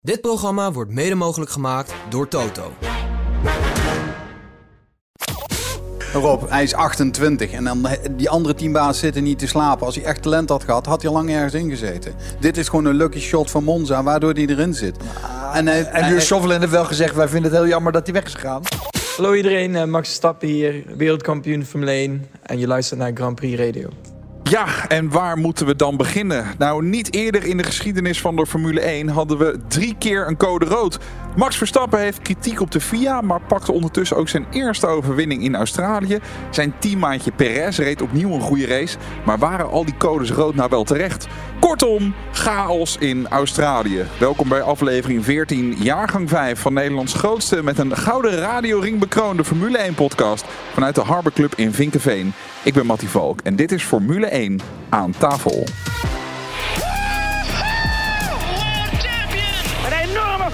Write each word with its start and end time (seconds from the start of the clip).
Dit 0.00 0.20
programma 0.20 0.72
wordt 0.72 0.90
mede 0.90 1.14
mogelijk 1.14 1.50
gemaakt 1.50 1.94
door 2.08 2.28
Toto. 2.28 2.72
Rob, 6.12 6.48
hij 6.48 6.62
is 6.62 6.74
28 6.74 7.50
en 7.50 7.64
dan 7.64 7.88
die 8.10 8.30
andere 8.30 8.54
teambaas 8.54 8.98
zitten 8.98 9.22
niet 9.22 9.38
te 9.38 9.46
slapen. 9.46 9.86
Als 9.86 9.94
hij 9.94 10.04
echt 10.04 10.22
talent 10.22 10.48
had 10.48 10.64
gehad, 10.64 10.86
had 10.86 11.02
hij 11.02 11.10
lang 11.10 11.30
ergens 11.30 11.54
ingezeten. 11.54 12.14
Dit 12.40 12.56
is 12.56 12.68
gewoon 12.68 12.84
een 12.84 12.94
lucky 12.94 13.18
shot 13.18 13.50
van 13.50 13.64
Monza, 13.64 14.02
waardoor 14.02 14.32
hij 14.32 14.46
erin 14.46 14.74
zit. 14.74 14.96
En, 15.52 15.66
hij, 15.66 15.84
en 15.84 16.20
Chauvelin 16.20 16.60
heeft 16.60 16.72
wel 16.72 16.84
gezegd, 16.84 17.14
wij 17.14 17.28
vinden 17.28 17.50
het 17.50 17.60
heel 17.60 17.68
jammer 17.68 17.92
dat 17.92 18.04
hij 18.04 18.14
weg 18.14 18.24
is 18.24 18.34
gegaan. 18.34 18.62
Hallo 19.16 19.34
iedereen, 19.34 19.76
eh, 19.76 19.84
Max 19.84 20.06
Verstappen 20.06 20.48
hier, 20.48 20.84
wereldkampioen 20.96 21.64
Formule 21.64 21.90
1 21.92 22.26
en 22.42 22.58
je 22.58 22.66
luistert 22.66 23.00
naar 23.00 23.10
Grand 23.14 23.34
Prix 23.34 23.58
Radio. 23.58 23.88
Ja, 24.48 24.88
en 24.88 25.10
waar 25.10 25.38
moeten 25.38 25.66
we 25.66 25.76
dan 25.76 25.96
beginnen? 25.96 26.46
Nou, 26.58 26.84
niet 26.84 27.14
eerder 27.14 27.44
in 27.44 27.56
de 27.56 27.64
geschiedenis 27.64 28.20
van 28.20 28.36
de 28.36 28.46
Formule 28.46 28.80
1 28.80 29.08
hadden 29.08 29.38
we 29.38 29.60
drie 29.68 29.96
keer 29.98 30.28
een 30.28 30.36
code 30.36 30.64
rood. 30.64 30.98
Max 31.38 31.56
Verstappen 31.56 32.00
heeft 32.00 32.22
kritiek 32.22 32.60
op 32.60 32.70
de 32.70 32.80
FIA, 32.80 33.20
maar 33.20 33.40
pakte 33.40 33.72
ondertussen 33.72 34.16
ook 34.16 34.28
zijn 34.28 34.46
eerste 34.50 34.86
overwinning 34.86 35.42
in 35.42 35.56
Australië. 35.56 36.18
Zijn 36.50 36.74
teammaatje 36.78 37.32
Perez 37.32 37.78
reed 37.78 38.02
opnieuw 38.02 38.32
een 38.32 38.40
goede 38.40 38.66
race, 38.66 38.96
maar 39.24 39.38
waren 39.38 39.70
al 39.70 39.84
die 39.84 39.96
codes 39.96 40.30
rood 40.30 40.54
nou 40.54 40.68
wel 40.70 40.84
terecht? 40.84 41.26
Kortom, 41.60 42.14
chaos 42.32 42.96
in 42.96 43.28
Australië. 43.28 44.04
Welkom 44.18 44.48
bij 44.48 44.62
aflevering 44.62 45.24
14, 45.24 45.76
jaargang 45.78 46.28
5 46.28 46.60
van 46.60 46.72
Nederlands 46.72 47.14
grootste 47.14 47.62
met 47.62 47.78
een 47.78 47.96
gouden 47.96 48.38
radioring 48.38 48.98
bekroonde 48.98 49.44
Formule 49.44 49.78
1 49.78 49.94
podcast 49.94 50.44
vanuit 50.72 50.94
de 50.94 51.00
Harbor 51.00 51.32
Club 51.32 51.52
in 51.56 51.72
Vinkenveen. 51.72 52.32
Ik 52.62 52.74
ben 52.74 52.86
Mattie 52.86 53.08
Valk 53.08 53.40
en 53.40 53.56
dit 53.56 53.72
is 53.72 53.82
Formule 53.82 54.26
1 54.26 54.60
aan 54.88 55.14
tafel. 55.18 55.64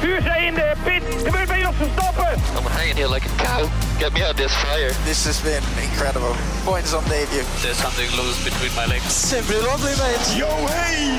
Enorme 0.05 0.23
vuurzee 0.23 0.47
in 0.47 0.55
de 0.55 0.73
pit. 0.85 1.03
Gebeurt 1.25 1.49
bij 1.49 1.67
ons 1.67 1.77
Verstappen. 1.77 2.43
I'm 2.59 2.67
hanging 2.67 2.97
here 2.97 3.09
like 3.09 3.27
a 3.29 3.45
cow. 3.45 3.69
Get 3.99 4.13
me 4.13 4.21
out 4.21 4.31
of 4.31 4.37
this 4.37 4.53
fire. 4.53 4.93
This 5.05 5.25
has 5.25 5.41
been 5.41 5.63
incredible. 5.83 6.35
Points 6.65 6.93
on 6.93 7.05
debut. 7.05 7.45
There's 7.63 7.81
something 7.81 8.11
loose 8.17 8.43
between 8.43 8.75
my 8.75 8.87
legs. 8.87 9.29
Simply 9.29 9.61
lovely, 9.61 9.95
mate. 10.03 10.27
Yo 10.37 10.49
hey, 10.67 11.19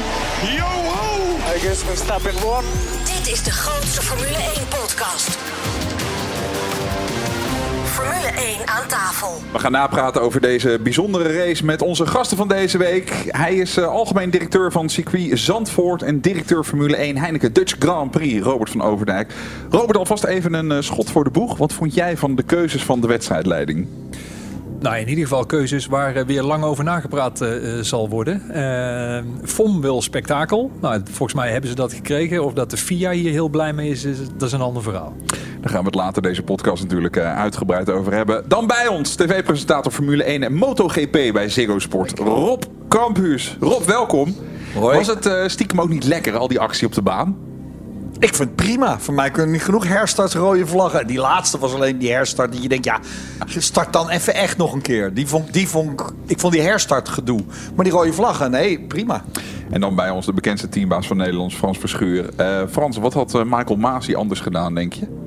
yo 0.58 0.70
ho. 0.94 1.38
I 1.54 1.59
guess 1.62 1.84
Verstappen 1.84 2.36
won. 2.44 2.64
Dit 3.06 3.34
is 3.34 3.44
de 3.44 3.52
grootste 3.52 4.02
Formule 4.02 4.38
1 4.56 4.68
podcast. 4.68 5.38
Formule 8.06 8.42
1 8.42 8.67
aan 8.67 8.88
tafel. 8.88 9.42
We 9.52 9.59
gaan 9.59 9.72
napraten 9.72 10.22
over 10.22 10.42
deze 10.42 10.80
bijzondere 10.84 11.38
race 11.38 11.66
met 11.66 11.81
onze 11.81 12.06
gasten 12.06 12.38
van 12.38 12.47
deze 12.47 12.78
week. 12.78 13.12
Hij 13.28 13.56
is 13.56 13.78
uh, 13.78 13.88
algemeen 13.88 14.30
directeur 14.30 14.72
van 14.72 14.89
circuit 14.89 15.39
Zandvoort 15.39 16.02
en 16.02 16.20
directeur 16.20 16.64
Formule 16.64 16.95
1 16.95 17.17
Heineken 17.17 17.53
Dutch 17.53 17.75
Grand 17.80 18.12
Prix, 18.12 18.45
Robert 18.45 18.70
van 18.70 18.81
Overdijk. 18.81 19.34
Robert, 19.70 19.97
alvast 19.97 20.23
even 20.23 20.53
een 20.53 20.72
uh, 20.72 20.81
schot 20.81 21.09
voor 21.09 21.23
de 21.23 21.30
boeg. 21.30 21.58
Wat 21.58 21.73
vond 21.73 21.94
jij 21.94 22.17
van 22.17 22.36
de 22.36 22.44
keuzes 22.44 22.84
van 22.84 23.02
de 23.02 23.08
wedstrijdleiding? 23.08 23.88
Nou, 24.80 24.97
in 24.97 25.09
ieder 25.09 25.23
geval 25.23 25.45
keuzes 25.45 25.86
waar 25.86 26.17
uh, 26.17 26.23
weer 26.23 26.44
lang 26.44 26.64
over 26.64 26.84
nagepraat 26.84 27.42
uh, 27.42 27.80
zal 27.81 28.09
worden. 28.09 28.42
Uh, 28.56 29.19
FOM 29.44 29.81
wil 29.81 30.02
spektakel. 30.02 30.72
Nou, 30.81 31.02
volgens 31.03 31.34
mij 31.34 31.52
hebben 31.52 31.69
ze 31.69 31.75
dat 31.75 31.94
gekregen. 31.94 32.44
Of 32.44 32.53
dat 32.53 32.69
de 32.69 32.78
FIA 32.78 33.12
hier 33.12 33.31
heel 33.31 33.50
blij 33.50 33.73
mee 33.73 33.90
is, 33.90 34.03
is 34.03 34.17
dat 34.38 34.47
is 34.47 34.52
een 34.52 34.62
ander 34.62 34.84
verhaal. 34.84 35.14
Daar 35.66 35.74
gaan 35.74 35.84
we 35.84 35.90
het 35.90 36.00
later 36.00 36.22
deze 36.22 36.44
podcast 36.44 36.84
natuurlijk 36.84 37.18
uitgebreid 37.18 37.90
over 37.90 38.14
hebben. 38.14 38.44
Dan 38.48 38.68
bij 38.68 38.88
ons, 38.88 39.16
tv-presentator 39.16 39.92
Formule 39.92 40.24
1 40.24 40.44
en 40.44 40.54
MotoGP 40.54 41.12
bij 41.12 41.50
Ziggo 41.50 41.80
Sport, 41.80 42.20
Rob 42.20 42.64
Kamphuus. 42.88 43.58
Rob, 43.60 43.84
welkom. 43.84 44.36
Hoi. 44.74 44.98
Was 44.98 45.08
het 45.08 45.52
stiekem 45.52 45.82
ook 45.82 45.90
niet 45.90 46.04
lekker, 46.04 46.38
al 46.38 46.48
die 46.48 46.60
actie 46.60 46.88
op 46.88 46.94
de 46.94 47.02
baan? 47.02 47.38
Ik 48.20 48.36
vind 48.36 48.38
het 48.38 48.56
prima. 48.56 49.00
Voor 49.00 49.14
mij 49.14 49.32
kunnen 49.32 49.52
niet 49.52 49.64
genoeg 49.64 49.88
herstarts, 49.88 50.34
rode 50.34 50.68
vlaggen. 50.68 51.08
Die 51.08 51.20
laatste 51.20 51.58
was 51.58 51.74
alleen 51.74 51.98
die 51.98 52.12
herstart. 52.12 52.52
Dat 52.52 52.62
je 52.62 52.70
denkt, 52.70 52.86
ja, 52.86 53.00
start 53.46 53.94
dan 53.94 54.10
even 54.10 54.34
echt 54.36 54.58
nog 54.58 54.74
een 54.74 54.82
keer. 54.82 55.14
Die 55.14 55.28
vond, 55.28 55.54
die 55.54 55.68
vond, 55.68 56.02
ik 56.25 56.40
vond 56.40 56.54
die 56.54 56.62
herstart 56.62 57.09
gedoe. 57.09 57.42
Maar 57.75 57.86
die 57.86 57.94
rode 57.94 58.14
vlaggen, 58.14 58.52
nee, 58.52 58.80
prima. 58.80 59.24
En 59.70 59.81
dan 59.81 59.96
bij 59.96 60.09
ons 60.09 60.25
de 60.25 60.34
bekendste 60.34 60.70
teambaas 60.70 61.08
van 61.08 61.18
Nederland, 61.18 61.54
Frans 61.54 61.78
Verschuur. 61.78 62.30
Uh, 62.40 62.62
Frans, 62.72 62.98
wat 62.98 63.14
had 63.14 63.34
Michael 63.34 63.75
Masi 63.75 64.16
anders 64.16 64.40
gedaan, 64.40 64.75
denk 64.75 64.94
je? 64.94 65.25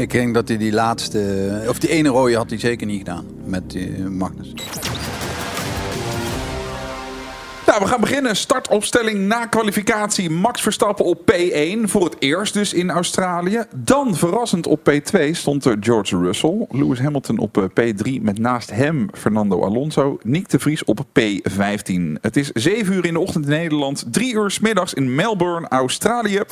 Ik 0.00 0.10
denk 0.10 0.34
dat 0.34 0.48
hij 0.48 0.56
die 0.56 0.72
laatste, 0.72 1.64
of 1.68 1.78
die 1.78 1.90
ene 1.90 2.08
rode 2.08 2.36
had 2.36 2.50
hij 2.50 2.58
zeker 2.58 2.86
niet 2.86 2.98
gedaan 2.98 3.24
met 3.44 3.74
uh, 3.74 4.06
Magnus. 4.06 4.54
Nou, 7.66 7.82
we 7.82 7.88
gaan 7.88 8.00
beginnen. 8.00 8.36
Startopstelling 8.36 9.18
na 9.18 9.46
kwalificatie. 9.46 10.30
Max 10.30 10.62
Verstappen 10.62 11.04
op 11.04 11.32
P1. 11.32 11.80
Voor 11.82 12.04
het 12.04 12.16
eerst 12.18 12.54
dus 12.54 12.72
in 12.72 12.90
Australië. 12.90 13.64
Dan 13.76 14.16
verrassend 14.16 14.66
op 14.66 14.90
P2 14.90 15.30
stond 15.30 15.64
er 15.64 15.76
George 15.80 16.18
Russell. 16.18 16.66
Lewis 16.70 16.98
Hamilton 16.98 17.38
op 17.38 17.70
P3 17.80 18.10
met 18.20 18.38
naast 18.38 18.70
hem 18.70 19.08
Fernando 19.12 19.64
Alonso. 19.64 20.18
Nick 20.22 20.48
de 20.48 20.58
Vries 20.58 20.84
op 20.84 21.00
P15. 21.20 22.20
Het 22.20 22.36
is 22.36 22.50
7 22.52 22.94
uur 22.94 23.04
in 23.04 23.12
de 23.12 23.20
ochtend 23.20 23.44
in 23.44 23.50
Nederland. 23.50 24.04
3 24.10 24.34
uur 24.34 24.50
s 24.50 24.58
middags 24.58 24.94
in 24.94 25.14
Melbourne, 25.14 25.68
Australië. 25.68 26.42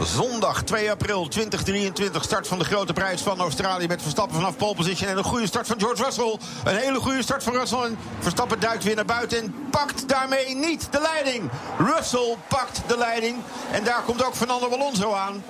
Zondag 0.00 0.62
2 0.62 0.90
april 0.90 1.28
2023. 1.28 2.22
Start 2.24 2.46
van 2.46 2.58
de 2.58 2.64
grote 2.64 2.92
prijs 2.92 3.20
van 3.20 3.40
Australië. 3.40 3.86
Met 3.86 4.02
Verstappen 4.02 4.36
vanaf 4.36 4.56
pole 4.56 4.74
position. 4.74 5.08
En 5.08 5.18
een 5.18 5.24
goede 5.24 5.46
start 5.46 5.66
van 5.66 5.80
George 5.80 6.04
Russell. 6.04 6.38
Een 6.64 6.76
hele 6.76 6.98
goede 6.98 7.22
start 7.22 7.42
van 7.42 7.52
Russell. 7.52 7.82
En 7.82 7.98
Verstappen 8.18 8.60
duikt 8.60 8.84
weer 8.84 8.94
naar 8.94 9.04
buiten. 9.04 9.38
En 9.38 9.54
pakt 9.70 10.08
daarmee 10.08 10.54
niet 10.54 10.88
de 10.90 11.00
leiding. 11.00 11.50
Russell 11.78 12.36
pakt 12.48 12.82
de 12.86 12.96
leiding. 12.96 13.36
En 13.72 13.84
daar 13.84 14.02
komt 14.02 14.24
ook 14.24 14.34
Fernando 14.34 14.68
Alonso 14.68 15.12
aan. 15.12 15.44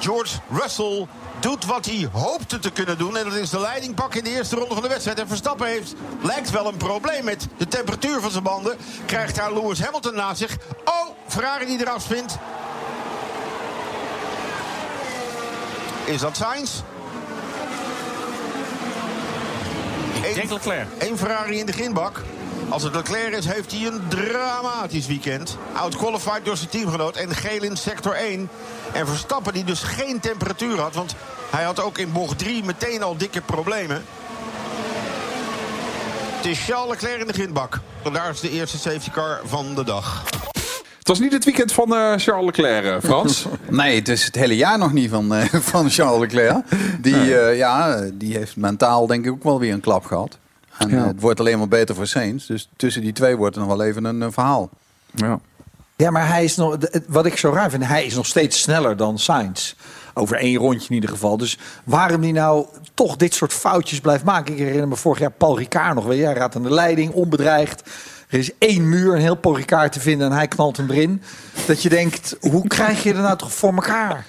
George 0.00 0.38
Russell 0.50 1.06
doet 1.40 1.64
wat 1.64 1.84
hij 1.84 2.08
hoopte 2.12 2.58
te 2.58 2.70
kunnen 2.70 2.98
doen. 2.98 3.16
En 3.16 3.24
dat 3.24 3.34
is 3.34 3.50
de 3.50 3.60
leiding 3.60 3.94
pakken 3.94 4.18
in 4.18 4.24
de 4.24 4.30
eerste 4.36 4.56
ronde 4.56 4.74
van 4.74 4.82
de 4.82 4.88
wedstrijd. 4.88 5.18
En 5.18 5.28
Verstappen 5.28 5.66
heeft, 5.66 5.94
lijkt 6.22 6.50
wel 6.50 6.66
een 6.66 6.76
probleem 6.76 7.24
met 7.24 7.48
de 7.56 7.68
temperatuur 7.68 8.20
van 8.20 8.30
zijn 8.30 8.42
banden. 8.42 8.76
Krijgt 9.06 9.36
daar 9.36 9.52
Lewis 9.52 9.82
Hamilton 9.82 10.14
naast 10.14 10.38
zich. 10.38 10.56
Oh, 10.84 11.08
Ferrari 11.28 11.66
die 11.66 11.80
eraf 11.80 12.02
spint. 12.02 12.38
Is 16.04 16.20
dat 16.20 16.36
Sainz? 16.36 16.80
Ik 20.22 20.34
denk 20.34 20.50
Leclerc. 20.50 20.86
Eén 20.98 21.18
Ferrari 21.18 21.58
in 21.58 21.66
de 21.66 21.72
grindbak. 21.72 22.22
Als 22.68 22.82
het 22.82 22.94
Leclerc 22.94 23.34
is, 23.34 23.46
heeft 23.46 23.72
hij 23.72 23.86
een 23.86 24.02
dramatisch 24.08 25.06
weekend. 25.06 25.56
Outqualified 25.72 26.44
door 26.44 26.56
zijn 26.56 26.68
teamgenoot 26.68 27.16
en 27.16 27.34
geel 27.34 27.62
in 27.62 27.76
sector 27.76 28.14
1. 28.14 28.48
En 28.92 29.06
Verstappen 29.06 29.52
die 29.52 29.64
dus 29.64 29.82
geen 29.82 30.20
temperatuur 30.20 30.80
had. 30.80 30.94
Want 30.94 31.14
hij 31.50 31.64
had 31.64 31.80
ook 31.80 31.98
in 31.98 32.12
bocht 32.12 32.38
3 32.38 32.64
meteen 32.64 33.02
al 33.02 33.16
dikke 33.16 33.40
problemen. 33.40 34.04
Het 36.36 36.46
is 36.46 36.64
Charles 36.64 36.90
Leclerc 36.90 37.20
in 37.20 37.26
de 37.26 37.32
grindbak. 37.32 37.80
En 38.04 38.12
daar 38.12 38.30
is 38.30 38.40
de 38.40 38.50
eerste 38.50 38.78
safety 38.78 39.10
car 39.10 39.40
van 39.44 39.74
de 39.74 39.84
dag. 39.84 40.22
Het 41.02 41.10
was 41.10 41.20
niet 41.20 41.32
het 41.32 41.44
weekend 41.44 41.72
van 41.72 41.92
uh, 41.92 42.12
Charles 42.16 42.44
Leclerc, 42.44 42.84
uh, 42.84 42.96
Frans. 43.10 43.46
nee, 43.68 43.98
het 43.98 44.08
is 44.08 44.24
het 44.24 44.34
hele 44.34 44.56
jaar 44.56 44.78
nog 44.78 44.92
niet 44.92 45.10
van, 45.10 45.34
uh, 45.34 45.44
van 45.72 45.90
Charles 45.90 46.20
Leclerc. 46.20 46.64
Die, 47.00 47.14
nee. 47.14 47.56
ja, 47.56 48.04
die 48.14 48.36
heeft 48.36 48.56
mentaal 48.56 49.06
denk 49.06 49.24
ik 49.24 49.30
ook 49.30 49.42
wel 49.42 49.58
weer 49.58 49.72
een 49.72 49.80
klap 49.80 50.04
gehad. 50.04 50.38
En 50.78 50.88
ja. 50.88 51.06
het 51.06 51.20
wordt 51.20 51.40
alleen 51.40 51.58
maar 51.58 51.68
beter 51.68 51.94
voor 51.94 52.06
Sainz. 52.06 52.46
Dus 52.46 52.68
tussen 52.76 53.02
die 53.02 53.12
twee 53.12 53.36
wordt 53.36 53.56
er 53.56 53.62
nog 53.62 53.76
wel 53.76 53.86
even 53.86 54.04
een, 54.04 54.20
een 54.20 54.32
verhaal. 54.32 54.70
Ja. 55.14 55.40
ja, 55.96 56.10
maar 56.10 56.28
hij 56.28 56.44
is 56.44 56.56
nog, 56.56 56.76
wat 57.06 57.26
ik 57.26 57.36
zo 57.36 57.52
raar 57.52 57.70
vind, 57.70 57.86
hij 57.86 58.04
is 58.04 58.14
nog 58.14 58.26
steeds 58.26 58.60
sneller 58.60 58.96
dan 58.96 59.18
Sainz. 59.18 59.74
Over 60.14 60.36
één 60.36 60.56
rondje 60.56 60.88
in 60.88 60.94
ieder 60.94 61.10
geval. 61.10 61.36
Dus 61.36 61.58
waarom 61.84 62.20
die 62.20 62.32
nou 62.32 62.66
toch 62.94 63.16
dit 63.16 63.34
soort 63.34 63.52
foutjes 63.52 64.00
blijft 64.00 64.24
maken. 64.24 64.52
Ik 64.52 64.58
herinner 64.58 64.88
me 64.88 64.96
vorig 64.96 65.18
jaar 65.18 65.30
Paul 65.30 65.58
Ricard 65.58 65.94
nog. 65.94 66.06
Hij 66.06 66.18
raadt 66.18 66.56
aan 66.56 66.62
de 66.62 66.74
leiding, 66.74 67.12
onbedreigd. 67.12 67.82
Er 68.32 68.38
is 68.38 68.50
één 68.58 68.88
muur, 68.88 69.14
een 69.14 69.20
heel 69.20 69.38
Ricard 69.42 69.92
te 69.92 70.00
vinden 70.00 70.26
en 70.26 70.36
hij 70.36 70.48
knalt 70.48 70.76
hem 70.76 70.90
erin. 70.90 71.22
Dat 71.66 71.82
je 71.82 71.88
denkt, 71.88 72.36
hoe 72.40 72.66
krijg 72.66 73.02
je 73.02 73.12
er 73.12 73.20
nou 73.20 73.38
toch 73.38 73.52
voor 73.52 73.72
elkaar? 73.74 74.26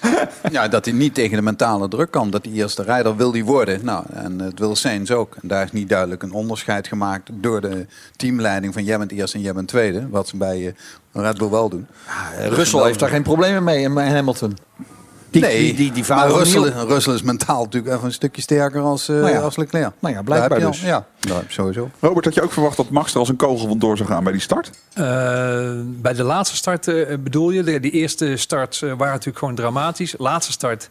Ja, 0.50 0.68
dat 0.68 0.84
hij 0.84 0.94
niet 0.94 1.14
tegen 1.14 1.36
de 1.36 1.42
mentale 1.42 1.88
druk 1.88 2.10
kan. 2.10 2.30
Dat 2.30 2.44
hij 2.44 2.54
eerste 2.54 2.82
rijder 2.82 3.16
wil 3.16 3.30
die 3.30 3.44
worden. 3.44 3.84
Nou, 3.84 4.04
en 4.12 4.38
het 4.38 4.58
wil 4.58 4.76
Sainz 4.76 5.10
ook. 5.10 5.36
En 5.42 5.48
daar 5.48 5.64
is 5.64 5.72
niet 5.72 5.88
duidelijk 5.88 6.22
een 6.22 6.32
onderscheid 6.32 6.86
gemaakt 6.86 7.30
door 7.32 7.60
de 7.60 7.86
teamleiding 8.16 8.72
van 8.72 8.84
jij 8.84 8.98
bent 8.98 9.12
eerst 9.12 9.34
en 9.34 9.40
jij 9.40 9.52
bent 9.52 9.68
tweede. 9.68 10.08
Wat 10.08 10.28
ze 10.28 10.36
bij 10.36 10.74
Red 11.12 11.38
Bull 11.38 11.50
wel 11.50 11.68
doen. 11.68 11.86
Ja, 12.38 12.48
Russell 12.48 12.84
heeft 12.84 12.98
daar 12.98 13.08
geen 13.08 13.22
problemen 13.22 13.64
mee 13.64 13.84
en 13.84 14.14
Hamilton. 14.14 14.56
Die, 15.34 15.42
nee, 15.42 15.60
die, 15.60 15.74
die, 15.74 15.92
die 15.92 16.04
maar 16.08 16.28
Russell, 16.28 16.72
Russell 16.86 17.14
is 17.14 17.22
mentaal 17.22 17.62
natuurlijk 17.64 17.94
even 17.94 18.06
een 18.06 18.12
stukje 18.12 18.42
sterker 18.42 18.80
als, 18.80 19.08
uh, 19.08 19.16
nou 19.16 19.30
ja. 19.30 19.40
als 19.40 19.56
Leclerc. 19.56 19.92
Nou 19.98 20.14
ja, 20.14 20.22
blijkbaar 20.22 20.60
dus. 20.60 20.82
Al, 20.82 20.88
ja, 20.88 21.06
nou, 21.20 21.42
sowieso. 21.48 21.90
Robert, 22.00 22.24
had 22.24 22.34
je 22.34 22.42
ook 22.42 22.52
verwacht 22.52 22.76
dat 22.76 22.90
Max 22.90 23.12
er 23.12 23.18
als 23.18 23.28
een 23.28 23.36
kogel 23.36 23.76
door 23.76 23.96
zou 23.96 24.08
gaan 24.08 24.22
bij 24.24 24.32
die 24.32 24.40
start? 24.40 24.70
Uh, 24.98 25.04
bij 25.84 26.12
de 26.12 26.22
laatste 26.22 26.56
start 26.56 26.86
uh, 26.86 27.06
bedoel 27.18 27.50
je? 27.50 27.62
De, 27.62 27.80
die 27.80 27.90
eerste 27.90 28.36
starts 28.36 28.80
waren 28.80 28.98
natuurlijk 28.98 29.38
gewoon 29.38 29.54
dramatisch. 29.54 30.14
Laatste 30.18 30.52
start 30.52 30.88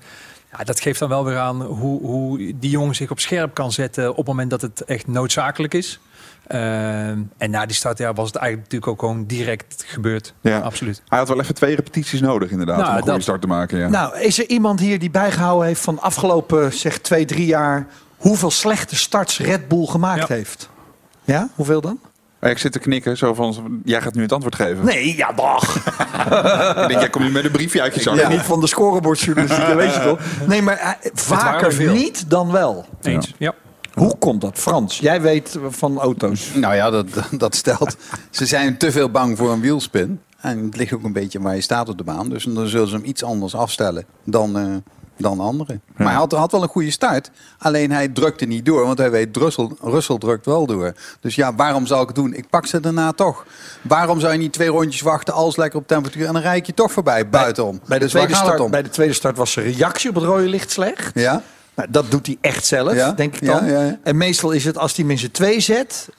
Ja, 0.57 0.63
dat 0.63 0.80
geeft 0.80 1.00
dan 1.00 1.10
wel 1.10 1.25
weer 1.25 1.38
aan 1.38 1.62
hoe, 1.62 2.01
hoe 2.01 2.38
die 2.60 2.69
jongen 2.69 2.95
zich 2.95 3.12
op 3.12 3.19
scherp 3.19 3.54
kan 3.54 3.72
zetten 3.72 4.10
op 4.10 4.18
het 4.18 4.25
moment 4.25 4.50
dat 4.50 4.62
het 4.62 4.84
echt 4.84 5.07
noodzakelijk 5.07 5.74
is. 5.74 6.00
Ehm, 6.48 7.19
en 7.38 7.50
na 7.51 7.66
die 7.66 7.75
start 7.75 7.98
ja, 7.98 8.13
was 8.13 8.28
het 8.28 8.36
eigenlijk 8.36 8.72
natuurlijk 8.72 8.92
ook 8.92 9.10
gewoon 9.10 9.25
direct 9.25 9.84
gebeurd. 9.88 10.34
Ja. 10.42 10.60
Absoluut. 10.60 11.01
Hij 11.07 11.18
had 11.19 11.28
wel 11.28 11.40
even 11.40 11.56
twee 11.56 11.75
repetities 11.75 12.22
nodig 12.22 12.50
inderdaad 12.51 12.78
Nou, 12.78 12.88
om 12.90 12.94
een 12.95 13.00
goede 13.01 13.13
dat- 13.13 13.22
start 13.24 13.42
te 13.42 13.48
maken. 13.48 13.78
Ja. 13.80 13.88
Nou, 13.90 14.19
is 14.19 14.40
er 14.40 14.50
iemand 14.50 14.80
hier 14.80 15.00
die 15.00 15.10
bijgehouden 15.12 15.68
heeft 15.68 15.81
van 15.81 16.01
afgelopen 16.01 16.74
zeg 16.74 16.98
twee, 16.98 17.25
drie 17.25 17.45
jaar 17.45 17.88
hoeveel 18.18 18.51
slechte 18.51 18.95
starts 18.95 19.40
Red 19.40 19.68
Bull 19.68 19.86
gemaakt 19.86 20.28
heeft? 20.28 20.69
Ja, 21.24 21.50
hoeveel 21.56 21.81
dan? 21.81 22.00
ik 22.42 22.57
zit 22.57 22.72
te 22.72 22.80
knikken, 22.80 23.18
zo 23.18 23.34
van, 23.34 23.81
jij 23.86 24.01
gaat 24.01 24.13
nu 24.13 24.22
het 24.22 24.31
antwoord 24.31 24.56
geven. 24.56 24.86
Nee, 24.86 25.18
ja, 25.18 25.31
dag. 25.31 25.75
ik 26.81 26.88
denk, 26.88 27.00
jij 27.00 27.10
komt 27.10 27.24
nu 27.25 27.31
met 27.31 27.45
een 27.45 27.51
briefje 27.51 27.81
uit 27.81 27.95
je 27.95 28.01
zak. 28.01 28.16
Ben 28.16 28.30
niet 28.30 28.40
van 28.42 28.60
de 28.60 28.68
scorebordjournalistiek, 28.68 29.68
dat 29.68 29.75
weet 29.75 29.94
je 29.94 30.01
toch? 30.01 30.19
Nee, 30.48 30.62
maar 30.62 30.78
eh, 30.78 30.90
vaker 31.13 31.92
niet 31.92 32.30
dan 32.30 32.51
wel. 32.51 32.86
Eens, 33.01 33.34
ja. 33.38 33.54
Hoe 33.94 34.18
komt 34.18 34.42
dat, 34.42 34.57
Frans? 34.60 35.00
Jij 35.00 35.22
weet 35.22 35.57
van 35.69 36.00
auto's. 36.00 36.51
Nou 36.54 36.75
ja, 36.75 36.90
dat, 36.90 37.07
dat 37.31 37.56
stelt. 37.56 37.95
Ze 38.30 38.45
zijn 38.45 38.78
te 38.78 38.92
veel 38.92 39.10
bang 39.10 39.38
voor 39.38 39.51
een 39.51 39.62
wielspin. 39.62 40.19
En 40.40 40.66
het 40.66 40.78
ligt 40.78 40.94
ook 40.94 41.04
een 41.04 41.13
beetje 41.13 41.42
waar 41.42 41.56
je 41.56 41.62
staat 41.62 41.90
op 41.90 41.98
de 41.98 42.04
baan. 42.04 42.30
Dus 42.30 42.44
dan 42.44 42.68
zullen 42.68 42.88
ze 42.88 42.95
hem 42.95 43.06
iets 43.06 43.24
anders 43.24 43.56
afstellen 43.56 44.06
dan, 44.24 44.57
eh, 44.57 44.66
dan 45.18 45.40
anderen. 45.40 45.81
Maar 45.95 46.07
hij 46.07 46.16
had, 46.16 46.31
had 46.31 46.51
wel 46.51 46.63
een 46.63 46.69
goede 46.69 46.92
start. 46.92 47.31
Alleen 47.57 47.92
hij 47.92 48.07
drukte 48.07 48.45
niet 48.45 48.66
door. 48.66 48.86
Want 48.86 48.98
hij 48.98 49.12
weet, 49.12 49.38
Russell, 49.38 49.69
Russell 49.81 50.18
drukt 50.18 50.45
wel 50.45 50.66
door. 50.66 50.94
Dus 51.19 51.36
ja, 51.36 51.56
waarom 51.56 51.86
zou 51.86 52.01
ik 52.01 52.07
het 52.07 52.16
doen? 52.16 52.34
Ik 52.34 52.50
pak 52.50 52.66
ze 52.66 52.80
daarna 52.80 53.12
toch. 53.12 53.45
Waarom 53.81 54.19
zou 54.19 54.34
je 54.34 54.40
niet 54.40 54.54
twee 54.54 54.68
rondjes 54.68 55.01
wachten, 55.01 55.34
alles 55.34 55.56
lekker 55.56 55.80
op 55.80 55.88
temperatuur... 55.88 56.28
en 56.28 56.34
dan 56.34 56.42
rijd 56.42 56.66
je 56.66 56.74
toch 56.74 56.92
voorbij, 56.92 57.30
buitenom. 57.30 57.80
Bij 57.88 57.98
de, 57.98 58.04
Dus 58.04 58.13
tweede 58.13 58.36
start, 58.36 58.69
bij 58.72 58.84
de 58.84 58.90
tweede 58.90 59.13
start 59.13 59.38
was 59.38 59.51
zijn 59.51 59.66
reactie 59.66 60.10
op 60.10 60.16
het 60.16 60.24
rode 60.24 60.48
licht 60.48 60.72
slecht. 60.72 61.12
Ja? 61.19 61.42
Nou, 61.75 61.90
dat 61.92 62.12
doet 62.12 62.25
hij 62.25 62.38
echt 62.42 62.66
zelf, 62.66 62.94
Ja, 62.94 63.12
denk 63.12 63.36
ik 63.36 63.46
dan. 63.46 63.66
ja, 63.66 63.81
ja. 63.84 64.00
En 64.04 64.18
meestal 64.18 64.52
is 64.52 64.66
het 64.66 64.78
als 64.78 64.96
hij 64.96 65.06
zijn 65.18 65.31
twee 65.31 65.60
zet... 65.60 66.10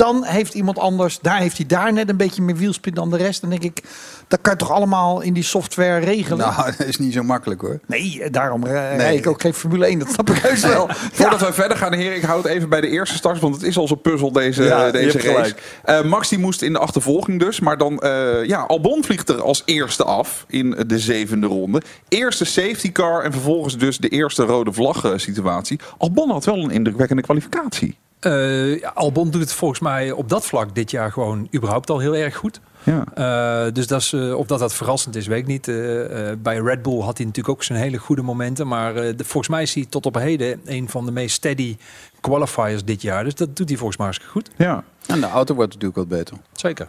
dan 0.00 0.24
heeft 0.24 0.54
iemand 0.54 0.78
anders... 0.78 1.18
daar 1.22 1.38
heeft 1.38 1.56
hij 1.56 1.66
daar 1.66 1.92
net 1.92 2.08
een 2.08 2.16
beetje 2.16 2.42
meer 2.42 2.56
wielspin 2.56 2.94
dan 2.94 3.10
de 3.10 3.16
rest. 3.16 3.40
Dan 3.40 3.50
denk 3.50 3.62
ik, 3.62 3.82
dat 4.28 4.40
kan 4.40 4.52
je 4.52 4.58
toch 4.58 4.70
allemaal 4.70 5.20
in 5.20 5.32
die 5.32 5.42
software 5.42 5.98
regelen? 5.98 6.38
Nou, 6.38 6.64
dat 6.78 6.86
is 6.86 6.98
niet 6.98 7.12
zo 7.12 7.22
makkelijk 7.22 7.60
hoor. 7.60 7.80
Nee, 7.86 8.30
daarom 8.30 8.66
eh, 8.66 8.96
rijd 8.96 9.18
ik 9.18 9.26
ook 9.26 9.40
geen 9.40 9.54
Formule 9.54 9.86
1. 9.86 9.98
Dat 9.98 10.12
snap 10.12 10.30
ik 10.30 10.36
heus 10.36 10.62
wel. 10.62 10.88
Voordat 11.12 11.40
we 11.40 11.52
verder 11.52 11.76
gaan, 11.76 11.92
heren, 11.92 12.16
ik 12.16 12.22
houd 12.22 12.42
het 12.42 12.52
even 12.52 12.68
bij 12.68 12.80
de 12.80 12.88
eerste 12.88 13.16
start, 13.16 13.40
want 13.40 13.54
het 13.54 13.64
is 13.64 13.76
al 13.76 13.88
zo'n 13.88 14.00
puzzel 14.00 14.32
deze, 14.32 14.62
Ja, 14.62 14.90
deze 14.90 15.18
race. 15.18 15.28
gelijk. 15.28 15.78
Eh, 15.84 16.02
Max 16.02 16.28
die 16.28 16.38
moest 16.38 16.62
in 16.62 16.72
de 16.72 16.78
achtervolging 16.78 17.40
dus, 17.40 17.60
maar 17.60 17.78
dan, 17.78 17.98
eh, 17.98 18.44
ja, 18.44 18.60
Albon 18.60 19.04
vliegt 19.04 19.28
er 19.28 19.42
als 19.42 19.62
eerste 19.64 20.04
af 20.04 20.44
in 20.48 20.84
de 20.86 20.98
zevende 20.98 21.46
ronde. 21.46 21.82
Eerste 22.08 22.44
safety 22.44 22.92
car 22.92 23.22
en 23.22 23.32
vervolgens 23.32 23.78
dus 23.78 23.98
de 23.98 24.08
eerste 24.08 24.42
rode 24.44 24.72
vlag 24.72 25.12
situatie. 25.16 25.80
Albon 25.98 26.30
had 26.30 26.44
wel 26.44 26.56
een 26.56 26.70
indrukwekkende 26.70 27.22
kwalificatie. 27.22 27.98
Eh, 28.20 28.82
Albon 28.94 29.30
doet 29.30 29.40
het 29.40 29.52
volgens 29.52 29.80
mij 29.80 30.10
op 30.12 30.28
dat 30.28 30.46
vlak 30.46 30.74
dit 30.74 30.90
jaar 30.90 31.12
gewoon 31.12 31.48
überhaupt 31.54 31.90
al 31.90 31.98
heel 31.98 32.16
erg 32.16 32.36
goed. 32.36 32.60
Ja. 32.82 33.04
Eh, 33.14 33.72
dus 33.72 33.86
dat 33.86 34.00
is, 34.00 34.12
eh, 34.12 34.34
of 34.34 34.46
dat 34.46 34.58
dat 34.58 34.74
verrassend 34.74 35.16
is, 35.16 35.26
weet 35.26 35.38
ik 35.38 35.46
niet. 35.46 35.68
Eh, 35.68 36.30
eh, 36.30 36.36
bij 36.38 36.56
Red 36.58 36.82
Bull 36.82 37.00
had 37.00 37.16
hij 37.16 37.26
natuurlijk 37.26 37.54
ook 37.56 37.62
zijn 37.64 37.78
hele 37.78 37.96
goede 37.96 38.22
momenten. 38.22 38.66
Maar 38.66 38.96
eh, 38.96 39.16
de- 39.16 39.24
volgens 39.24 39.48
mij 39.48 39.62
is 39.62 39.74
hij 39.74 39.86
tot 39.88 40.06
op 40.06 40.14
heden 40.14 40.60
een 40.64 40.88
van 40.88 41.04
de 41.06 41.12
meest 41.12 41.34
steady 41.34 41.76
qualifiers 42.20 42.84
dit 42.84 43.02
jaar. 43.02 43.24
Dus 43.24 43.34
dat 43.34 43.56
doet 43.56 43.68
hij 43.68 43.76
volgens 43.78 43.96
mij 43.98 44.06
hartstikke 44.06 44.32
goed. 44.38 44.50
Ja. 44.56 44.84
En 45.06 45.20
de 45.20 45.28
auto 45.28 45.54
wordt 45.54 45.72
natuurlijk 45.72 45.98
wat 45.98 46.08
beter. 46.18 46.36
Zeker. 46.52 46.88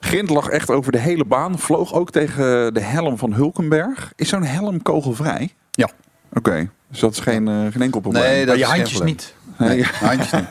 Grind 0.00 0.30
lag 0.30 0.48
echt 0.48 0.70
over 0.70 0.92
de 0.92 0.98
hele 0.98 1.24
baan, 1.24 1.58
vloog 1.58 1.92
ook 1.94 2.10
tegen 2.10 2.74
de 2.74 2.80
helm 2.80 3.18
van 3.18 3.32
Hulkenberg. 3.32 4.12
Is 4.16 4.28
zo'n 4.28 4.42
helm 4.44 4.82
kogelvrij? 4.82 5.54
Ja. 5.70 5.88
Oké, 6.32 6.70
dus 6.88 7.00
dat 7.00 7.12
is 7.12 7.18
geen, 7.18 7.48
eh, 7.48 7.54
geen 7.70 7.82
enkel 7.82 8.00
probleem. 8.00 8.22
Nee, 8.22 8.38
dat 8.46 8.46
Maar 8.46 8.56
je 8.56 8.64
handjes 8.64 9.00
niet. 9.00 9.34
Nee, 9.58 9.68
Nee. 9.68 9.84
handjes 10.08 10.30
niet. 10.32 10.46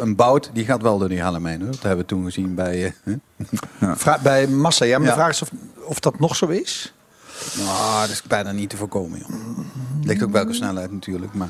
Een 0.00 0.16
bout, 0.16 0.50
die 0.52 0.64
gaat 0.64 0.82
wel 0.82 0.98
door 0.98 1.08
die 1.08 1.18
helm 1.18 1.46
heen. 1.46 1.60
Hoor. 1.60 1.70
Dat 1.70 1.80
hebben 1.82 1.98
we 2.00 2.04
toen 2.06 2.24
gezien 2.24 2.54
bij... 2.54 2.94
eh, 3.04 3.12
Vra- 3.94 4.18
bij 4.22 4.46
Massa, 4.46 4.84
ja, 4.84 4.98
maar 4.98 5.06
Ja. 5.08 5.12
de 5.14 5.18
vraag 5.20 5.30
is 5.30 5.42
of, 5.42 5.50
of 5.84 6.00
dat 6.00 6.18
nog 6.18 6.36
zo 6.36 6.46
is. 6.46 6.94
Nou, 7.56 8.00
dat 8.00 8.10
is 8.10 8.22
bijna 8.22 8.52
niet 8.52 8.70
te 8.70 8.76
voorkomen. 8.76 9.18
Joh. 9.18 9.28
Ligt 10.02 10.22
ook 10.22 10.32
welke 10.32 10.52
snelheid 10.52 10.92
natuurlijk. 10.92 11.34
Maar 11.34 11.48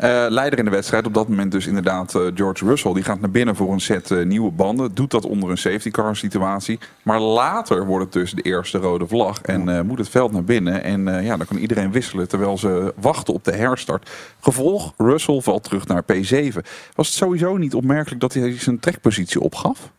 Eh, 0.00 0.26
leider 0.28 0.58
in 0.58 0.64
de 0.64 0.70
wedstrijd 0.70 1.06
op 1.06 1.14
dat 1.14 1.28
moment 1.28 1.52
dus 1.52 1.66
inderdaad 1.66 2.14
eh, 2.14 2.22
George 2.34 2.64
Russell. 2.64 2.92
Die 2.92 3.02
gaat 3.02 3.20
naar 3.20 3.30
binnen 3.30 3.56
voor 3.56 3.72
een 3.72 3.80
set 3.80 4.10
eh, 4.10 4.24
nieuwe 4.24 4.50
banden. 4.50 4.94
Doet 4.94 5.10
dat 5.10 5.24
onder 5.24 5.50
een 5.50 5.58
safety 5.58 5.90
car 5.90 6.16
situatie. 6.16 6.78
Maar 7.02 7.20
later 7.20 7.86
wordt 7.86 8.04
het 8.04 8.12
dus 8.12 8.32
de 8.32 8.42
eerste 8.42 8.78
rode 8.78 9.06
vlag. 9.06 9.40
En 9.40 9.86
moet 9.86 9.98
het 9.98 10.08
veld 10.08 10.32
naar 10.32 10.44
binnen. 10.44 10.82
En 10.82 11.24
ja, 11.24 11.36
dan 11.36 11.46
kan 11.46 11.56
iedereen 11.56 11.92
wisselen 11.92 12.28
terwijl 12.28 12.58
ze 12.58 12.94
wachten 13.00 13.34
op 13.34 13.44
de 13.44 13.52
herstart. 13.52 14.10
Gevolg, 14.40 14.92
Russell 14.96 15.40
valt 15.40 15.64
terug 15.64 15.86
naar 15.86 16.02
P7. 16.02 16.56
Was 16.94 17.06
het 17.06 17.16
sowieso 17.16 17.56
niet 17.56 17.74
opmerkelijk 17.74 18.20
dat 18.20 18.34
hij 18.34 18.58
zijn 18.58 18.80
trekpositie 18.80 19.40
opgaf? 19.40 19.90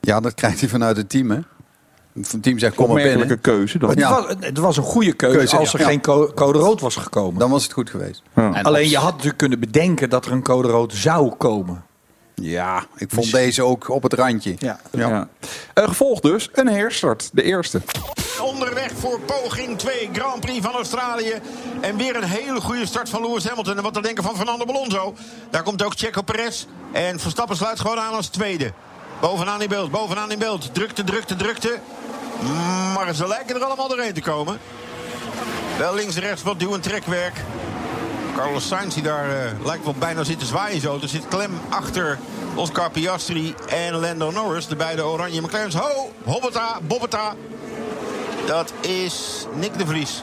ja, 0.00 0.20
dat 0.20 0.34
krijgt 0.34 0.60
hij 0.60 0.68
vanuit 0.68 0.96
het 0.96 1.08
team. 1.08 1.30
Hè. 1.30 1.38
Het 2.30 2.42
team 2.42 2.58
zegt, 2.58 2.74
kom 2.74 2.92
maar 2.92 3.02
binnen. 3.02 3.40
keuze 3.40 3.78
dan. 3.78 3.90
Het, 3.90 4.00
was, 4.08 4.24
het 4.40 4.58
was 4.58 4.76
een 4.76 4.82
goede 4.82 5.12
keuze, 5.12 5.36
Keuze, 5.36 5.56
als 5.56 5.72
er 5.74 5.80
ja. 5.80 5.86
geen 5.86 6.00
co- 6.00 6.32
code 6.34 6.58
rood 6.58 6.80
was 6.80 6.96
gekomen. 6.96 7.38
Dan 7.38 7.50
was 7.50 7.62
het 7.62 7.72
goed 7.72 7.90
geweest. 7.90 8.22
Ja. 8.34 8.48
Alleen 8.62 8.82
als- 8.82 8.90
je 8.90 8.96
had 8.98 9.10
natuurlijk 9.10 9.38
kunnen 9.38 9.60
bedenken 9.60 10.10
dat 10.10 10.26
er 10.26 10.32
een 10.32 10.42
code 10.42 10.68
rood 10.68 10.92
zou 10.94 11.34
komen. 11.34 11.84
Ja, 12.34 12.84
ik 12.96 13.10
vond 13.10 13.30
deze 13.32 13.62
ook 13.62 13.88
op 13.88 14.02
het 14.02 14.12
randje. 14.12 14.54
Ja. 14.58 14.80
Ja. 14.90 15.28
Eh, 15.74 15.84
gevolg 15.84 16.20
dus 16.20 16.48
een 16.52 16.68
herstart, 16.68 17.30
de 17.32 17.42
eerste. 17.42 17.80
Onderweg 18.42 18.90
voor 18.98 19.20
poging 19.20 19.78
2 19.78 20.08
Grand 20.12 20.40
Prix 20.40 20.64
van 20.64 20.72
Australië. 20.74 21.32
En 21.80 21.96
weer 21.96 22.16
een 22.16 22.24
hele 22.24 22.60
goede 22.60 22.86
start 22.86 23.08
van 23.08 23.22
Lewis 23.22 23.48
Hamilton. 23.48 23.76
En 23.76 23.82
wat 23.82 23.94
te 23.94 24.02
denken 24.02 24.24
van 24.24 24.36
Fernando 24.36 24.64
Alonso. 24.64 25.14
Daar 25.50 25.62
komt 25.62 25.84
ook 25.84 25.92
Checo 25.96 26.22
Perez. 26.22 26.66
En 26.92 27.20
Verstappen 27.20 27.56
sluit 27.56 27.80
gewoon 27.80 27.98
aan 27.98 28.12
als 28.14 28.26
tweede. 28.28 28.72
Bovenaan 29.20 29.62
in 29.62 29.68
beeld, 29.68 29.90
bovenaan 29.90 30.30
in 30.30 30.38
beeld. 30.38 30.74
Drukte, 30.74 31.04
drukte, 31.04 31.36
drukte. 31.36 31.78
Maar 32.94 33.14
ze 33.14 33.28
lijken 33.28 33.56
er 33.56 33.62
allemaal 33.62 33.88
doorheen 33.88 34.12
te 34.12 34.20
komen. 34.20 34.58
Wel 35.78 35.94
links 35.94 36.14
en 36.16 36.22
rechts 36.22 36.42
wat 36.42 36.60
duw- 36.60 36.74
en 36.74 36.80
trekwerk. 36.80 37.34
Carlos 38.36 38.68
Sainz 38.68 38.94
die 38.94 39.02
daar 39.02 39.30
eh, 39.30 39.64
lijkt 39.64 39.84
wel 39.84 39.94
bijna 39.98 40.24
zit 40.24 40.38
te 40.38 40.44
zwaaien 40.44 40.80
zo. 40.80 40.98
Er 41.02 41.08
zit 41.08 41.28
klem 41.28 41.52
achter 41.68 42.18
Oscar 42.54 42.90
Piastri 42.90 43.54
en 43.68 43.94
Lando 43.94 44.30
Norris. 44.30 44.66
De 44.66 44.76
beide 44.76 45.04
oranje 45.04 45.40
McLaren's. 45.40 45.74
Ho, 45.74 46.12
hobbeta, 46.24 46.78
bobbeta. 46.82 47.34
Dat 48.46 48.72
is 48.80 49.46
Nick 49.54 49.78
de 49.78 49.86
Vries. 49.86 50.22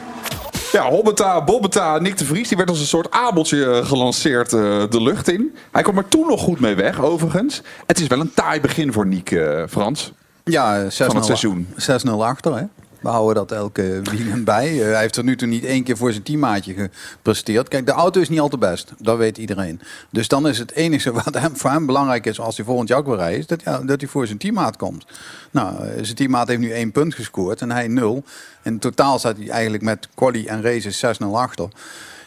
Ja, 0.72 0.88
Hobbeta, 0.88 1.44
Bobbeta, 1.44 1.98
Nick 1.98 2.18
de 2.18 2.24
Vries. 2.24 2.48
Die 2.48 2.56
werd 2.56 2.68
als 2.68 2.80
een 2.80 2.86
soort 2.86 3.10
abeltje 3.10 3.70
eh, 3.70 3.86
gelanceerd 3.86 4.52
eh, 4.52 4.60
de 4.90 5.02
lucht 5.02 5.28
in. 5.28 5.56
Hij 5.72 5.82
kwam 5.82 5.98
er 5.98 6.08
toen 6.08 6.26
nog 6.26 6.40
goed 6.40 6.60
mee 6.60 6.74
weg, 6.74 7.00
overigens. 7.00 7.62
Het 7.86 8.00
is 8.00 8.06
wel 8.06 8.20
een 8.20 8.34
taai 8.34 8.60
begin 8.60 8.92
voor 8.92 9.06
Nick, 9.06 9.40
Frans. 9.68 10.12
Ja, 10.50 10.84
6-0 10.84 10.88
Van 10.88 11.16
het 11.16 11.24
seizoen. 11.24 11.66
6-0 12.06 12.10
achter. 12.10 12.56
Hè. 12.56 12.64
We 13.00 13.08
houden 13.08 13.34
dat 13.34 13.52
elke 13.52 14.00
weekend 14.02 14.44
bij. 14.54 14.80
Eh, 14.80 14.90
hij 14.92 15.00
heeft 15.00 15.16
er 15.16 15.24
nu 15.24 15.36
toe 15.36 15.48
niet 15.48 15.64
één 15.64 15.82
keer 15.82 15.96
voor 15.96 16.10
zijn 16.12 16.22
teammaatje 16.22 16.74
gepresteerd. 16.74 17.68
Kijk, 17.68 17.86
de 17.86 17.92
auto 17.92 18.20
is 18.20 18.28
niet 18.28 18.40
al 18.40 18.48
te 18.48 18.58
best. 18.58 18.92
Dat 18.98 19.18
weet 19.18 19.38
iedereen. 19.38 19.80
Dus 20.10 20.28
dan 20.28 20.48
is 20.48 20.58
het 20.58 20.72
enige 20.72 21.12
wat 21.22 21.34
hem, 21.34 21.56
voor 21.56 21.70
hem 21.70 21.86
belangrijk 21.86 22.26
is 22.26 22.40
als 22.40 22.56
hij 22.56 22.66
volgend 22.66 22.88
jaar 22.88 22.98
ook 22.98 23.06
weer 23.06 23.16
rijdt, 23.16 23.38
is 23.38 23.46
dat, 23.46 23.62
ja, 23.62 23.78
dat 23.78 24.00
hij 24.00 24.10
voor 24.10 24.26
zijn 24.26 24.38
teammaat 24.38 24.76
komt. 24.76 25.06
Nou, 25.50 25.86
eh, 25.86 25.92
zijn 26.02 26.16
teammaat 26.16 26.48
heeft 26.48 26.60
nu 26.60 26.72
één 26.72 26.92
punt 26.92 27.14
gescoord 27.14 27.60
en 27.60 27.70
hij 27.70 27.88
nul. 27.88 28.24
In 28.62 28.78
totaal 28.78 29.18
staat 29.18 29.36
hij 29.36 29.48
eigenlijk 29.48 29.82
met 29.82 30.08
quali 30.14 30.46
en 30.46 30.62
races 30.62 30.98
6-0 30.98 31.36
achter. 31.36 31.68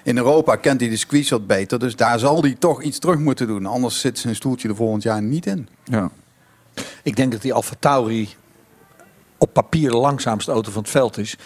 In 0.04 0.18
Europa 0.18 0.56
kent 0.56 0.80
hij 0.80 0.90
de 0.90 0.98
squeeze 0.98 1.30
wat 1.30 1.48
beter, 1.48 1.80
dus 1.80 1.96
daar 1.96 2.20
zal 2.20 2.42
hij 2.42 2.56
toch 2.60 2.82
iets 2.82 3.00
terug 3.00 3.18
moeten 3.18 3.48
doen. 3.48 3.66
Anders 3.66 4.00
zit 4.00 4.20
zijn 4.20 4.36
stoeltje 4.36 4.70
er 4.70 4.76
volgend 4.76 5.04
jaar 5.04 5.22
niet 5.22 5.46
in. 5.46 5.68
Ja. 5.84 6.12
Ik 7.04 7.16
denk 7.16 7.32
dat 7.32 7.42
die 7.42 7.54
Alfa 7.54 7.76
Tauri 7.80 8.30
op 9.38 9.54
papier 9.54 9.90
de 9.90 9.98
langzaamste 9.98 10.52
auto 10.52 10.72
van 10.72 10.82
het 10.82 10.92
veld 10.92 11.18
is. 11.18 11.38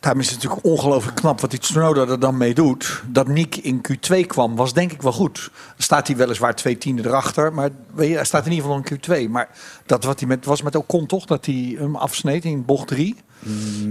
Daarom 0.00 0.20
is 0.20 0.30
het 0.30 0.42
natuurlijk 0.42 0.64
ongelooflijk 0.66 1.16
knap 1.16 1.40
wat 1.40 1.50
die 1.50 1.58
Tsunoda 1.58 2.06
er 2.06 2.20
dan 2.20 2.36
mee 2.36 2.54
doet. 2.54 3.02
Dat 3.06 3.28
Nick 3.28 3.56
in 3.56 3.80
Q2 3.88 4.26
kwam, 4.26 4.56
was 4.56 4.72
denk 4.72 4.92
ik 4.92 5.02
wel 5.02 5.12
goed. 5.12 5.50
Staat 5.76 6.06
hij 6.06 6.16
weliswaar 6.16 6.54
twee 6.54 6.78
tienden 6.78 7.06
erachter, 7.06 7.52
maar 7.52 7.70
weet 7.94 8.08
je, 8.08 8.14
hij 8.14 8.24
staat 8.24 8.46
in 8.46 8.52
ieder 8.52 8.70
geval 8.70 8.82
in 8.84 9.26
Q2. 9.26 9.30
Maar 9.30 9.48
dat 9.86 10.04
wat 10.04 10.18
hij 10.18 10.28
met, 10.28 10.44
was 10.44 10.62
met 10.62 10.74
Ocon 10.74 11.06
toch, 11.06 11.24
dat 11.24 11.46
hij 11.46 11.76
hem 11.78 11.96
afsneed 11.96 12.44
in 12.44 12.64
bocht 12.64 12.88
3. 12.88 13.16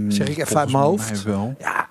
zeg 0.08 0.28
ik 0.28 0.38
even 0.38 0.58
uit 0.58 0.72
mijn 0.72 0.84
hoofd. 0.84 1.22
Wel. 1.22 1.54
Ja, 1.58 1.88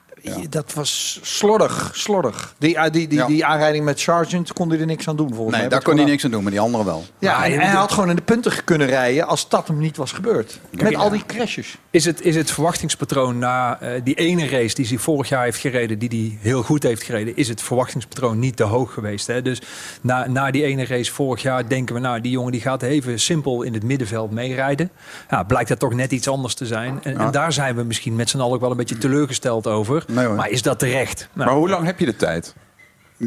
dat 0.50 0.74
was 0.74 1.20
slordig, 1.22 1.90
slordig. 1.94 2.56
Die, 2.58 2.80
ah, 2.80 2.92
die, 2.92 3.08
die, 3.08 3.18
Ja. 3.18 3.26
die 3.28 3.46
aanrijding 3.46 3.86
met 3.86 4.00
Sargent 4.00 4.54
kon 4.54 4.70
hij 4.70 4.80
er 4.80 4.86
niks 4.86 5.08
aan 5.08 5.16
doen 5.16 5.28
volgens 5.34 5.52
Nee, 5.52 5.60
mij. 5.60 5.70
daar 5.70 5.82
kon 5.82 5.96
hij 5.98 6.06
niks 6.06 6.26
aan 6.26 6.32
doen, 6.32 6.42
maar 6.44 6.52
die 6.52 6.60
andere 6.60 6.84
wel. 6.86 7.04
Ja, 7.20 7.46
en 7.46 7.60
hij 7.60 7.68
had 7.70 7.92
gewoon 7.92 8.10
in 8.10 8.16
de 8.16 8.22
punten 8.22 8.64
kunnen 8.64 8.88
rijden 8.88 9.28
als 9.28 9.50
dat 9.50 9.68
hem 9.68 9.78
niet 9.80 9.98
was 9.98 10.12
gebeurd. 10.12 10.60
Met 10.72 10.90
Ja. 10.92 10.98
al 11.00 11.10
die 11.10 11.26
crashes. 11.26 11.78
Is 11.90 12.06
het, 12.06 12.22
is 12.22 12.36
het 12.36 12.52
verwachtingspatroon 12.52 13.38
na 13.40 13.80
eh, 13.82 14.02
die 14.04 14.16
ene 14.16 14.48
race 14.48 14.76
die 14.76 14.88
hij 14.88 14.98
vorig 14.98 15.30
jaar 15.30 15.44
heeft 15.44 15.58
gereden, 15.60 16.00
die 16.00 16.10
hij 16.10 16.38
heel 16.42 16.64
goed 16.64 16.84
heeft 16.84 17.04
gereden, 17.04 17.36
is 17.38 17.48
het 17.48 17.62
verwachtingspatroon 17.62 18.40
niet 18.40 18.56
te 18.56 18.64
hoog 18.64 18.94
geweest? 18.94 19.28
Hè? 19.28 19.42
Dus 19.42 19.62
na, 20.02 20.28
na 20.28 20.52
die 20.52 20.64
ene 20.64 20.86
race 20.86 21.12
vorig 21.14 21.42
jaar 21.42 21.68
denken 21.68 21.96
we, 21.96 22.02
nou, 22.02 22.22
die 22.22 22.32
jongen 22.32 22.52
die 22.52 22.62
gaat 22.62 22.82
even 22.84 23.20
simpel 23.20 23.62
in 23.64 23.74
het 23.74 23.84
middenveld 23.84 24.32
meerijden. 24.32 24.92
Ja, 25.30 25.44
blijkt 25.44 25.70
dat 25.70 25.80
toch 25.80 25.94
net 25.94 26.12
iets 26.12 26.28
anders 26.28 26.54
te 26.54 26.66
zijn. 26.66 27.00
En, 27.04 27.18
en 27.18 27.32
daar 27.32 27.54
zijn 27.54 27.76
we 27.76 27.84
misschien 27.84 28.16
met 28.16 28.30
z'n 28.30 28.40
allen 28.40 28.54
ook 28.54 28.62
wel 28.62 28.72
een 28.72 28.78
beetje 28.78 28.98
teleurgesteld 28.98 29.68
over. 29.68 30.06
Nee. 30.14 30.28
Maar 30.28 30.50
is 30.50 30.62
dat 30.62 30.80
terecht? 30.80 31.30
Nou, 31.34 31.48
Maar 31.48 31.58
hoe 31.58 31.70
lang 31.70 31.86
heb 31.86 32.00
je 32.00 32.06
de 32.06 32.16
tijd? 32.16 32.56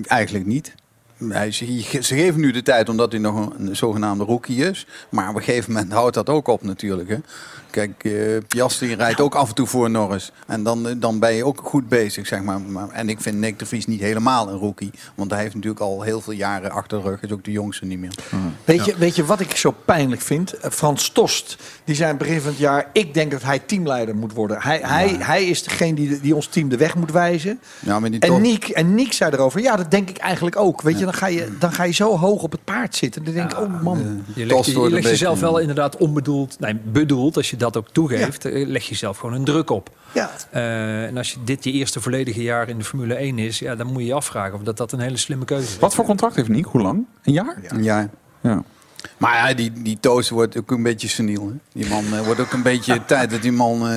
Eigenlijk 0.03 0.47
niet. 0.47 0.75
Hij, 1.29 1.51
ze, 1.51 1.81
ze 2.01 2.15
geven 2.15 2.41
nu 2.41 2.51
de 2.51 2.63
tijd 2.63 2.89
omdat 2.89 3.13
hij 3.13 3.21
nog 3.21 3.37
een, 3.37 3.67
een 3.69 3.77
zogenaamde 3.77 4.25
rookie 4.25 4.57
is. 4.71 4.87
Maar 5.09 5.29
op 5.29 5.35
een 5.37 5.43
gegeven 5.43 5.73
moment 5.73 5.93
houdt 5.93 6.15
dat 6.15 6.29
ook 6.29 6.49
op 6.49 6.63
natuurlijk. 6.63 7.09
Hè. 7.09 7.17
Kijk, 7.71 8.05
eh 8.05 8.13
Piastri 8.49 8.95
rijdt 8.95 9.21
ook 9.21 9.35
af 9.35 9.49
en 9.49 9.55
toe 9.55 9.67
voor 9.67 9.91
Norris. 9.91 10.33
En 10.47 10.63
dan, 10.63 10.89
eh, 10.89 10.95
dan 10.99 11.19
ben 11.19 11.33
je 11.35 11.45
ook 11.45 11.61
goed 11.65 11.89
bezig, 11.89 12.27
zeg 12.27 12.43
maar. 12.43 12.61
Maar- 12.61 12.89
En 12.91 13.09
ik 13.09 13.21
vind 13.21 13.37
Nick 13.39 13.59
de 13.59 13.67
Vries 13.67 13.87
niet 13.87 14.01
helemaal 14.01 14.49
een 14.49 14.59
rookie. 14.59 14.91
Want 15.15 15.31
hij 15.31 15.41
heeft 15.41 15.55
natuurlijk 15.55 15.81
al 15.83 16.03
heel 16.03 16.21
veel 16.21 16.33
jaren 16.33 16.71
achter 16.71 17.03
de 17.03 17.09
rug. 17.09 17.23
Is 17.23 17.33
ook 17.33 17.45
de 17.45 17.51
jongste 17.51 17.85
niet 17.85 17.99
meer. 17.99 18.15
Weet, 18.65 18.85
je, 18.85 18.95
weet 18.97 19.17
je 19.17 19.25
wat 19.25 19.41
ik 19.41 19.57
zo 19.57 19.75
pijnlijk 19.85 20.21
vind? 20.21 20.53
Eh, 20.53 20.71
Frans 20.71 21.09
Tost, 21.09 21.57
die 21.85 22.05
het 22.05 22.19
begin 22.19 22.41
van 22.41 22.51
het 22.51 22.59
jaar... 22.59 22.89
ik 22.93 23.15
denk 23.15 23.31
dat 23.31 23.43
hij 23.43 23.59
teamleider 23.59 24.17
moet 24.17 24.33
worden. 24.33 24.63
Hij, 24.63 24.81
hij, 24.83 25.17
hij 25.19 25.45
is 25.45 25.63
degene 25.63 25.95
die, 25.95 26.21
die 26.21 26.35
ons 26.35 26.47
team 26.47 26.69
de 26.69 26.77
weg 26.77 26.95
moet 26.95 27.11
wijzen. 27.13 27.61
Ja, 27.81 28.01
maar 28.01 28.11
die 28.11 28.21
En 28.21 28.41
Niek, 28.41 28.69
en 28.69 28.95
Niek 28.95 29.13
zei 29.13 29.31
erover, 29.33 29.61
ja, 29.61 29.77
dat 29.77 29.91
denk 29.91 30.09
ik 30.09 30.17
eigenlijk 30.17 30.57
ook. 30.57 30.83
Weet 30.83 30.99
je, 30.99 31.04
dan 31.05 31.15
ga 31.15 31.27
je, 31.27 31.57
dan 31.59 31.73
ga 31.73 31.85
je 31.85 31.93
zo 31.93 32.17
hoog 32.17 32.43
op 32.43 32.53
het 32.53 32.65
paard 32.65 32.97
zitten. 32.97 33.25
Dan 33.25 33.35
denk 33.35 33.53
ik, 33.53 33.61
oh 33.61 33.83
man. 33.83 34.25
Je 34.35 34.47
legt, 34.47 34.65
je, 34.65 34.71
je 34.71 34.79
wordt 34.79 34.93
een 34.93 35.01
legt 35.01 35.09
jezelf 35.09 35.41
wel 35.41 35.59
inderdaad 35.59 35.97
onbedoeld, 35.97 36.61
nee, 36.61 36.75
bedoeld, 36.75 37.37
als 37.37 37.51
je 37.51 37.57
dat 37.57 37.77
ook 37.77 37.89
toegeeft, 37.93 38.45
eh, 38.45 38.67
leg 38.67 38.83
je 38.83 38.91
jezelf 38.91 39.19
gewoon 39.19 39.35
een 39.35 39.45
druk 39.45 39.71
op. 39.71 39.91
Ja. 40.13 40.31
Eh, 40.51 41.05
en 41.05 41.17
als 41.17 41.31
je 41.33 41.37
dit 41.45 41.65
je 41.65 41.73
eerste 41.73 42.01
volledige 42.01 42.43
jaar 42.43 42.69
in 42.69 42.79
de 42.79 42.85
Formule 42.85 43.15
1 43.15 43.39
is, 43.39 43.59
ja, 43.59 43.75
dan 43.75 43.87
moet 43.87 44.01
je 44.01 44.07
je 44.07 44.15
afvragen 44.15 44.55
of 44.55 44.63
dat, 44.63 44.77
dat 44.77 44.93
een 44.93 45.01
hele 45.01 45.17
slimme 45.17 45.45
keuze 45.45 45.67
is. 45.67 45.79
Wat 45.79 45.95
voor 45.95 46.05
contract 46.05 46.37
heeft 46.37 46.49
Nick? 46.49 46.65
Hoe 46.65 46.83
lang? 46.83 47.07
Een 47.23 47.33
jaar? 47.33 47.59
Ja. 47.81 48.09
Ja. 48.43 48.63
Maar 49.19 49.49
ja, 49.49 49.55
die, 49.55 49.73
die 49.83 49.99
toast 50.01 50.31
wordt 50.31 50.59
ook 50.59 50.71
een 50.71 50.83
beetje 50.83 51.09
seniel. 51.09 51.47
Hè? 51.47 51.81
Die 51.81 51.89
man 51.89 52.05
eh, 52.15 52.21
wordt 52.21 52.41
ook 52.41 52.53
een 52.53 52.63
beetje 52.63 53.05
tijd 53.07 53.31
dat 53.31 53.43
die 53.43 53.53
man... 53.53 53.89
eh, 53.89 53.97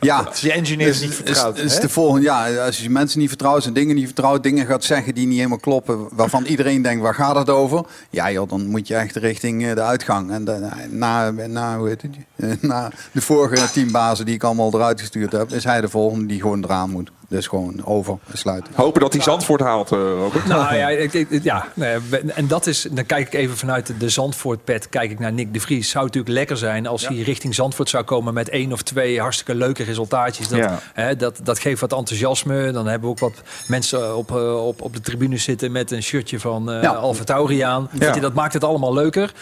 ja, 0.00 0.18
Als 0.18 0.40
je 0.40 0.52
engineers 0.52 1.00
niet 1.00 1.14
vertrouwt, 1.14 1.58
Is, 1.58 1.64
is 1.64 1.80
de 1.80 1.88
volgende, 1.88 2.22
ja, 2.26 2.64
als 2.64 2.78
je 2.80 2.90
mensen 2.90 3.18
niet 3.18 3.28
vertrouwt, 3.28 3.62
zijn 3.62 3.74
dingen 3.74 3.94
niet 3.94 4.04
vertrouwt, 4.04 4.42
dingen 4.42 4.66
gaat 4.66 4.84
zeggen 4.84 5.14
die 5.14 5.26
niet 5.26 5.36
helemaal 5.36 5.58
kloppen, 5.58 6.08
waarvan 6.12 6.44
iedereen 6.44 6.82
denkt, 6.82 7.02
waar 7.02 7.14
gaat 7.14 7.36
het 7.36 7.50
over? 7.50 7.84
Ja 8.10 8.30
joh, 8.30 8.48
dan 8.48 8.66
moet 8.66 8.88
je 8.88 8.94
echt 8.94 9.16
richting 9.16 9.66
eh, 9.66 9.74
de 9.74 9.82
uitgang. 9.82 10.30
En 10.30 10.44
de- 10.44 10.68
na, 10.90 11.30
na, 11.30 11.78
hoe 11.78 11.88
heet 11.88 12.02
het? 12.02 12.62
Na 12.62 12.90
de 13.12 13.20
vorige 13.20 13.70
teambazen 13.72 14.24
die 14.26 14.34
ik 14.34 14.42
allemaal 14.44 14.74
eruit 14.74 15.00
gestuurd 15.00 15.32
heb, 15.32 15.52
is 15.52 15.64
hij 15.64 15.80
de 15.80 15.88
volgende 15.88 16.26
die 16.26 16.40
gewoon 16.40 16.64
eraan 16.64 16.90
moet. 16.90 17.10
Dus 17.32 17.46
gewoon 17.46 17.84
over, 17.84 18.18
sluiten. 18.32 18.72
Hopen 18.76 19.00
dat 19.00 19.12
hij 19.12 19.22
Zandvoort 19.22 19.60
haalt, 19.60 19.92
eh, 19.92 19.98
Robert. 19.98 20.46
Nou 20.46 20.74
ja, 20.82 20.88
ik, 20.88 21.12
ik- 21.12 21.42
ja 21.42 21.66
nee, 21.74 21.96
en 22.34 22.46
dat 22.46 22.66
is, 22.66 22.86
dan 22.90 23.06
kijk 23.06 23.26
ik 23.26 23.32
even 23.34 23.56
vanuit 23.56 23.92
de- 23.98 24.08
Zandvoort-pet, 24.08 24.88
kijk 24.88 25.10
ik 25.10 25.18
naar 25.18 25.32
Nick 25.32 25.52
de 25.52 25.60
Vries. 25.60 25.90
Zou 25.90 26.04
het 26.04 26.14
natuurlijk 26.14 26.38
lekker 26.48 26.56
zijn 26.68 26.86
als 26.86 27.08
hij 27.08 27.16
richting 27.16 27.54
Zandvoort 27.54 27.88
zou 27.88 28.04
komen 28.04 28.34
met 28.34 28.48
één 28.48 28.72
of 28.72 28.82
twee 28.82 29.20
hartstikke 29.20 29.54
leuke 29.54 29.82
resultaatjes. 29.82 30.48
Dat, 30.48 30.58
Ja. 30.58 30.78
hè, 30.92 31.16
dat, 31.16 31.40
dat 31.42 31.58
geeft 31.58 31.80
wat 31.80 31.92
enthousiasme. 31.92 32.70
Dan 32.70 32.86
hebben 32.86 33.08
we 33.08 33.14
ook 33.14 33.18
wat 33.32 33.42
mensen 33.66 34.16
op, 34.16 34.30
eh, 34.30 34.66
op, 34.66 34.82
op 34.82 34.94
de 34.94 35.00
tribune 35.00 35.36
zitten 35.36 35.72
met 35.72 35.90
een 35.90 36.02
shirtje 36.02 36.40
van 36.40 36.70
eh 36.72 36.82
Ja. 36.82 36.90
Alfa 36.92 37.24
Tauri 37.24 37.60
aan. 37.60 37.90
Dat 38.20 38.34
maakt 38.34 38.52
het 38.52 38.64
allemaal 38.64 38.94
leuker. 38.94 39.32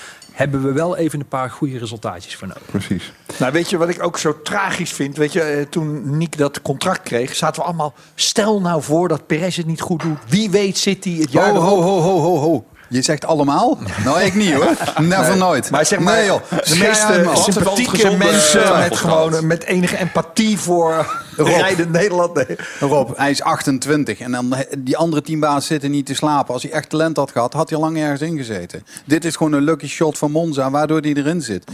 Hebben 0.40 0.62
we 0.62 0.73
wel 0.73 0.97
even 0.97 1.20
een 1.20 1.28
paar 1.28 1.50
goede 1.50 1.78
resultaatjes 1.78 2.37
voor 2.37 2.49
nodig. 2.49 2.64
Precies. 2.66 3.12
Nou, 3.38 3.52
weet 3.52 3.70
je 3.70 3.76
wat 3.76 3.88
ik 3.88 4.02
ook 4.02 4.18
zo 4.18 4.42
tragisch 4.42 4.92
vind? 4.92 5.16
Weet 5.16 5.32
je, 5.32 5.40
eh, 5.40 5.66
toen 5.70 6.18
Nick 6.18 6.38
dat 6.38 6.62
contract 6.62 7.02
kreeg, 7.02 7.37
zaten 7.37 7.61
we 7.61 7.66
allemaal... 7.66 7.94
Stel 8.14 8.61
nou 8.61 8.82
voor 8.82 9.09
dat 9.09 9.26
Perez 9.26 9.56
het 9.56 9.66
niet 9.66 9.80
goed 9.80 10.00
doet. 10.00 10.18
Wie 10.28 10.50
weet 10.50 10.78
zit 10.78 11.04
hij 11.04 11.12
het 11.12 11.32
jaar 11.32 11.50
Ho, 11.50 11.61
ho, 11.61 11.82
ho, 11.82 12.00
ho, 12.00 12.20
ho, 12.20 12.37
ho. 12.37 12.64
Je 12.88 13.02
zegt 13.02 13.25
allemaal? 13.25 13.78
Nou, 14.04 14.20
ik 14.20 14.35
niet 14.35 14.52
hoor. 14.52 14.76
Never 14.99 15.37
nooit. 15.37 15.70
Maar 15.70 15.87
zeg 15.87 15.99
maar, 15.99 16.16
nee, 16.16 16.26
joh. 16.26 16.40
de 16.49 16.76
meeste 16.78 17.30
sympathieke 17.35 18.16
mensen 18.16 18.78
met, 18.78 18.97
gewoon, 18.97 19.47
met 19.47 19.64
enige 19.64 19.97
empathie 19.97 20.59
voor 20.59 21.06
rijdend 21.47 21.92
Nederland. 21.92 22.35
Nee. 22.35 22.47
Rob, 22.80 23.11
hij 23.16 23.30
is 23.30 23.42
28 23.42 24.18
en 24.18 24.32
dan 24.32 24.54
die 24.78 24.97
andere 24.97 25.23
teambaas 25.23 25.66
zitten 25.66 25.90
niet 25.90 26.06
te 26.06 26.14
slapen. 26.14 26.54
Als 26.54 26.62
hij 26.62 26.73
echt 26.73 26.88
talent 26.88 27.16
had 27.16 27.30
gehad, 27.30 27.52
had 27.52 27.68
hij 27.70 27.78
al 27.78 27.85
lang 27.85 27.99
ergens 27.99 28.20
ingezeten. 28.20 28.85
Dit 29.04 29.25
is 29.25 29.37
gewoon 29.37 29.52
een 29.52 29.62
lucky 29.62 29.87
shot 29.87 30.18
van 30.18 30.30
Monza, 30.30 30.70
waardoor 30.70 31.00
hij 31.00 31.12
erin 31.14 31.42
zit. 31.42 31.64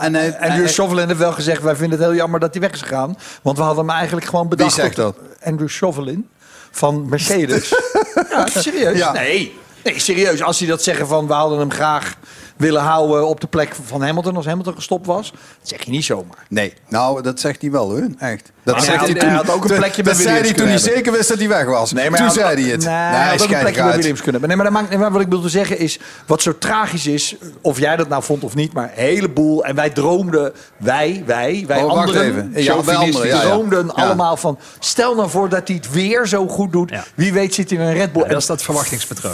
en 0.00 0.14
hij, 0.14 0.38
Andrew 0.40 0.68
Chauvelin 0.68 1.06
heeft 1.06 1.18
wel 1.18 1.32
gezegd, 1.32 1.62
wij 1.62 1.76
vinden 1.76 1.98
het 1.98 2.08
heel 2.08 2.16
jammer 2.16 2.40
dat 2.40 2.52
hij 2.52 2.60
weg 2.60 2.72
is 2.72 2.80
gegaan. 2.82 3.16
Want 3.42 3.56
we 3.56 3.62
hadden 3.62 3.86
hem 3.86 3.94
eigenlijk 3.94 4.26
gewoon 4.26 4.48
bedacht. 4.48 4.74
Wie 4.74 4.84
zegt 4.84 4.98
op- 4.98 5.18
Andrew 5.44 5.68
Chauvelin 5.68 6.28
van 6.70 7.08
Mercedes. 7.08 7.68
ja, 8.30 8.46
serieus? 8.46 8.98
Ja. 8.98 9.12
Nee. 9.12 9.58
nee, 9.84 9.98
serieus. 9.98 10.42
Als 10.42 10.58
hij 10.58 10.68
dat 10.68 10.82
zeggen 10.82 11.06
van, 11.06 11.26
we 11.26 11.32
hadden 11.32 11.58
hem 11.58 11.70
graag 11.70 12.14
willen 12.60 12.82
houden 12.82 13.26
op 13.28 13.40
de 13.40 13.46
plek 13.46 13.76
van 13.86 14.02
Hamilton 14.02 14.36
als 14.36 14.46
Hamilton 14.46 14.74
gestopt 14.74 15.06
was. 15.06 15.30
Dat 15.30 15.40
zeg 15.68 15.84
je 15.84 15.90
niet 15.90 16.04
zomaar. 16.04 16.46
Nee, 16.48 16.74
nou, 16.88 17.22
dat 17.22 17.40
zegt 17.40 17.60
hij 17.60 17.70
wel 17.70 17.90
hoor. 17.90 18.06
Echt. 18.18 18.52
Dat 18.62 18.74
Maar 18.74 18.84
zegt 18.84 19.00
hij 19.00 19.10
had- 19.12 19.20
hij 19.22 19.30
had 19.30 19.50
ook 19.50 19.64
een 19.64 19.76
plekje 19.76 20.02
bij 20.02 20.12
Dat 20.12 20.22
zei 20.22 20.34
hij 20.34 20.42
Williams 20.42 20.58
toen 20.58 20.68
hij 20.68 20.78
zeker 20.94 21.12
wist 21.12 21.28
dat 21.28 21.38
hij 21.38 21.48
weg 21.48 21.64
was. 21.64 21.92
Nee, 21.92 22.10
maar 22.10 22.18
toen 22.18 22.26
had- 22.26 22.36
zei 22.36 22.62
hij 22.62 22.70
het. 22.70 22.84
Nee, 22.84 22.94
hij 22.94 23.28
had 23.28 23.42
ook 23.42 23.50
een 23.50 23.58
plekje 23.60 23.82
bij. 23.82 23.96
Williams 23.96 24.22
kunnen 24.22 24.40
hebben. 24.40 24.48
Nee, 24.48 24.56
maar, 24.56 24.66
dat 24.66 24.74
maakt, 24.74 24.88
nee, 24.88 24.98
maar 24.98 25.10
wat 25.12 25.20
ik 25.20 25.28
bedoel 25.28 25.42
te 25.44 25.48
zeggen 25.50 25.78
is, 25.78 25.98
wat 26.26 26.42
zo 26.42 26.58
tragisch 26.58 27.06
is, 27.06 27.36
of 27.60 27.78
jij 27.78 27.96
dat 27.96 28.08
nou 28.08 28.22
vond 28.22 28.44
of 28.44 28.54
niet, 28.54 28.72
maar 28.72 28.84
een 28.84 29.04
heleboel. 29.04 29.64
En 29.64 29.74
wij 29.74 29.90
droomden, 29.90 30.52
wij, 30.76 31.22
wij, 31.26 31.64
wij 31.66 31.82
Oh, 31.82 31.90
anderen, 31.90 32.22
even. 32.22 32.50
Ja, 32.54 32.84
wij 32.84 32.94
anderen, 32.96 33.28
ja, 33.28 33.34
ja. 33.34 33.40
droomden 33.40 33.86
Ja. 33.96 34.02
allemaal 34.02 34.36
van, 34.36 34.58
stel 34.78 35.14
nou 35.14 35.30
voor 35.30 35.48
dat 35.48 35.68
hij 35.68 35.76
het 35.76 35.90
weer 35.92 36.26
zo 36.26 36.48
goed 36.48 36.72
doet. 36.72 36.90
Ja. 36.90 37.04
Wie 37.14 37.32
weet 37.32 37.54
zit 37.54 37.70
hij 37.70 37.78
in 37.78 37.84
een 37.84 37.92
Red 37.94 38.12
Bull. 38.12 38.22
Ja, 38.22 38.28
dat 38.28 38.40
is 38.40 38.46
dat 38.46 38.62
verwachtingspatroon. 38.62 39.32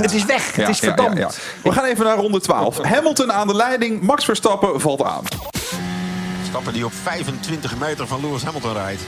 Het 0.00 0.12
is 0.14 0.24
weg, 0.24 0.54
het 0.54 0.68
is 0.68 0.78
ja, 0.78 0.86
verdampt. 0.86 1.18
ja, 1.18 1.26
ja. 1.26 1.30
We 1.62 1.72
gaan 1.72 1.84
even 1.84 2.04
naar 2.04 2.18
ronde 2.26 2.40
12. 2.40 2.82
Hamilton 2.82 3.32
aan 3.32 3.46
de 3.46 3.54
leiding, 3.54 4.00
Max 4.00 4.24
Verstappen 4.24 4.80
valt 4.80 5.02
aan. 5.02 5.24
Stappen 6.48 6.72
die 6.72 6.84
op 6.84 6.92
25 7.02 7.78
meter 7.78 8.06
van 8.06 8.20
Lewis 8.20 8.42
Hamilton 8.42 8.72
rijdt. 8.72 9.02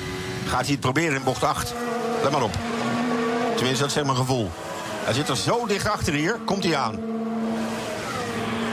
Gaat 0.47 0.61
hij 0.61 0.71
het 0.71 0.81
proberen 0.81 1.17
in 1.17 1.25
bocht 1.25 1.45
8? 1.45 1.75
Let 2.23 2.33
maar 2.33 2.43
op. 2.43 2.55
Tenminste, 3.55 3.83
dat 3.87 3.97
is 3.97 4.03
mijn 4.03 4.17
gevoel. 4.17 4.51
Hij 5.05 5.15
zit 5.15 5.29
er 5.29 5.37
zo 5.37 5.67
dicht 5.67 5.89
achter 5.89 6.13
hier. 6.13 6.39
Komt 6.45 6.65
hij 6.65 6.77
aan. 6.77 6.99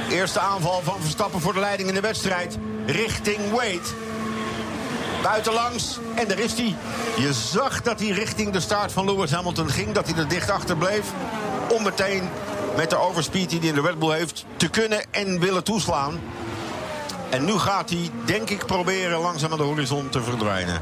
Eerste 0.09 0.39
aanval 0.39 0.81
van 0.83 1.01
Verstappen 1.01 1.41
voor 1.41 1.53
de 1.53 1.59
leiding 1.59 1.89
in 1.89 1.95
de 1.95 2.01
wedstrijd. 2.01 2.57
Richting 2.85 3.51
Wade. 3.51 3.79
Buitenlangs. 5.21 5.99
En 6.15 6.27
daar 6.27 6.39
is 6.39 6.53
hij. 6.53 6.75
Je 7.17 7.33
zag 7.33 7.81
dat 7.81 7.99
hij 7.99 8.09
richting 8.09 8.51
de 8.51 8.59
start 8.59 8.91
van 8.91 9.05
Lewis 9.05 9.31
Hamilton 9.31 9.69
ging. 9.69 9.91
Dat 9.91 10.07
hij 10.07 10.17
er 10.17 10.27
dicht 10.27 10.49
achter 10.49 10.77
bleef. 10.77 11.11
Om 11.69 11.83
meteen 11.83 12.29
met 12.77 12.89
de 12.89 12.97
overspeed 12.97 13.49
die 13.49 13.59
hij 13.59 13.67
in 13.67 13.75
de 13.75 13.81
Red 13.81 13.99
Bull 13.99 14.17
heeft... 14.17 14.45
te 14.57 14.69
kunnen 14.69 15.05
en 15.11 15.39
willen 15.39 15.63
toeslaan. 15.63 16.19
En 17.29 17.45
nu 17.45 17.51
gaat 17.51 17.89
hij, 17.89 18.09
denk 18.25 18.49
ik, 18.49 18.65
proberen 18.65 19.19
langzaam 19.19 19.51
aan 19.51 19.57
de 19.57 19.63
horizon 19.63 20.09
te 20.09 20.21
verdwijnen. 20.21 20.81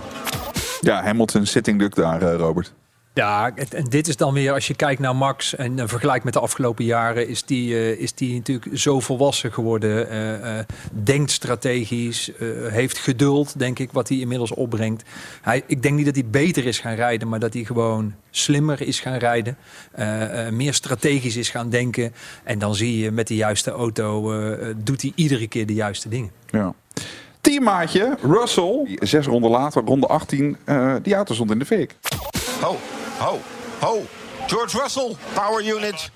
Ja, 0.81 1.03
Hamilton 1.03 1.45
sitting 1.45 1.79
duck 1.79 1.95
daar, 1.95 2.21
eh, 2.21 2.35
Robert. 2.35 2.73
Ja, 3.15 3.51
en 3.70 3.84
dit 3.89 4.08
is 4.08 4.17
dan 4.17 4.34
weer, 4.34 4.53
als 4.53 4.67
je 4.67 4.74
kijkt 4.75 5.01
naar 5.01 5.15
Max 5.15 5.55
en 5.55 5.77
uh, 5.77 5.84
vergelijkt 5.88 6.24
met 6.24 6.34
de 6.34 6.39
afgelopen 6.39 6.86
jaren, 6.86 7.27
is 7.27 7.43
die, 7.43 7.74
eh, 7.75 7.89
is 8.00 8.13
die 8.13 8.34
natuurlijk 8.34 8.77
zo 8.79 9.00
volwassen 9.00 9.53
geworden. 9.53 10.10
eh, 10.10 10.60
eh, 10.60 10.65
denkt 10.91 11.32
strategisch, 11.32 12.32
eh, 12.36 12.48
heeft 12.67 12.98
geduld, 12.98 13.60
denk 13.60 13.79
ik, 13.79 13.91
wat 13.91 14.10
hij 14.10 14.17
inmiddels 14.17 14.53
opbrengt. 14.53 15.03
Hij, 15.41 15.63
ik 15.67 15.82
denk 15.82 15.96
niet 15.96 16.05
dat 16.05 16.15
hij 16.15 16.25
beter 16.25 16.65
is 16.65 16.79
gaan 16.79 16.96
rijden, 16.96 17.27
maar 17.29 17.39
dat 17.39 17.53
hij 17.53 17.63
gewoon 17.63 18.13
slimmer 18.32 18.82
is 18.82 19.00
gaan 19.00 19.17
rijden. 19.17 19.58
eh, 19.91 20.48
eh, 20.48 20.53
meer 20.53 20.74
strategisch 20.74 21.36
is 21.36 21.50
gaan 21.50 21.70
denken. 21.70 22.13
En 22.43 22.60
dan 22.60 22.75
zie 22.75 22.98
je 23.00 23.12
met 23.12 23.27
de 23.27 23.36
juiste 23.36 23.72
auto, 23.72 24.32
eh, 24.32 24.70
eh, 24.70 24.75
doet 24.77 25.01
hij 25.01 25.12
iedere 25.15 25.48
keer 25.48 25.65
de 25.65 25.74
juiste 25.74 26.10
dingen. 26.10 26.32
Ja. 26.50 26.74
Teammaatje, 27.41 28.17
Russell, 28.22 28.98
zes 29.00 29.25
ronden 29.25 29.51
later, 29.51 29.84
ronde 29.86 30.08
18, 30.08 30.58
eh, 30.63 30.96
die 31.01 31.13
auto 31.15 31.34
stond 31.34 31.51
in 31.51 31.60
de 31.60 31.65
fik. 31.65 31.96
Ho, 32.62 32.77
ho, 33.23 33.41
ho. 33.79 34.05
George 34.47 34.77
Russell, 34.81 35.15
power 35.33 35.65
unit. 35.65 36.11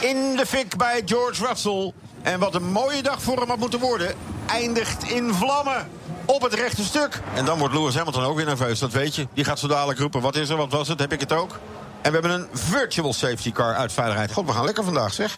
In 0.00 0.36
de 0.36 0.46
fik 0.46 0.76
bij 0.76 1.02
George 1.04 1.46
Russell. 1.46 1.92
En 2.22 2.38
wat 2.38 2.54
een 2.54 2.72
mooie 2.72 3.02
dag 3.02 3.22
voor 3.22 3.38
hem 3.38 3.48
had 3.48 3.58
moeten 3.58 3.80
worden. 3.80 4.14
Eindigt 4.46 5.10
in 5.10 5.34
vlammen 5.34 5.88
op 6.24 6.42
het 6.42 6.54
rechte 6.54 6.84
stuk. 6.84 7.20
En 7.34 7.44
dan 7.44 7.58
wordt 7.58 7.74
Lewis 7.74 7.94
Hamilton 7.94 8.24
ook 8.24 8.36
weer 8.36 8.44
nerveus, 8.44 8.78
dat 8.78 8.92
weet 8.92 9.14
je. 9.14 9.26
Die 9.34 9.44
gaat 9.44 9.58
zo 9.58 9.68
dadelijk 9.68 9.98
roepen, 9.98 10.20
wat 10.20 10.36
is 10.36 10.48
er, 10.48 10.56
wat 10.56 10.72
was 10.72 10.88
het, 10.88 10.98
heb 10.98 11.12
ik 11.12 11.20
het 11.20 11.32
ook? 11.32 11.58
En 12.02 12.12
we 12.12 12.18
hebben 12.18 12.30
een 12.30 12.48
virtual 12.52 13.12
safety 13.12 13.52
car 13.52 13.74
uit 13.74 13.92
veiligheid. 13.92 14.32
God, 14.32 14.46
we 14.46 14.52
gaan 14.52 14.64
lekker 14.64 14.84
vandaag, 14.84 15.12
zeg. 15.12 15.36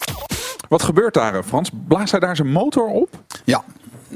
Wat 0.69 0.83
gebeurt 0.83 1.15
daar, 1.15 1.35
eh, 1.35 1.43
Frans? 1.47 1.71
Blaast 1.73 2.11
hij 2.11 2.21
daar 2.21 2.37
zijn 2.37 2.53
motor 2.53 2.87
op? 2.87 3.09
Ja, 3.45 3.65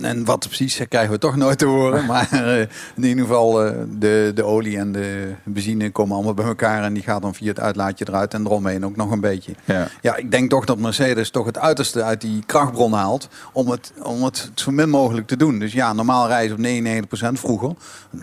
en 0.04 0.24
wat 0.24 0.46
precies 0.46 0.80
krijgen 0.88 1.12
we 1.12 1.18
toch 1.18 1.36
nooit 1.36 1.58
te 1.58 1.66
horen. 1.66 2.06
Maar 2.06 2.28
eh, 2.32 2.60
in 2.96 3.04
ieder 3.04 3.24
geval, 3.24 3.64
eh, 3.64 3.72
de, 3.98 4.32
de 4.34 4.44
olie 4.44 4.78
en 4.78 4.92
de 4.92 5.34
benzine 5.44 5.90
komen 5.90 6.14
allemaal 6.14 6.34
bij 6.34 6.44
elkaar. 6.44 6.82
En 6.82 6.94
die 6.94 7.02
gaat 7.02 7.22
dan 7.22 7.34
via 7.34 7.48
het 7.48 7.60
uitlaatje 7.60 8.04
eruit 8.08 8.34
en 8.34 8.46
eromheen 8.46 8.84
ook 8.84 8.96
nog 8.96 9.10
een 9.10 9.20
beetje. 9.20 9.54
Ja. 9.64 9.88
Ja, 10.00 10.16
ik 10.16 10.30
denk 10.30 10.50
toch 10.50 10.64
dat 10.64 10.78
Mercedes 10.78 11.30
toch 11.30 11.46
het 11.46 11.58
uiterste 11.58 12.02
uit 12.02 12.20
die 12.20 12.42
krachtbron 12.46 12.92
haalt. 12.92 13.28
Om 13.52 13.68
het, 13.68 13.92
om 14.02 14.24
het 14.24 14.50
zo 14.54 14.70
min 14.70 14.88
mogelijk 14.88 15.26
te 15.26 15.36
doen. 15.36 15.58
Dus 15.58 15.72
ja, 15.72 15.92
normaal 15.92 16.26
rijden 16.26 16.64
ze 16.64 17.00
op 17.00 17.34
99% 17.36 17.38
vroeger. 17.38 17.74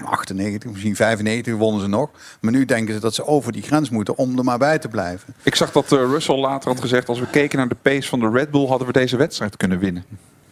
98, 0.03 0.71
misschien 0.71 0.95
95 0.95 1.55
wonnen 1.55 1.81
ze 1.81 1.87
nog. 1.87 2.09
Maar 2.39 2.51
nu 2.51 2.65
denken 2.65 2.93
ze 2.93 2.99
dat 2.99 3.13
ze 3.13 3.25
over 3.25 3.51
die 3.51 3.61
grens 3.61 3.89
moeten 3.89 4.17
om 4.17 4.37
er 4.37 4.43
maar 4.43 4.57
bij 4.57 4.79
te 4.79 4.87
blijven. 4.87 5.33
Ik 5.43 5.55
zag 5.55 5.71
dat 5.71 5.91
eh, 5.91 5.99
Russell 5.99 6.37
later 6.37 6.69
had 6.69 6.81
gezegd... 6.81 7.09
als 7.09 7.19
we 7.19 7.27
keken 7.27 7.57
naar 7.57 7.67
de 7.67 7.77
pace 7.81 8.09
van 8.09 8.19
de 8.19 8.29
Red 8.29 8.51
Bull... 8.51 8.67
hadden 8.67 8.87
we 8.87 8.93
deze 8.93 9.17
wedstrijd 9.17 9.57
kunnen 9.57 9.79
winnen. 9.79 10.05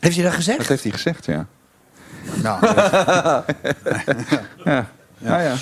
Heeft 0.06 0.16
hij 0.16 0.26
dat 0.26 0.34
gezegd? 0.34 0.58
Dat 0.58 0.68
heeft 0.68 0.84
hij 0.84 0.92
gezegd, 0.92 1.26
ja. 1.26 1.46
Nou, 2.44 2.66
ja. 4.64 4.88
Ja, 5.18 5.40
ja. 5.42 5.54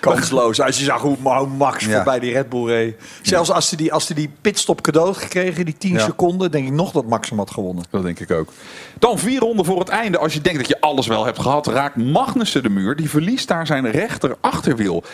Kansloos. 0.00 0.60
Als 0.60 0.78
je 0.78 0.84
zag 0.84 1.00
hoe 1.00 1.16
hoe 1.22 1.46
Max 1.46 1.84
Ja. 1.84 1.94
voorbij 1.94 2.18
die 2.20 2.32
Red 2.32 2.48
Bull 2.48 2.66
reed. 2.66 3.00
Zelfs 3.22 3.50
als 3.50 3.68
hij 3.68 3.78
die, 3.78 3.92
als 3.92 4.06
die 4.06 4.30
pitstop 4.40 4.80
cadeau 4.80 5.06
had 5.06 5.16
gekregen, 5.16 5.64
die 5.64 5.76
10 5.78 5.92
Ja. 5.92 5.98
seconden, 6.04 6.50
denk 6.50 6.66
ik 6.66 6.72
nog 6.72 6.92
dat 6.92 7.06
Max 7.06 7.28
hem 7.28 7.38
had 7.38 7.50
gewonnen. 7.50 7.84
Dat 7.90 8.02
denk 8.02 8.20
ik 8.20 8.30
ook. 8.30 8.52
Dan 8.98 9.18
vier 9.18 9.40
ronden 9.40 9.64
voor 9.64 9.78
het 9.78 9.88
einde. 9.88 10.18
Als 10.18 10.32
je 10.32 10.40
denkt 10.40 10.58
dat 10.58 10.68
je 10.68 10.80
alles 10.80 11.06
wel 11.06 11.24
hebt 11.24 11.38
gehad, 11.40 11.66
raakt 11.66 11.96
Magnussen 11.96 12.62
de 12.62 12.68
muur. 12.68 12.96
Die 12.96 13.10
verliest 13.10 13.48
daar 13.48 13.66
zijn 13.66 13.90
rechter 13.90 14.36
achterwiel. 14.40 15.04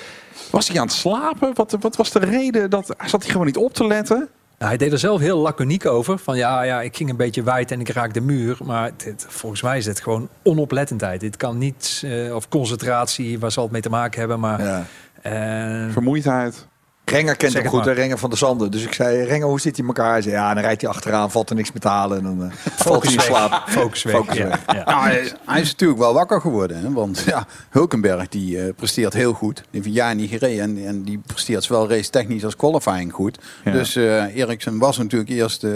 Was 0.50 0.68
hij 0.68 0.80
aan 0.80 0.86
het 0.86 0.94
slapen? 0.94 1.50
Wat, 1.54 1.76
wat 1.80 1.96
was 1.96 2.10
de 2.10 2.18
reden? 2.18 2.70
Dat, 2.70 2.94
zat 3.06 3.22
hij 3.22 3.30
gewoon 3.30 3.46
niet 3.46 3.56
op 3.56 3.74
te 3.74 3.86
letten? 3.86 4.28
Nou, 4.62 4.75
hij 4.75 4.85
deed 4.85 4.92
er 4.92 4.99
zelf 4.99 5.21
heel 5.21 5.38
laconiek 5.38 5.87
over. 5.87 6.19
Van 6.19 6.37
ja, 6.37 6.62
ja, 6.62 6.83
ik 6.83 6.97
ging 6.97 7.11
een 7.11 7.16
beetje 7.16 7.42
wijd 7.42 7.71
en 7.71 7.81
ik 7.81 7.88
raak 7.88 8.14
de 8.14 8.21
muur. 8.21 8.59
Maar 8.64 8.90
dit, 8.97 9.26
volgens 9.28 9.62
mij 9.62 9.78
is 9.78 9.87
het 9.87 10.00
gewoon 10.00 10.28
onoplettendheid. 10.42 11.21
Dit 11.21 11.37
kan 11.37 11.59
niet, 11.59 12.02
eh, 12.04 12.35
of 12.35 12.49
concentratie, 12.49 13.38
waar 13.38 13.50
zal 13.52 13.62
het 13.62 13.73
mee 13.73 13.81
te 13.81 13.90
maken 13.90 14.19
hebben. 14.19 14.40
Maar 14.40 14.62
Ja. 14.62 14.85
eh, 15.23 15.92
Vermoeidheid. 15.92 16.66
Renger 17.12 17.37
kent 17.37 17.52
hem 17.52 17.66
goed, 17.66 17.85
hè. 17.85 17.92
Renger 17.92 18.19
van 18.19 18.28
der 18.31 18.38
Zanden. 18.38 18.71
Dus 18.71 18.85
ik 18.85 18.92
zei, 18.92 19.23
Renger, 19.25 19.47
hoe 19.47 19.61
zit 19.61 19.76
hij 19.76 19.85
in 19.87 19.95
elkaar? 19.95 20.12
Hij 20.12 20.23
zei, 20.23 20.35
ja, 20.35 20.54
dan 20.54 20.62
rijdt 20.62 20.81
hij 20.81 20.90
achteraan, 20.90 21.31
valt 21.31 21.50
er 21.50 21.57
niks 21.57 21.73
meer 21.73 21.81
te 21.81 21.88
halen. 21.88 22.19
En 22.19 22.25
dan 22.25 22.42
eh, 22.42 22.52
valt 22.76 23.02
hij 23.02 23.12
in 23.12 23.19
weg. 23.19 23.26
slaap. 23.26 23.62
Focus 23.66 24.02
weg, 24.02 24.14
Focus 24.14 24.37
ja. 24.37 24.49
weg. 24.49 24.61
Ja. 24.66 24.85
Nou, 24.85 25.02
hij, 25.02 25.21
is, 25.21 25.35
hij 25.47 25.61
is 25.61 25.71
natuurlijk 25.71 26.00
wel 26.00 26.14
wakker 26.14 26.40
geworden. 26.40 26.81
Hè? 26.81 26.92
Want 26.92 27.23
ja, 27.26 27.47
Hulkenberg 27.71 28.28
die 28.28 28.62
eh, 28.62 28.75
presteert 28.76 29.12
heel 29.12 29.33
goed. 29.33 29.57
Die 29.57 29.64
heeft 29.71 29.87
een 29.87 29.92
jaar 29.92 30.14
niet 30.14 30.31
gereden. 30.31 30.61
En, 30.62 30.87
en 30.87 31.02
die 31.02 31.21
presteert 31.26 31.64
zowel 31.64 31.88
race 31.88 32.11
technisch 32.11 32.45
als 32.45 32.57
qualifying 32.57 33.12
goed. 33.12 33.38
Ja. 33.64 33.73
Dus 33.73 33.97
eh 33.97 34.37
Eriksen 34.37 34.78
was 34.78 34.99
natuurlijk 34.99 35.31
eerst 35.31 35.64
eh, 35.64 35.71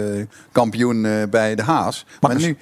kampioen 0.51 1.05
eh, 1.05 1.11
bij 1.29 1.55
de 1.55 1.61
Haas. 1.63 2.05
Maar 2.21 2.31
Magnussen. 2.31 2.57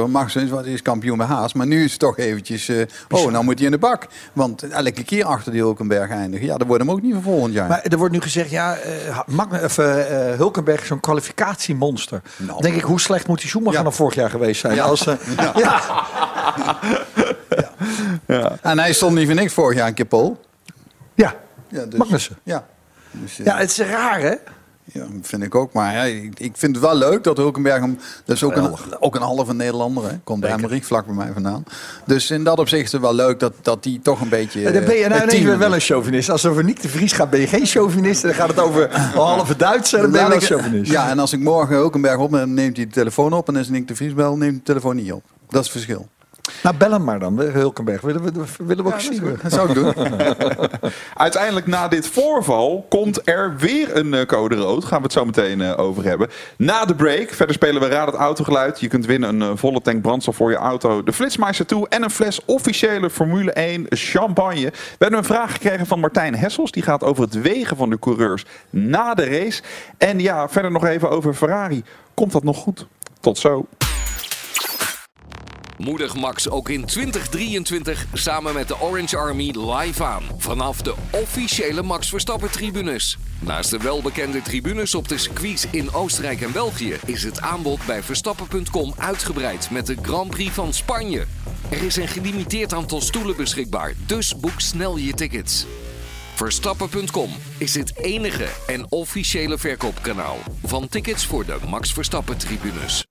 nu, 0.00 0.10
Magnussen 0.10 0.42
is, 0.42 0.50
wat 0.50 0.66
is 0.66 0.82
kampioen 0.82 1.18
bij 1.18 1.26
Haas. 1.26 1.52
Maar 1.52 1.66
nu 1.66 1.84
is 1.84 1.90
het 1.90 2.00
toch 2.00 2.18
eventjes... 2.18 2.68
eh, 2.68 2.76
oh, 3.08 3.30
nou 3.30 3.44
moet 3.44 3.56
hij 3.56 3.64
in 3.64 3.70
de 3.72 3.78
bak. 3.78 4.06
Want 4.32 4.62
elke 4.62 5.04
keer 5.04 5.24
achter 5.24 5.52
die 5.52 5.60
Hulkenberg 5.60 6.10
eindigen. 6.10 6.46
Ja, 6.46 6.56
dat 6.56 6.66
wordt 6.66 6.82
hem 6.82 6.92
ook 6.92 7.02
niet 7.02 7.12
voor 7.14 7.22
volgend 7.22 7.54
jaar. 7.54 7.68
Maar 7.68 7.82
er 7.82 7.98
wordt 7.98 8.09
nu 8.10 8.20
gezegd, 8.20 8.50
ja, 8.50 8.78
Magne- 9.26 9.64
of, 9.64 9.78
eh, 9.78 9.94
Hulkenberg 10.36 10.80
is 10.80 10.86
zo'n 10.86 11.00
kwalificatiemonster. 11.00 12.22
Nou. 12.36 12.62
denk 12.62 12.74
ik, 12.74 12.82
hoe 12.82 13.00
slecht 13.00 13.26
moet 13.26 13.40
die 13.40 13.48
Schumacher 13.48 13.78
Ja. 13.78 13.82
nog 13.84 13.94
vorig 13.94 14.14
jaar 14.14 14.30
geweest 14.30 14.60
zijn? 14.60 14.74
Ja. 14.74 14.84
Als, 14.84 15.06
eh, 15.06 15.14
ja. 15.36 15.92
En 18.62 18.78
hij 18.78 18.92
stond 18.92 19.14
niet 19.14 19.26
voor 19.26 19.34
niks 19.34 19.52
vorig 19.52 19.78
jaar 19.78 19.86
een 19.88 19.94
keer 19.94 20.04
pol. 20.04 20.40
ja. 21.14 21.34
Ja, 21.68 21.84
dus, 21.84 21.98
Magnussen. 21.98 22.38
Ja. 22.42 22.66
Dus, 23.10 23.36
ja, 23.36 23.56
het 23.56 23.70
is 23.70 23.78
raar, 23.78 24.20
hè? 24.20 24.34
Ja, 24.92 25.06
vind 25.22 25.42
ik 25.42 25.54
ook. 25.54 25.72
Maar 25.72 25.92
ja, 25.92 26.02
ik, 26.02 26.40
ik 26.40 26.52
vind 26.56 26.76
het 26.76 26.84
wel 26.84 26.94
leuk 26.94 27.24
dat 27.24 27.36
Hulkenberg 27.36 27.80
hem... 27.80 27.98
Dat 28.24 28.36
is 28.36 28.42
ook 28.42 28.56
een, 28.56 28.74
ook 29.00 29.14
een 29.14 29.22
halve 29.22 29.54
Nederlander, 29.54 30.10
hè. 30.10 30.18
Komt 30.24 30.40
bij 30.40 30.50
Emmerich, 30.50 30.86
vlak 30.86 31.06
bij 31.06 31.14
mij 31.14 31.30
vandaan. 31.32 31.64
Dus 32.06 32.30
in 32.30 32.44
dat 32.44 32.58
opzicht 32.58 32.84
is 32.84 32.92
het 32.92 33.00
wel 33.00 33.14
leuk 33.14 33.40
dat, 33.40 33.52
dat 33.62 33.82
die 33.82 34.00
toch 34.02 34.20
een 34.20 34.28
beetje... 34.28 34.62
dan 34.62 34.84
ben 34.84 34.96
je 34.96 35.04
eh, 35.04 35.10
nou 35.10 35.22
ineens 35.22 35.44
weer 35.44 35.58
wel 35.58 35.74
een 35.74 35.80
chauvinist. 35.80 36.30
Als 36.30 36.42
het 36.42 36.50
over 36.50 36.64
Nick 36.64 36.82
de 36.82 36.88
Vries 36.88 37.12
gaat, 37.12 37.30
ben 37.30 37.40
je 37.40 37.46
geen 37.46 37.66
chauvinist. 37.66 38.22
Dan 38.22 38.34
gaat 38.34 38.48
het 38.48 38.58
over 38.58 38.94
een 38.94 39.00
halve 39.00 39.56
Duitser, 39.56 40.00
dan 40.00 40.10
ben 40.10 40.22
je 40.22 40.28
wel 40.28 40.40
chauvinist. 40.40 40.90
Ja, 40.90 41.08
en 41.08 41.18
als 41.18 41.32
ik 41.32 41.40
morgen 41.40 41.74
Hulkenberg 41.76 42.18
op 42.18 42.30
neem, 42.30 42.54
neemt 42.54 42.76
hij 42.76 42.86
de 42.86 42.92
telefoon 42.92 43.32
op. 43.32 43.48
En 43.48 43.56
als 43.56 43.68
ik 43.68 43.88
de 43.88 43.96
Vries 43.96 44.14
bel, 44.14 44.36
neemt 44.36 44.50
hij 44.50 44.50
de 44.50 44.62
telefoon 44.62 44.96
niet 44.96 45.12
op. 45.12 45.22
Dat 45.48 45.64
is 45.64 45.72
het 45.72 45.82
verschil. 45.82 46.08
Nou, 46.62 46.76
bel 46.76 46.90
hem 46.90 47.04
maar 47.04 47.18
dan, 47.18 47.40
Hulkenberg. 47.40 48.00
Willen 48.00 48.22
we, 48.22 48.44
willen 48.58 48.84
we 48.84 48.92
ook 48.92 49.00
zien. 49.00 49.38
dat 49.42 49.52
zou 49.52 49.68
ik 49.68 49.74
doen. 49.74 49.94
Uiteindelijk 51.14 51.66
na 51.66 51.88
dit 51.88 52.06
voorval 52.06 52.86
komt 52.88 53.28
er 53.28 53.56
weer 53.56 53.96
een 53.96 54.14
eh, 54.14 54.26
code 54.26 54.56
rood. 54.56 54.84
Gaan 54.84 54.98
we 54.98 55.04
het 55.04 55.12
zo 55.12 55.24
meteen 55.24 55.60
eh, 55.60 55.78
over 55.78 56.04
hebben. 56.04 56.28
Na 56.56 56.84
de 56.84 56.94
break. 56.94 57.30
Verder 57.30 57.54
spelen 57.54 57.80
we 57.80 57.88
Raad 57.88 58.06
het 58.06 58.14
Autogeluid. 58.14 58.80
Je 58.80 58.88
kunt 58.88 59.06
winnen 59.06 59.28
een 59.28 59.50
eh, 59.50 59.56
volle 59.56 59.80
tank 59.80 60.02
brandstof 60.02 60.36
voor 60.36 60.50
je 60.50 60.56
auto. 60.56 61.02
De 61.02 61.12
Flitsmeister 61.12 61.66
toe. 61.66 61.88
En 61.88 62.02
een 62.02 62.10
fles 62.10 62.44
officiële 62.44 63.10
Formule 63.10 63.52
1 63.52 63.86
champagne. 63.88 64.70
We 64.70 64.96
hebben 64.98 65.18
een 65.18 65.24
vraag 65.24 65.52
gekregen 65.52 65.86
van 65.86 66.00
Martijn 66.00 66.36
Hessels. 66.36 66.70
Die 66.70 66.82
gaat 66.82 67.04
over 67.04 67.24
het 67.24 67.40
wegen 67.40 67.76
van 67.76 67.90
de 67.90 67.98
coureurs 67.98 68.44
na 68.70 69.14
de 69.14 69.24
race. 69.24 69.62
En 69.98 70.20
ja, 70.20 70.48
verder 70.48 70.70
nog 70.70 70.84
even 70.84 71.10
over 71.10 71.34
Ferrari. 71.34 71.82
Komt 72.14 72.32
dat 72.32 72.44
nog 72.44 72.56
goed? 72.56 72.86
Tot 73.20 73.38
zo. 73.38 73.66
Moedig 75.80 76.14
Max 76.14 76.48
ook 76.48 76.68
in 76.68 76.84
2023 76.84 78.06
samen 78.12 78.54
met 78.54 78.68
de 78.68 78.80
Orange 78.80 79.16
Army 79.16 79.54
live 79.58 80.04
aan. 80.04 80.22
Vanaf 80.36 80.82
de 80.82 80.94
officiële 81.10 81.82
Max 81.82 82.08
Verstappen 82.08 82.50
tribunes. 82.50 83.18
Naast 83.38 83.70
de 83.70 83.78
welbekende 83.78 84.42
tribunes 84.42 84.94
op 84.94 85.08
de 85.08 85.18
circuits 85.18 85.66
in 85.70 85.92
Oostenrijk 85.92 86.40
en 86.40 86.52
België... 86.52 86.96
is 87.06 87.22
het 87.22 87.40
aanbod 87.40 87.86
bij 87.86 88.02
Verstappen.com 88.02 88.94
uitgebreid 88.96 89.70
met 89.70 89.86
de 89.86 89.96
Grand 90.02 90.30
Prix 90.30 90.54
van 90.54 90.72
Spanje. 90.72 91.26
Er 91.70 91.82
is 91.82 91.96
een 91.96 92.08
gelimiteerd 92.08 92.72
aantal 92.72 93.00
stoelen 93.00 93.36
beschikbaar, 93.36 93.94
dus 94.06 94.36
boek 94.36 94.60
snel 94.60 94.96
je 94.96 95.12
tickets. 95.12 95.66
Verstappen.com 96.34 97.30
is 97.58 97.74
het 97.74 97.96
enige 97.96 98.48
en 98.66 98.86
officiële 98.90 99.58
verkoopkanaal 99.58 100.38
van 100.64 100.88
tickets 100.88 101.26
voor 101.26 101.46
de 101.46 101.56
Max 101.68 101.92
Verstappen 101.92 102.38
tribunes. 102.38 103.04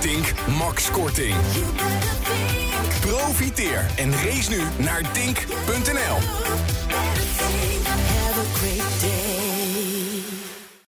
Dink, 0.00 0.32
Max 0.58 0.90
Korting. 0.90 1.34
Profiteer 3.00 3.86
en 3.96 4.12
race 4.12 4.50
nu 4.50 4.62
naar 4.84 5.12
dink.nl. 5.12 6.16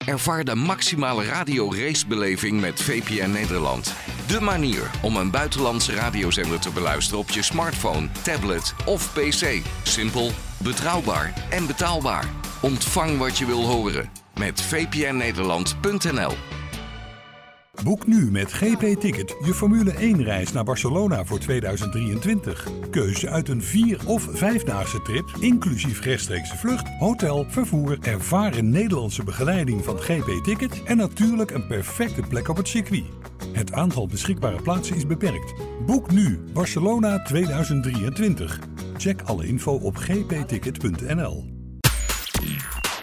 Ervaar 0.04 0.44
de 0.44 0.54
maximale 0.54 1.24
radio-racebeleving 1.24 2.60
met 2.60 2.82
VPN 2.82 3.30
Nederland. 3.30 3.94
De 4.26 4.40
manier 4.40 4.90
om 5.02 5.16
een 5.16 5.30
buitenlandse 5.30 5.94
radiozender 5.94 6.60
te 6.60 6.70
beluisteren 6.70 7.20
op 7.20 7.30
je 7.30 7.42
smartphone, 7.42 8.08
tablet 8.22 8.74
of 8.86 9.12
pc. 9.12 9.62
Simpel, 9.82 10.30
betrouwbaar 10.62 11.46
en 11.50 11.66
betaalbaar. 11.66 12.24
Ontvang 12.62 13.18
wat 13.18 13.38
je 13.38 13.46
wil 13.46 13.64
horen 13.64 14.10
met 14.38 14.60
vpnnederland.nl. 14.60 16.57
Boek 17.84 18.06
nu 18.06 18.30
met 18.30 18.52
GP 18.52 19.00
Ticket 19.00 19.36
je 19.44 19.54
Formule 19.54 19.92
1-reis 19.92 20.52
naar 20.52 20.64
Barcelona 20.64 21.24
voor 21.24 21.38
2023. 21.38 22.68
Keuze 22.90 23.28
uit 23.28 23.48
een 23.48 23.62
4 23.62 24.00
of 24.06 24.28
5-daagse 24.28 25.02
trip, 25.02 25.30
inclusief 25.40 26.00
rechtstreekse 26.00 26.56
vlucht, 26.56 26.88
hotel, 26.98 27.46
vervoer, 27.48 27.98
ervaren 28.00 28.70
Nederlandse 28.70 29.24
begeleiding 29.24 29.84
van 29.84 29.98
GP 29.98 30.44
Ticket 30.44 30.82
en 30.82 30.96
natuurlijk 30.96 31.50
een 31.50 31.66
perfecte 31.66 32.22
plek 32.28 32.48
op 32.48 32.56
het 32.56 32.68
circuit. 32.68 33.04
Het 33.52 33.72
aantal 33.72 34.06
beschikbare 34.06 34.62
plaatsen 34.62 34.96
is 34.96 35.06
beperkt. 35.06 35.54
Boek 35.86 36.10
nu 36.10 36.38
Barcelona 36.52 37.22
2023. 37.22 38.58
Check 38.96 39.22
alle 39.22 39.46
info 39.46 39.72
op 39.72 39.96
gpticket.nl. 39.96 41.57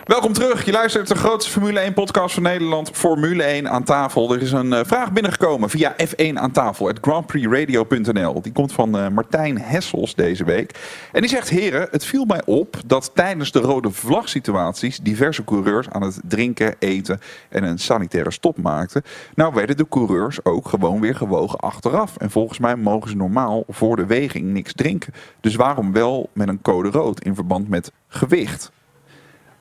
Welkom 0.05 0.33
terug. 0.33 0.65
Je 0.65 0.71
luistert 0.71 1.07
de 1.07 1.15
grootste 1.15 1.51
Formule 1.51 1.79
1 1.79 1.93
podcast 1.93 2.33
van 2.33 2.43
Nederland. 2.43 2.89
Formule 2.93 3.43
1 3.43 3.69
aan 3.69 3.83
tafel. 3.83 4.33
Er 4.33 4.41
is 4.41 4.51
een 4.51 4.73
eh, 4.73 4.85
vraag 4.85 5.11
binnengekomen 5.11 5.69
via 5.69 5.95
F1 6.07 6.33
aan 6.33 6.51
tafel. 6.51 6.87
Het 6.87 6.97
grandprixradio.nl. 7.01 8.41
Die 8.41 8.51
komt 8.51 8.71
van 8.71 8.97
eh, 8.97 9.07
Martijn 9.07 9.61
Hessels 9.61 10.15
deze 10.15 10.43
week. 10.43 10.79
En 11.11 11.21
die 11.21 11.29
zegt, 11.29 11.49
heren, 11.49 11.87
het 11.91 12.05
viel 12.05 12.25
mij 12.25 12.41
op 12.45 12.77
dat 12.85 13.11
tijdens 13.13 13.51
de 13.51 13.59
rode 13.59 13.91
vlag 13.91 14.29
situaties 14.29 14.97
diverse 14.97 15.43
coureurs 15.43 15.89
aan 15.89 16.01
het 16.01 16.19
drinken, 16.27 16.75
eten 16.79 17.19
en 17.49 17.63
een 17.63 17.79
sanitaire 17.79 18.31
stop 18.31 18.57
maakten. 18.57 19.03
Nou 19.35 19.53
werden 19.53 19.77
de 19.77 19.87
coureurs 19.87 20.45
ook 20.45 20.67
gewoon 20.67 21.01
weer 21.01 21.15
gewogen 21.15 21.59
achteraf. 21.59 22.17
En 22.17 22.31
volgens 22.31 22.59
mij 22.59 22.75
mogen 22.75 23.09
ze 23.09 23.15
normaal 23.15 23.63
voor 23.67 23.95
de 23.95 24.05
weging 24.05 24.45
niks 24.45 24.73
drinken. 24.73 25.13
Dus 25.41 25.55
waarom 25.55 25.91
wel 25.91 26.29
met 26.33 26.47
een 26.47 26.61
code 26.61 26.89
rood 26.89 27.23
in 27.23 27.35
verband 27.35 27.69
met 27.69 27.91
gewicht? 28.07 28.71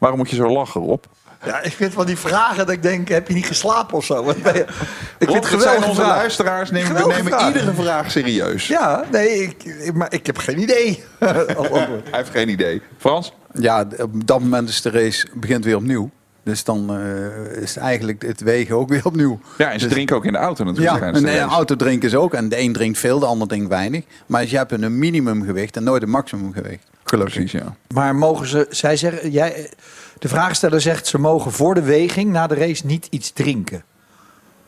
Waarom 0.04 0.18
moet 0.22 0.30
je 0.30 0.36
zo 0.36 0.48
lachen, 0.52 0.80
Rob? 0.80 1.04
Ja, 1.44 1.60
ik 1.62 1.72
vind 1.72 1.92
van 1.92 2.06
die 2.06 2.16
vragen 2.18 2.56
dat 2.56 2.70
ik 2.70 2.82
denk, 2.82 3.08
heb 3.08 3.28
je 3.28 3.34
niet 3.34 3.46
geslapen 3.46 3.96
of 3.96 4.04
zo? 4.04 4.28
Ik 4.30 4.36
Rob, 4.36 4.44
vind 4.44 4.70
het 5.18 5.28
zijn 5.28 5.42
geweldige 5.44 5.88
onze 5.88 6.00
vraag. 6.00 6.16
luisteraars. 6.16 6.70
Nemen, 6.70 6.94
we 6.94 7.06
nemen 7.06 7.24
vraag. 7.32 7.46
iedere 7.46 7.74
vraag 7.74 8.10
serieus. 8.10 8.66
Ja, 8.66 9.04
nee, 9.12 9.28
ik, 9.42 9.64
ik- 9.64 9.94
maar 9.94 10.12
ik 10.12 10.26
heb 10.26 10.38
geen 10.38 10.60
idee. 10.60 11.04
Hij 11.18 11.88
heeft 12.10 12.30
geen 12.30 12.48
idee. 12.48 12.82
Frans? 12.98 13.32
Ja, 13.52 13.86
op 13.98 14.26
dat 14.26 14.40
moment 14.40 14.68
is 14.68 14.82
de 14.82 14.90
race 14.90 15.26
begint 15.34 15.64
weer 15.64 15.76
opnieuw. 15.76 16.10
Dus 16.44 16.64
dan 16.64 16.96
eh, 16.98 17.62
is 17.62 17.76
eigenlijk 17.76 18.22
het 18.22 18.40
wegen 18.40 18.76
ook 18.76 18.88
weer 18.88 19.04
opnieuw. 19.04 19.40
Ja, 19.58 19.70
en 19.70 19.78
ze 19.80 19.84
Dus- 19.84 19.94
drinken 19.94 20.16
ook 20.16 20.24
in 20.24 20.32
de 20.32 20.38
auto 20.38 20.64
natuurlijk. 20.64 20.98
Ja, 20.98 21.06
en 21.06 21.12
de 21.12 21.20
de 21.20 21.38
auto 21.38 21.76
drinken 21.76 22.10
ze 22.10 22.18
ook. 22.18 22.34
En 22.34 22.48
de 22.48 22.58
een 22.58 22.72
drinkt 22.72 22.98
veel, 22.98 23.18
de 23.18 23.26
ander 23.26 23.48
drinkt 23.48 23.68
weinig. 23.68 24.04
Maar 24.26 24.46
je 24.48 24.56
hebt 24.56 24.72
een 24.72 24.98
minimumgewicht 24.98 25.76
en 25.76 25.84
nooit 25.84 26.02
een 26.02 26.10
maximumgewicht. 26.10 26.86
Gelukkig. 27.04 27.34
Precies, 27.34 27.60
ja. 27.60 27.76
Maar 27.94 28.14
mogen 28.16 28.46
ze, 28.46 28.66
zij 28.70 28.96
zeggen, 28.96 29.30
jij, 29.30 29.70
de 30.18 30.28
vraagsteller 30.28 30.80
zegt 30.80 31.06
ze 31.06 31.18
mogen 31.18 31.52
voor 31.52 31.74
de 31.74 31.82
weging 31.82 32.32
na 32.32 32.46
de 32.46 32.54
race 32.54 32.86
niet 32.86 33.06
iets 33.10 33.30
drinken. 33.32 33.84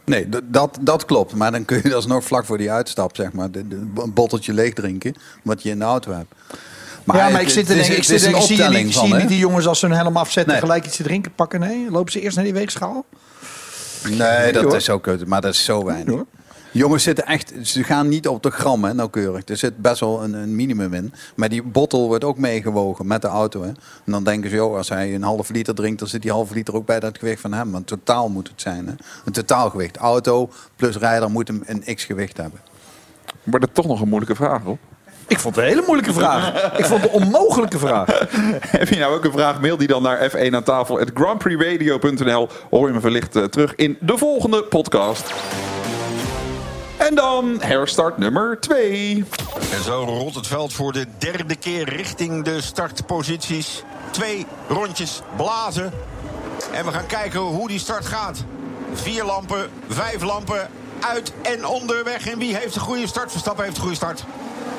Nee, 0.04 0.28
dat, 0.44 0.78
dat 0.80 1.04
klopt. 1.04 1.34
Maar 1.34 1.52
dan 1.52 1.64
kun 1.64 1.80
je 1.82 1.94
alsnog 1.94 2.24
vlak 2.24 2.44
voor 2.44 2.58
die 2.58 2.70
uitstap, 2.70 3.16
zeg 3.16 3.32
maar, 3.32 3.50
de, 3.50 3.68
de- 3.68 3.74
een 3.94 4.12
botteltje 4.14 4.52
leeg 4.52 4.72
drinken. 4.72 5.14
Wat 5.42 5.62
je 5.62 5.70
in 5.70 5.78
de 5.78 5.84
auto 5.84 6.12
hebt. 6.12 6.34
Ja, 7.06 7.28
maar 7.28 7.40
ik 7.40 7.48
zit 7.48 7.66
te 7.66 7.72
is- 7.74 7.78
denken, 7.80 7.96
ik 7.96 8.02
zit 8.04 8.12
een 8.34 8.42
zie 8.42 8.56
je 8.62 8.68
niet, 8.68 8.94
van, 8.94 9.04
zie 9.06 9.14
je 9.14 9.20
niet 9.20 9.28
die 9.28 9.38
jongens 9.38 9.66
als 9.66 9.78
ze 9.78 9.86
hun 9.86 9.96
helm 9.96 10.16
afzetten 10.16 10.52
Nee. 10.52 10.60
gelijk 10.62 10.86
iets 10.86 10.96
te 10.96 11.02
drinken 11.02 11.34
pakken? 11.34 11.60
Nee, 11.60 11.90
lopen 11.90 12.12
ze 12.12 12.20
eerst 12.20 12.36
naar 12.36 12.44
die 12.44 12.54
weegschaal? 12.54 13.04
Nee, 14.08 14.52
dat 14.52 14.62
hoor. 14.64 14.76
is 14.76 14.90
ook... 14.90 15.26
Maar 15.26 15.40
dat 15.40 15.52
is 15.54 15.64
zo 15.64 15.84
weinig. 15.84 16.14
hoor. 16.14 16.26
Jongens 16.72 17.02
zitten 17.02 17.26
echt, 17.26 17.52
ze 17.62 17.84
gaan 17.84 18.08
niet 18.08 18.28
op 18.28 18.42
de 18.42 18.50
gram 18.50 18.84
hè, 18.84 18.94
nauwkeurig. 18.94 19.48
Er 19.48 19.56
zit 19.56 19.76
best 19.78 20.00
wel 20.00 20.22
een, 20.24 20.32
een 20.34 20.56
minimum 20.56 20.94
in. 20.94 21.12
Maar 21.36 21.48
die 21.48 21.62
bottel 21.62 22.06
wordt 22.06 22.24
ook 22.24 22.38
meegewogen 22.38 23.06
met 23.06 23.22
de 23.22 23.28
auto. 23.28 23.62
Hè. 23.62 23.68
En 23.68 23.76
dan 24.12 24.24
denken 24.24 24.50
ze, 24.50 24.56
joh, 24.56 24.76
als 24.76 24.88
hij 24.88 25.14
een 25.14 25.22
half 25.22 25.48
liter 25.50 25.74
drinkt, 25.74 25.98
dan 25.98 26.08
zit 26.08 26.22
die 26.22 26.30
halve 26.30 26.54
liter 26.54 26.74
ook 26.74 26.86
bij 26.86 27.00
dat 27.00 27.18
gewicht 27.18 27.40
van 27.40 27.52
hem. 27.52 27.70
Want 27.72 27.86
totaal 27.86 28.28
moet 28.28 28.48
het 28.48 28.60
zijn. 28.60 28.86
Hè. 28.86 28.92
Een 29.24 29.32
totaalgewicht. 29.32 29.96
Auto 29.96 30.50
plus 30.76 30.96
rijder 30.96 31.30
moet 31.30 31.48
een, 31.48 31.62
een 31.66 31.94
x-gewicht 31.94 32.36
hebben. 32.36 32.60
Maar 33.42 33.60
dat 33.60 33.68
is 33.68 33.74
toch 33.74 33.86
nog 33.86 34.00
een 34.00 34.08
moeilijke 34.08 34.34
vraag, 34.36 34.62
hoor. 34.62 34.78
Ik 35.28 35.38
vond 35.38 35.56
het 35.56 35.64
een 35.64 35.70
hele 35.70 35.82
moeilijke 35.86 36.12
vraag. 36.12 36.72
Ik 36.78 36.84
vond 36.84 37.02
het 37.02 37.14
een 37.14 37.22
onmogelijke 37.22 37.78
vraag. 37.78 38.06
Heb 38.78 38.88
je 38.88 38.98
nou 38.98 39.14
ook 39.14 39.24
een 39.24 39.32
vraag? 39.32 39.60
Mail 39.60 39.76
die 39.76 39.88
dan 39.88 40.02
naar 40.02 40.30
F1 40.30 40.54
aan 40.54 40.62
tafel. 40.62 41.00
grandprixradio.nl. 41.14 42.48
Hoor 42.70 42.88
je 42.88 42.94
me 42.94 43.00
wellicht 43.00 43.36
eh, 43.36 43.44
terug 43.44 43.74
in 43.74 43.96
de 44.00 44.18
volgende 44.18 44.62
podcast. 44.62 45.34
En 46.96 47.14
dan 47.14 47.56
herstart 47.60 48.18
nummer 48.18 48.60
2. 48.60 49.24
En 49.72 49.82
zo 49.82 50.04
rolt 50.04 50.34
het 50.34 50.46
veld 50.46 50.72
voor 50.72 50.92
de 50.92 51.06
derde 51.18 51.56
keer 51.56 51.88
richting 51.88 52.44
de 52.44 52.60
startposities. 52.60 53.82
Twee 54.10 54.46
rondjes 54.68 55.22
blazen. 55.36 55.92
En 56.72 56.84
we 56.84 56.92
gaan 56.92 57.06
kijken 57.06 57.40
hoe 57.40 57.68
die 57.68 57.78
start 57.78 58.06
gaat. 58.06 58.44
Vier 58.92 59.24
lampen, 59.24 59.70
vijf 59.88 60.22
lampen, 60.22 60.68
uit 61.00 61.32
en 61.42 61.66
onderweg. 61.66 62.26
En 62.28 62.38
wie 62.38 62.56
heeft 62.56 62.74
de 62.74 62.80
goede 62.80 63.06
start? 63.06 63.30
Verstappen 63.30 63.64
heeft 63.64 63.76
de 63.76 63.82
goede 63.82 63.96
start. 63.96 64.24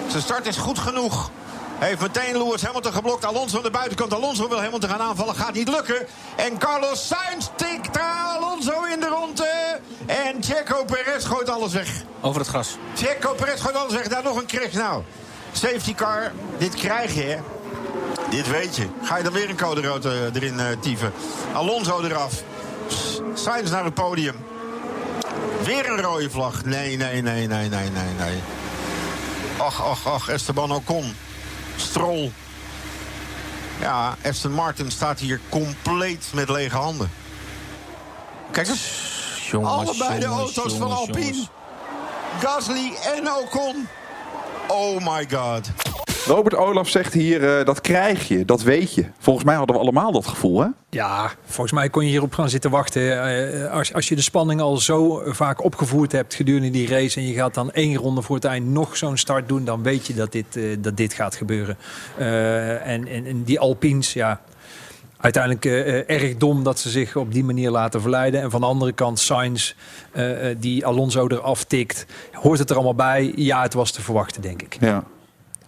Zijn 0.07 0.21
start 0.21 0.47
is 0.47 0.57
goed 0.57 0.79
genoeg. 0.79 1.29
Heeft 1.77 2.01
meteen 2.01 2.37
Lewis 2.37 2.63
Hamilton 2.63 2.93
geblokt. 2.93 3.25
Alonso 3.25 3.57
aan 3.57 3.63
de 3.63 3.69
buitenkant. 3.69 4.13
Alonso 4.13 4.49
wil 4.49 4.61
Hamilton 4.61 4.89
gaan 4.89 5.01
aanvallen. 5.01 5.35
Gaat 5.35 5.53
niet 5.53 5.69
lukken. 5.69 6.07
En 6.35 6.57
Carlos 6.57 7.07
Sainz 7.07 7.47
tikt 7.55 7.99
Alonso 8.35 8.83
in 8.83 8.99
de 8.99 9.07
ronde. 9.07 9.79
En 10.05 10.43
Checo 10.43 10.83
Perez 10.83 11.25
gooit 11.25 11.49
alles 11.49 11.73
weg. 11.73 11.89
Over 12.21 12.39
het 12.39 12.49
gras. 12.49 12.77
Checo 12.95 13.33
Perez 13.33 13.61
gooit 13.61 13.75
alles 13.75 13.93
weg. 13.93 14.07
Daar 14.07 14.23
nog 14.23 14.37
een 14.37 14.47
crash 14.47 14.73
nou. 14.73 15.03
Safety 15.51 15.95
car. 15.95 16.31
Dit 16.57 16.75
krijg 16.75 17.13
je, 17.13 17.21
hè. 17.21 17.37
Dit 18.29 18.47
weet 18.47 18.75
je. 18.75 18.87
Ga 19.03 19.17
je 19.17 19.23
dan 19.23 19.33
weer 19.33 19.49
een 19.49 19.57
code 19.57 19.81
rood 19.81 20.05
eh, 20.05 20.35
erin 20.35 20.55
uh, 20.55 20.65
tieven. 20.79 21.13
Alonso 21.53 22.01
eraf. 22.01 22.43
Sainz 23.33 23.71
naar 23.71 23.83
het 23.83 23.93
podium. 23.93 24.35
Weer 25.63 25.89
een 25.89 26.01
rode 26.01 26.29
vlag. 26.29 26.65
Nee, 26.65 26.97
nee, 26.97 27.21
nee, 27.21 27.47
nee, 27.47 27.69
nee, 27.69 27.89
nee, 27.89 28.13
nee. 28.17 28.41
Ach, 29.57 29.81
ach, 29.81 30.07
ach. 30.07 30.29
Esteban 30.29 30.71
Ocon. 30.71 31.15
Stroll. 31.77 32.31
Ja, 33.79 34.15
Aston 34.25 34.51
Martin 34.51 34.91
staat 34.91 35.19
hier 35.19 35.39
compleet 35.49 36.27
met 36.33 36.49
lege 36.49 36.75
handen. 36.75 37.11
Kijk 38.51 38.67
eens. 38.67 39.15
Jongens, 39.51 39.71
Allebei 39.71 40.19
de 40.19 40.25
jongens, 40.25 40.57
auto's 40.57 40.77
van 40.77 40.91
Alpine. 40.91 41.47
Gasly 42.39 42.93
en 43.15 43.31
Ocon. 43.31 43.87
Oh 44.67 45.13
my 45.13 45.27
god. 45.29 45.69
Robert 46.27 46.55
Olaf 46.55 46.89
zegt 46.89 47.13
hier, 47.13 47.57
eh, 47.57 47.65
dat 47.65 47.81
krijg 47.81 48.27
je, 48.27 48.45
dat 48.45 48.61
weet 48.61 48.93
je. 48.93 49.05
Volgens 49.19 49.45
mij 49.45 49.55
hadden 49.55 49.75
we 49.75 49.81
allemaal 49.81 50.11
dat 50.11 50.27
gevoel, 50.27 50.59
hè? 50.59 50.67
Ja, 50.89 51.31
volgens 51.45 51.71
mij 51.71 51.89
kon 51.89 52.03
je 52.03 52.09
hierop 52.09 52.33
gaan 52.33 52.49
zitten 52.49 52.71
wachten. 52.71 53.23
Eh, 53.23 53.71
als, 53.71 53.93
als 53.93 54.09
je 54.09 54.15
de 54.15 54.21
spanning 54.21 54.61
al 54.61 54.77
zo 54.77 55.21
vaak 55.25 55.63
opgevoerd 55.63 56.11
hebt 56.11 56.33
gedurende 56.33 56.69
die 56.69 56.87
race... 56.87 57.19
en 57.19 57.27
je 57.27 57.33
gaat 57.33 57.53
dan 57.53 57.71
één 57.71 57.95
ronde 57.95 58.21
voor 58.21 58.35
het 58.35 58.45
eind 58.45 58.67
nog 58.67 58.97
zo'n 58.97 59.17
start 59.17 59.47
doen... 59.47 59.65
dan 59.65 59.83
weet 59.83 60.07
je 60.07 60.13
dat 60.13 60.31
dit, 60.31 60.55
eh, 60.55 60.63
dat 60.79 60.97
dit 60.97 61.13
gaat 61.13 61.35
gebeuren. 61.35 61.77
En, 62.17 63.07
en, 63.07 63.25
en 63.25 63.43
die 63.43 63.59
Alpines, 63.59 64.13
ja... 64.13 64.41
Uiteindelijk 65.19 65.65
erg 66.07 66.37
dom 66.37 66.63
dat 66.63 66.79
ze 66.79 66.89
zich 66.89 67.15
op 67.15 67.33
die 67.33 67.43
manier 67.43 67.69
laten 67.69 68.01
verleiden. 68.01 68.41
En 68.41 68.51
van 68.51 68.61
de 68.61 68.67
andere 68.67 68.91
kant 68.91 69.19
Sainz, 69.19 69.73
die 70.57 70.85
Alonso 70.85 71.27
eraf 71.27 71.63
tikt. 71.63 72.05
Hoort 72.31 72.59
het 72.59 72.69
er 72.69 72.75
allemaal 72.75 72.95
bij? 72.95 73.33
Ja, 73.35 73.61
het 73.61 73.73
was 73.73 73.91
te 73.91 74.01
verwachten, 74.01 74.41
denk 74.41 74.61
ik. 74.61 74.77
Ja. 74.79 75.03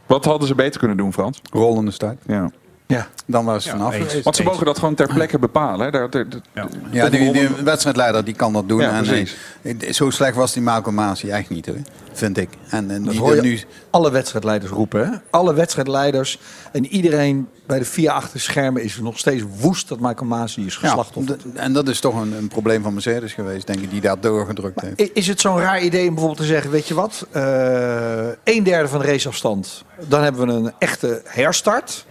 Wat 0.09 0.25
hadden 0.25 0.47
ze 0.47 0.55
beter 0.55 0.79
kunnen 0.79 0.97
doen, 0.97 1.13
Frans? 1.13 1.41
Rollende 1.51 1.91
start. 1.91 2.21
Ja. 2.27 2.51
Ja. 2.95 3.07
Dan 3.25 3.45
was 3.45 3.55
het 3.55 3.63
Ja, 3.63 3.71
vanaf. 3.71 3.93
eens. 3.93 4.05
geweest. 4.07 4.23
Want 4.23 4.35
ze 4.35 4.43
mogen 4.43 4.65
dat 4.65 4.79
gewoon 4.79 4.95
ter 4.95 5.07
plekke 5.13 5.39
bepalen. 5.39 5.85
Hè? 5.85 5.91
Daar, 5.91 6.09
daar- 6.09 6.25
daar- 6.53 6.67
Ja, 6.91 7.09
die, 7.09 7.31
die 7.31 7.47
wedstrijdleider 7.63 8.25
die 8.25 8.33
kan 8.33 8.53
dat 8.53 8.67
doen. 8.69 8.79
Ja, 8.81 8.91
en, 8.91 9.03
precies. 9.05 9.97
zo 9.97 10.09
slecht 10.09 10.35
was 10.35 10.53
die 10.53 10.61
Malcolm 10.63 10.95
Masi 10.95 11.29
echt 11.29 11.49
niet, 11.49 11.65
hoor. 11.65 11.75
vind 12.13 12.37
ik. 12.37 12.49
En, 12.69 12.91
en 12.91 13.03
Dat 13.03 13.11
die 13.11 13.21
hoor 13.21 13.35
je 13.35 13.41
nu, 13.41 13.59
alle 13.89 14.11
wedstrijdleiders 14.11 14.71
roepen. 14.71 15.09
Hè? 15.09 15.17
Alle 15.29 15.53
wedstrijdleiders 15.53 16.39
en 16.71 16.85
iedereen 16.85 17.47
bij 17.65 17.79
de 17.79 17.85
vier 17.85 18.09
achter 18.11 18.39
schermen 18.39 18.83
is 18.83 18.99
nog 18.99 19.17
steeds 19.19 19.43
woest 19.59 19.87
dat 19.87 19.99
Michael 19.99 20.25
Masi 20.27 20.65
is 20.65 20.73
ja, 20.81 20.87
geslachtofferd. 20.87 21.39
d- 21.41 21.45
en 21.57 21.73
dat 21.73 21.87
is 21.87 21.99
toch 21.99 22.21
een, 22.21 22.33
een 22.33 22.47
probleem 22.47 22.83
van 22.83 22.93
Mercedes 22.93 23.33
geweest, 23.33 23.67
denk 23.67 23.79
ik, 23.79 23.89
die 23.89 24.01
daar 24.01 24.19
doorgedrukt 24.19 24.81
heeft. 24.81 25.09
Is 25.15 25.27
het 25.27 25.41
zo'n 25.41 25.59
raar 25.59 25.81
idee 25.81 26.01
om 26.07 26.13
bijvoorbeeld 26.13 26.39
te 26.41 26.53
zeggen, 26.53 26.71
weet 26.71 26.87
je 26.87 26.93
wat, 26.93 27.27
eh 27.31 28.27
een 28.43 28.63
derde 28.63 28.87
van 28.87 28.99
de 28.99 29.05
raceafstand, 29.05 29.83
dan 30.07 30.23
hebben 30.23 30.47
we 30.47 30.53
een 30.53 30.73
echte 30.79 31.21
herstart. 31.25 32.05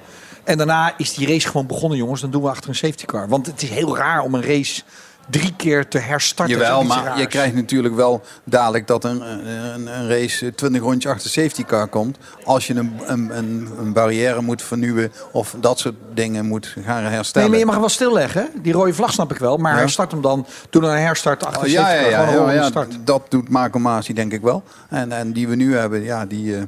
En 0.49 0.57
daarna 0.57 0.93
is 0.97 1.15
die 1.15 1.27
race 1.27 1.49
gewoon 1.49 1.67
begonnen, 1.67 1.99
jongens. 1.99 2.21
Dan 2.21 2.31
doen 2.31 2.43
we 2.43 2.49
achter 2.49 2.69
een 2.69 2.75
safety 2.75 3.05
car. 3.05 3.29
Want 3.29 3.47
het 3.47 3.63
is 3.63 3.69
heel 3.69 3.97
raar 3.97 4.23
om 4.23 4.35
een 4.35 4.43
race 4.43 4.83
drie 5.31 5.55
keer 5.57 5.89
te 5.89 5.99
herstarten. 5.99 6.57
Jawel, 6.59 6.83
maar 6.85 7.19
je 7.19 7.27
krijgt 7.27 7.55
natuurlijk 7.55 7.95
wel 7.95 8.23
dadelijk 8.45 8.87
dat 8.87 9.05
een, 9.05 9.21
een, 9.49 9.87
een 9.87 10.09
race 10.09 10.55
20 10.55 10.83
rondjes 10.83 11.13
achter 11.13 11.31
safety 11.31 11.65
car 11.65 11.87
komt. 11.87 12.19
Als 12.45 12.67
je 12.67 12.75
een, 12.75 13.01
een, 13.07 13.31
een, 13.79 13.93
barrière 13.93 14.41
moet 14.43 14.63
vernieuwen 14.63 15.13
of 15.33 15.55
dat 15.61 15.79
soort 15.79 15.95
dingen 16.15 16.47
moet 16.47 16.77
gaan 16.85 17.03
herstellen. 17.03 17.51
Nee, 17.51 17.51
maar 17.51 17.59
je 17.67 17.73
mag 17.73 17.81
wel 17.81 17.89
stilleggen. 17.95 18.49
Die 18.63 18.73
rode 18.73 18.95
vlag 18.95 19.13
snap 19.13 19.31
ik 19.31 19.39
wel. 19.39 19.57
Maar 19.57 19.73
Ja. 19.73 19.79
herstart 19.79 20.11
hem 20.11 20.21
dan. 20.23 20.47
Doe 20.71 20.83
dan 20.83 20.91
een 20.91 20.99
herstart 21.03 21.45
achter 21.45 21.63
Oh, 21.63 21.69
ja, 21.69 21.81
safety 21.81 22.11
car. 22.11 22.11
ja, 22.11 22.33
ja, 22.47 22.53
ja, 22.53 22.67
start. 22.67 22.97
dat 23.05 23.23
doet 23.29 23.49
Marco 23.49 23.79
Masi 23.79 24.13
denk 24.15 24.33
ik 24.33 24.41
wel. 24.43 24.63
En, 24.89 25.13
en 25.13 25.33
die 25.33 25.49
we 25.49 25.55
nu 25.55 25.77
hebben, 25.77 26.03
ja, 26.03 26.27
die, 26.27 26.57
eh, 26.57 26.63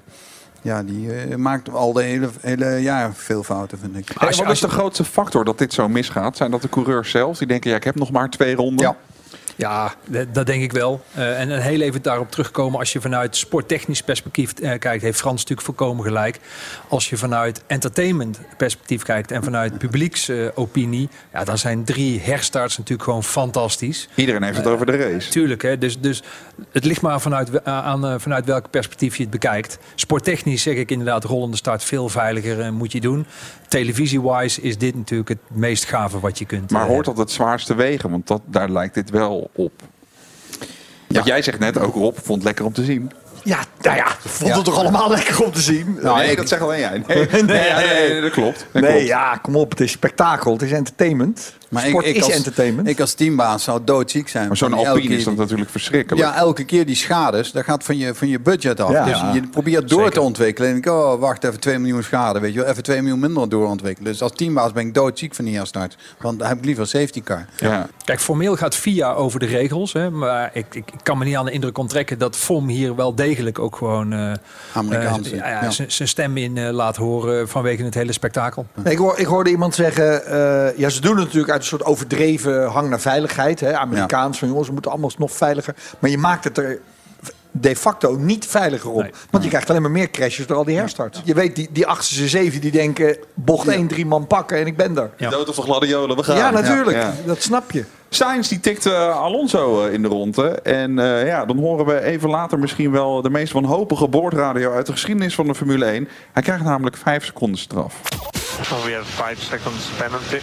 ja, 0.62 0.82
die 0.82 1.12
eh, 1.12 1.36
maakt 1.36 1.70
al 1.70 1.92
de 1.92 2.02
hele, 2.02 2.28
hele 2.40 2.82
jaar 2.82 3.14
veel 3.14 3.42
fouten, 3.42 3.78
vind 3.78 3.96
ik. 3.96 4.10
Hey, 4.18 4.34
wat 4.36 4.50
is 4.50 4.60
de 4.60 4.68
grootste 4.68 5.04
factor 5.04 5.44
dat 5.44 5.58
dit 5.58 5.72
zo 5.72 5.88
misgaat? 5.88 6.36
Zijn 6.36 6.50
dat 6.50 6.62
de 6.62 6.68
coureurs 6.68 7.10
zelf? 7.10 7.38
Die 7.38 7.46
denken, 7.46 7.70
ja, 7.70 7.76
ik 7.76 7.84
heb 7.84 7.94
nog 7.94 8.10
maar 8.10 8.30
twee 8.30 8.54
ronden. 8.54 8.86
Ja. 8.86 8.96
Ja, 9.60 9.94
dat, 10.32 10.46
denk 10.46 10.62
ik 10.62 10.72
wel. 10.72 11.02
Eh, 11.14 11.40
en, 11.40 11.60
heel 11.60 11.80
even 11.80 12.02
daarop 12.02 12.30
terugkomen. 12.30 12.78
Als 12.78 12.92
je 12.92 13.00
vanuit 13.00 13.36
sporttechnisch 13.36 14.02
perspectief 14.02 14.52
eh, 14.52 14.78
kijkt, 14.78 15.02
heeft 15.02 15.18
Frans 15.18 15.40
natuurlijk 15.40 15.66
volkomen 15.66 16.04
gelijk. 16.04 16.40
Als 16.88 17.10
je 17.10 17.16
vanuit 17.16 17.62
entertainment 17.66 18.40
perspectief 18.56 19.02
kijkt 19.02 19.30
en 19.30 19.44
vanuit 19.44 19.78
publieksopinie, 19.78 21.08
ja, 21.32 21.44
dan 21.44 21.58
zijn 21.58 21.84
drie 21.84 22.20
herstarts 22.20 22.78
natuurlijk 22.78 23.08
gewoon 23.08 23.24
fantastisch. 23.24 24.08
Iedereen 24.14 24.42
heeft 24.42 24.56
het 24.56 24.66
over 24.66 24.86
de 24.86 24.96
race. 24.96 25.30
Tuurlijk, 25.30 25.62
hè? 25.62 25.78
Dus, 25.78 26.00
dus 26.00 26.22
het 26.72 26.84
ligt 26.84 27.00
maar 27.00 27.20
vanuit, 27.20 27.64
aan, 27.64 28.06
eh, 28.06 28.14
vanuit 28.18 28.44
welk 28.44 28.70
perspectief 28.70 29.16
je 29.16 29.22
het 29.22 29.30
bekijkt. 29.30 29.78
Sporttechnisch 29.94 30.62
zeg 30.62 30.74
ik 30.74 30.90
inderdaad, 30.90 31.24
rollende 31.24 31.56
start 31.56 31.84
veel 31.84 32.08
veiliger 32.08 32.60
eh, 32.60 32.70
moet 32.70 32.92
je 32.92 33.00
doen. 33.00 33.26
Televisie-wise 33.68 34.60
is 34.60 34.78
dit 34.78 34.94
natuurlijk 34.94 35.28
het 35.28 35.38
meest 35.48 35.84
gave 35.84 36.20
wat 36.20 36.38
je 36.38 36.44
kunt. 36.44 36.70
Maar 36.70 36.82
eh, 36.82 36.88
hoort 36.88 37.04
dat 37.04 37.18
het 37.18 37.30
zwaarste 37.30 37.74
wegen? 37.74 38.10
Want 38.10 38.26
dat, 38.26 38.42
daar 38.46 38.70
lijkt 38.70 38.94
dit 38.94 39.10
wel 39.10 39.49
op. 39.54 39.72
Wat 41.06 41.26
jij 41.26 41.42
zegt 41.42 41.58
net, 41.58 41.78
ook 41.78 41.94
Rob 41.94 42.16
vond 42.16 42.34
het 42.38 42.44
lekker 42.44 42.64
om 42.64 42.72
te 42.72 42.84
zien. 42.84 43.10
Ja, 43.44 43.58
nou 43.80 43.96
ja, 43.96 44.06
vond 44.18 44.54
het 44.54 44.64
toch 44.64 44.76
allemaal 44.78 45.10
lekker 45.10 45.42
om 45.44 45.52
te 45.52 45.60
zien? 45.60 45.98
Nou, 46.02 46.18
nee, 46.18 46.30
ik- 46.30 46.36
dat 46.36 46.48
zegt 46.48 46.62
alleen 46.62 46.78
jij. 46.80 47.02
Nee, 47.06 47.26
nee, 47.30 47.42
nee, 47.42 48.08
nee, 48.10 48.20
dat 48.20 48.30
klopt. 48.30 48.66
Dat 48.72 48.82
Nee, 48.82 48.90
klopt. 48.92 49.06
ja, 49.06 49.36
kom 49.42 49.56
op. 49.56 49.70
Het 49.70 49.80
is 49.80 49.90
spektakel. 49.92 50.52
Het 50.52 50.62
is 50.62 50.72
entertainment. 50.72 51.54
Maar 51.70 51.82
Sport 51.82 52.04
ik, 52.04 52.10
ik 52.10 52.16
is 52.16 52.24
als, 52.24 52.32
entertainment. 52.34 52.88
Ik 52.88 53.00
als 53.00 53.14
teambaas 53.14 53.64
zou 53.64 53.80
doodziek 53.84 54.28
zijn. 54.28 54.48
Maar 54.48 54.56
zo'n 54.56 54.72
Alpine 54.72 55.14
is 55.16 55.24
dat 55.24 55.36
natuurlijk 55.36 55.70
verschrikkelijk. 55.70 56.22
Ja, 56.26 56.36
elke 56.36 56.64
keer 56.64 56.86
die 56.86 56.94
schades, 56.94 57.52
dat 57.52 57.64
gaat 57.64 57.84
van 57.84 57.96
je, 57.96 58.14
van 58.14 58.28
je 58.28 58.40
budget 58.40 58.80
af. 58.80 58.90
Ja. 58.92 59.04
dus 59.04 59.20
Ja. 59.20 59.32
je 59.34 59.42
probeert 59.48 59.88
door 59.88 59.98
Zeker. 59.98 60.12
te 60.14 60.20
ontwikkelen. 60.20 60.70
En 60.70 60.76
ik, 60.76 60.86
oh, 60.86 61.20
wacht 61.20 61.44
even, 61.44 61.60
2 61.60 61.78
miljoen 61.78 62.02
schade, 62.02 62.40
weet 62.40 62.52
je 62.52 62.58
wel. 62.60 62.68
Even 62.68 62.82
2 62.82 63.00
miljoen 63.00 63.18
minder 63.20 63.48
doorontwikkelen. 63.48 64.12
Dus 64.12 64.22
als 64.22 64.32
teambaas 64.34 64.72
ben 64.72 64.86
ik 64.86 64.94
doodziek 64.94 65.34
van 65.34 65.44
die 65.44 65.56
herstart. 65.56 65.96
Want 66.20 66.38
dan 66.38 66.48
heb 66.48 66.58
ik 66.58 66.64
liever 66.64 66.86
safety 66.86 67.22
car. 67.22 67.46
Ja. 67.56 67.86
Kijk, 68.04 68.20
formeel 68.20 68.56
gaat 68.56 68.74
FIA 68.74 69.12
over 69.12 69.40
de 69.40 69.46
regels. 69.46 69.92
Hè, 69.92 70.10
maar 70.10 70.50
ik, 70.52 70.66
ik, 70.74 70.90
ik 70.92 71.00
kan 71.02 71.18
me 71.18 71.24
niet 71.24 71.36
aan 71.36 71.44
de 71.44 71.50
indruk 71.52 71.78
onttrekken 71.78 72.18
dat 72.18 72.36
FOM 72.36 72.68
hier 72.68 72.94
wel 72.96 73.14
degelijk 73.14 73.58
ook 73.58 73.76
gewoon 73.76 74.12
eh, 74.12 74.32
Amerikaanse, 74.72 75.36
eh, 75.36 75.62
ja, 75.62 75.70
zijn- 75.70 76.08
stem 76.08 76.36
in 76.36 76.56
eh, 76.58 76.70
laat 76.72 76.96
horen 76.96 77.48
vanwege 77.48 77.82
het 77.84 77.94
hele 77.94 78.12
spektakel. 78.12 78.66
Ik, 78.84 78.98
hoor, 78.98 79.18
ik 79.18 79.26
hoorde 79.26 79.50
iemand 79.50 79.74
zeggen, 79.74 80.26
eh, 80.26 80.78
ja, 80.78 80.88
ze 80.88 81.00
doen 81.00 81.16
het 81.16 81.24
natuurlijk 81.24 81.52
uit 81.60 81.72
een 81.72 81.78
soort 81.78 81.90
overdreven 81.90 82.66
hang 82.66 82.88
naar 82.88 83.00
veiligheid. 83.00 83.60
Hè? 83.60 83.76
Amerikaans, 83.76 84.38
van 84.38 84.48
jongens, 84.48 84.66
we 84.66 84.72
moeten 84.72 84.90
allemaal 84.90 85.10
nog 85.18 85.32
veiliger. 85.32 85.74
Maar 85.98 86.10
je 86.10 86.18
maakt 86.18 86.44
het 86.44 86.58
er 86.58 86.80
de 87.50 87.76
facto 87.76 88.16
niet 88.16 88.46
veiliger 88.46 88.90
op. 88.90 89.02
Nee. 89.02 89.12
Want 89.30 89.42
je 89.42 89.48
krijgt 89.50 89.70
alleen 89.70 89.82
maar 89.82 89.90
meer 89.90 90.10
crashes 90.10 90.46
door 90.46 90.56
al 90.56 90.64
die 90.64 90.76
herstarts. 90.76 91.20
Je 91.24 91.34
weet, 91.34 91.56
die, 91.56 91.68
die 91.72 91.86
achtste, 91.86 92.28
zeven, 92.28 92.60
die 92.60 92.70
denken, 92.70 93.16
bocht 93.34 93.68
één, 93.68 93.86
drie 93.86 94.06
man 94.06 94.26
pakken 94.26 94.58
en 94.58 94.66
ik 94.66 94.76
ben 94.76 94.96
er. 94.96 95.10
Ja. 95.16 95.30
Dood 95.30 95.48
of 95.48 95.56
gladiolen, 95.56 96.16
we 96.16 96.22
gaan. 96.22 96.36
Ja, 96.36 96.50
natuurlijk. 96.50 96.96
Ja. 96.96 97.12
Dat 97.24 97.42
snap 97.42 97.70
je. 97.70 97.84
Sainz 98.08 98.48
die 98.48 98.60
tikt 98.60 98.86
eh, 98.86 99.16
Alonso 99.16 99.86
eh, 99.86 99.92
in 99.92 100.02
de 100.02 100.08
ronde. 100.08 100.48
En 100.62 100.98
eh, 100.98 101.26
ja, 101.26 101.44
dan 101.44 101.58
horen 101.58 101.86
we 101.86 102.00
even 102.00 102.30
later 102.30 102.58
misschien 102.58 102.90
wel 102.90 103.22
de 103.22 103.30
meest 103.30 103.52
wanhopige 103.52 104.08
boordradio 104.08 104.72
uit 104.72 104.86
de 104.86 104.92
geschiedenis 104.92 105.34
van 105.34 105.46
de 105.46 105.54
Formule 105.54 105.84
1. 105.84 106.08
Hij 106.32 106.42
krijgt 106.42 106.64
namelijk 106.64 106.96
5 106.96 107.24
seconden 107.24 107.58
straf. 107.58 108.00
We 108.60 108.92
have 108.92 109.06
five 109.06 109.38
seconds 109.38 109.90
penalty. 109.96 110.40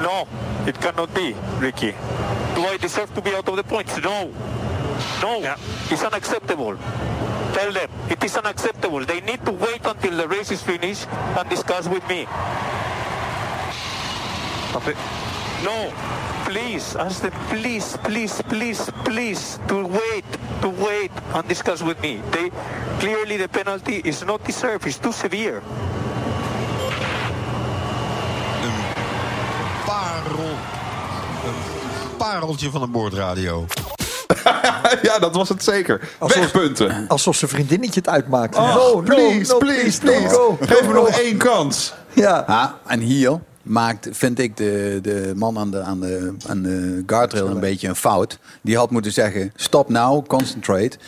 No, 0.00 0.26
it 0.66 0.80
cannot 0.80 1.12
be, 1.14 1.34
Ricky. 1.58 1.94
Lloyd 2.56 2.80
deserves 2.80 3.12
to 3.12 3.20
be 3.20 3.34
out 3.34 3.48
of 3.48 3.56
the 3.56 3.64
points. 3.64 3.96
No. 3.98 4.30
No, 5.20 5.56
it's 5.90 6.02
unacceptable. 6.02 6.76
Tell 7.52 7.72
them 7.72 7.90
it 8.08 8.22
is 8.22 8.36
unacceptable. 8.36 9.04
They 9.04 9.20
need 9.20 9.44
to 9.44 9.52
wait 9.52 9.84
until 9.84 10.16
the 10.16 10.28
race 10.28 10.50
is 10.52 10.62
finished 10.62 11.08
and 11.08 11.48
discuss 11.50 11.88
with 11.88 12.06
me. 12.08 12.24
Stop 14.70 14.88
it. 14.88 14.96
No, 15.64 15.92
please, 16.46 16.96
ask 16.96 17.20
them, 17.20 17.32
please, 17.48 17.96
please, 18.04 18.40
please, 18.42 18.90
please, 19.04 19.58
to 19.68 19.86
wait, 19.86 20.24
to 20.62 20.68
wait 20.68 21.10
and 21.34 21.48
discuss 21.48 21.82
with 21.82 22.00
me. 22.00 22.22
They 22.30 22.50
clearly 23.00 23.36
the 23.36 23.48
penalty 23.48 24.00
is 24.04 24.24
not 24.24 24.44
deserved. 24.44 24.86
It's 24.86 24.98
too 24.98 25.12
severe. 25.12 25.62
Parel. 30.40 30.56
Een 32.10 32.16
pareltje 32.16 32.70
van 32.70 32.82
een 32.82 32.90
boordradio. 32.90 33.66
ja, 35.02 35.18
dat 35.18 35.34
was 35.34 35.48
het 35.48 35.64
zeker. 35.64 36.08
Wegpunten. 36.18 37.04
Alsof 37.08 37.36
zijn 37.36 37.50
vriendinnetje 37.50 38.00
het 38.00 38.08
uitmaakt. 38.08 38.56
Oh, 38.56 38.74
No, 38.74 38.94
no, 38.94 39.00
please, 39.00 39.52
no, 39.52 39.58
please, 39.58 40.00
no, 40.04 40.10
please. 40.12 40.34
go, 40.34 40.56
Geef 40.60 40.78
go, 40.80 40.86
me 40.86 40.92
nog 40.92 41.08
één 41.08 41.36
kans. 41.36 41.94
Ja. 42.12 42.44
Ja, 42.46 42.78
en 42.86 43.00
hier 43.00 43.38
maakt, 43.62 44.08
vind 44.10 44.38
ik, 44.38 44.56
de, 44.56 44.98
de 45.02 45.32
man 45.36 45.58
aan 45.58 45.70
de, 45.70 45.80
aan, 45.82 46.00
de, 46.00 46.34
aan 46.48 46.62
de 46.62 47.02
guardrail 47.06 47.46
een 47.48 47.60
beetje 47.60 47.88
een 47.88 47.96
fout. 47.96 48.38
Die 48.62 48.76
had 48.76 48.90
moeten 48.90 49.12
zeggen, 49.12 49.52
stop 49.56 49.88
now, 49.88 50.26
concentrate. 50.26 50.98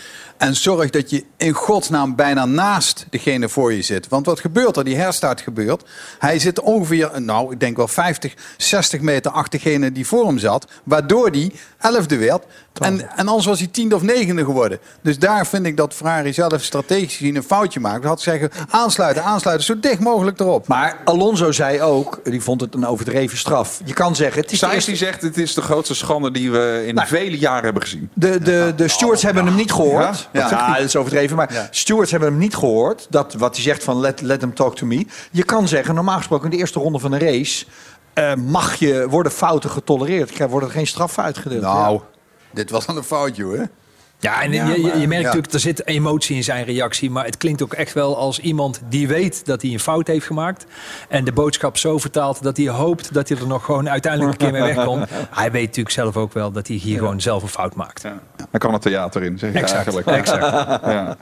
En 0.42 0.56
zorg 0.56 0.90
dat 0.90 1.10
je 1.10 1.24
in 1.36 1.52
godsnaam 1.52 2.16
bijna 2.16 2.44
naast 2.44 3.06
degene 3.10 3.48
voor 3.48 3.72
je 3.72 3.82
zit. 3.82 4.08
Want 4.08 4.26
wat 4.26 4.40
gebeurt 4.40 4.76
er? 4.76 4.84
Die 4.84 4.96
herstart 4.96 5.40
gebeurt. 5.40 5.88
Hij 6.18 6.38
zit 6.38 6.60
ongeveer, 6.60 7.22
nou, 7.22 7.52
ik 7.52 7.60
denk 7.60 7.76
wel 7.76 7.88
50, 7.88 8.34
60 8.56 9.00
meter 9.00 9.30
achter 9.30 9.60
degene 9.60 9.92
die 9.92 10.06
voor 10.06 10.26
hem 10.26 10.38
zat. 10.38 10.66
Waardoor 10.84 11.30
die 11.30 11.52
elfde 11.82 12.16
werd. 12.16 12.44
En, 12.72 13.16
en 13.16 13.28
anders 13.28 13.46
was 13.46 13.58
hij 13.58 13.68
tiende 13.68 13.94
of 13.94 14.02
negende 14.02 14.44
geworden. 14.44 14.78
Dus 15.02 15.18
daar 15.18 15.46
vind 15.46 15.66
ik 15.66 15.76
dat 15.76 15.94
Ferrari 15.94 16.32
zelf 16.32 16.62
strategisch 16.62 17.16
gezien 17.16 17.36
een 17.36 17.42
foutje 17.42 17.80
maakt. 17.80 18.04
Had 18.04 18.20
zeggen, 18.20 18.50
aansluiten, 18.70 19.24
aansluiten, 19.24 19.66
zo 19.66 19.80
dicht 19.80 20.00
mogelijk 20.00 20.40
erop. 20.40 20.66
Maar 20.68 20.96
Alonso 21.04 21.52
zei 21.52 21.80
ook, 21.82 22.20
die 22.24 22.42
vond 22.42 22.60
het 22.60 22.74
een 22.74 22.86
overdreven 22.86 23.38
straf. 23.38 23.80
Je 23.84 23.92
kan 23.92 24.16
zeggen, 24.16 24.40
het 24.42 24.52
is 24.52 24.58
de 24.58 24.66
Sainz 24.66 24.74
eerste- 24.74 24.90
die 24.90 25.00
zegt, 25.00 25.22
het 25.22 25.36
is 25.36 25.54
de 25.54 25.62
grootste 25.62 25.94
schande 25.94 26.30
die 26.30 26.50
we 26.50 26.84
in 26.86 26.94
Nou. 26.94 27.06
vele 27.08 27.38
jaren 27.38 27.64
hebben 27.64 27.82
gezien. 27.82 28.10
De, 28.14 28.38
de, 28.42 28.72
de 28.76 28.88
stewards 28.88 29.22
hebben 29.22 29.46
hem 29.46 29.54
niet 29.54 29.72
gehoord. 29.72 30.28
Ja? 30.32 30.48
Dat 30.76 30.84
is 30.84 30.96
overdreven. 30.96 31.36
Maar 31.36 31.68
stewards 31.70 32.10
hebben 32.10 32.28
hem 32.28 32.38
niet 32.38 32.54
gehoord. 32.56 33.06
Dat, 33.10 33.34
wat 33.34 33.54
hij 33.54 33.62
zegt 33.64 33.84
van 33.84 34.00
let, 34.00 34.20
let 34.20 34.40
them 34.40 34.54
talk 34.54 34.76
to 34.76 34.86
me. 34.86 35.06
Je 35.30 35.42
kan 35.42 35.68
zeggen, 35.68 35.94
normaal 35.94 36.16
gesproken 36.16 36.44
in 36.44 36.50
de 36.50 36.56
eerste 36.56 36.78
ronde 36.78 36.98
van 36.98 37.12
een 37.12 37.20
race... 37.20 37.64
eh, 38.12 38.34
mag 38.34 38.74
je, 38.74 39.06
worden 39.08 39.32
fouten 39.32 39.70
getolereerd. 39.70 40.38
Er 40.38 40.48
worden 40.48 40.70
geen 40.70 40.86
straffen 40.86 41.22
uitgedeeld. 41.22 41.62
Nou, 41.62 42.00
dit 42.52 42.70
was 42.70 42.86
al 42.86 42.96
een 42.96 43.02
foutje 43.02 43.42
hoor. 43.44 43.68
Ja, 44.18 44.42
en 44.42 44.52
Ja, 44.52 44.66
je, 44.68 44.74
je, 44.80 44.82
maar- 44.82 44.92
merkt 44.96 45.10
ja. 45.12 45.18
natuurlijk, 45.22 45.52
er 45.52 45.60
zit 45.60 45.86
emotie 45.86 46.36
in 46.36 46.44
zijn 46.44 46.64
reactie. 46.64 47.10
Maar 47.10 47.24
het 47.24 47.36
klinkt 47.36 47.62
ook 47.62 47.72
echt 47.72 47.92
wel 47.92 48.16
als 48.16 48.38
iemand 48.38 48.80
die 48.88 49.08
weet 49.08 49.46
dat 49.46 49.62
hij 49.62 49.70
een 49.70 49.80
fout 49.80 50.06
heeft 50.06 50.26
gemaakt. 50.26 50.66
En 51.08 51.24
de 51.24 51.32
boodschap 51.32 51.76
zo 51.76 51.98
vertaalt 51.98 52.42
dat 52.42 52.56
hij 52.56 52.68
hoopt 52.68 53.14
dat 53.14 53.28
hij 53.28 53.38
er 53.38 53.46
nog 53.46 53.64
gewoon 53.64 53.88
uiteindelijk 53.90 54.32
een 54.32 54.50
keer 54.50 54.60
mee 54.60 54.74
wegkomt. 54.74 55.08
Hij 55.30 55.50
weet 55.50 55.66
natuurlijk 55.66 55.94
zelf 55.94 56.16
ook 56.16 56.32
wel 56.32 56.52
dat 56.52 56.66
hij 56.66 56.76
hier 56.76 56.98
gewoon 56.98 57.20
zelf 57.20 57.42
een 57.42 57.48
fout 57.48 57.74
maakt. 57.74 58.02
Daar 58.02 58.60
kan 58.60 58.72
het 58.72 58.82
theater 58.82 59.22
in, 59.22 59.38
zeg 59.38 59.52
je 59.52 59.58
Exact, 59.58 59.74
eigenlijk. 59.96 60.06
exact. 60.06 60.80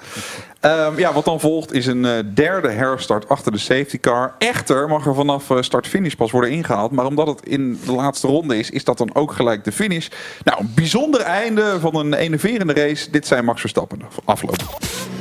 ja. 0.61 0.87
Ehm, 0.87 0.99
ja, 0.99 1.13
wat 1.13 1.25
dan 1.25 1.41
volgt 1.41 1.73
is 1.73 1.87
een 1.87 2.05
eh, 2.05 2.19
derde 2.35 2.71
herstart 2.71 3.29
achter 3.29 3.53
de 3.53 3.59
safety 3.59 4.01
car. 4.01 4.35
Echter 4.39 4.89
mag 4.89 5.07
er 5.07 5.15
vanaf 5.15 5.51
eh, 5.51 5.63
start-finish 5.63 6.15
pas 6.15 6.31
worden 6.31 6.51
ingehaald. 6.51 6.91
Maar 6.91 7.05
omdat 7.05 7.27
het 7.27 7.47
in 7.47 7.81
de 7.85 7.93
laatste 7.93 8.27
ronde 8.27 8.59
is, 8.59 8.71
is 8.71 8.85
dat 8.85 8.99
dan 8.99 9.15
ook 9.15 9.33
gelijk 9.33 9.65
de 9.65 9.73
finish. 9.73 10.09
Nou, 10.45 10.61
een 10.61 10.73
bijzonder 10.75 11.21
einde 11.21 11.81
van 11.81 11.97
een 11.97 12.15
enerverende 12.15 12.73
race. 12.73 13.11
Dit 13.11 13.27
zijn 13.27 13.45
Max 13.45 13.61
Verstappen 13.61 14.01
afloop. 14.25 14.79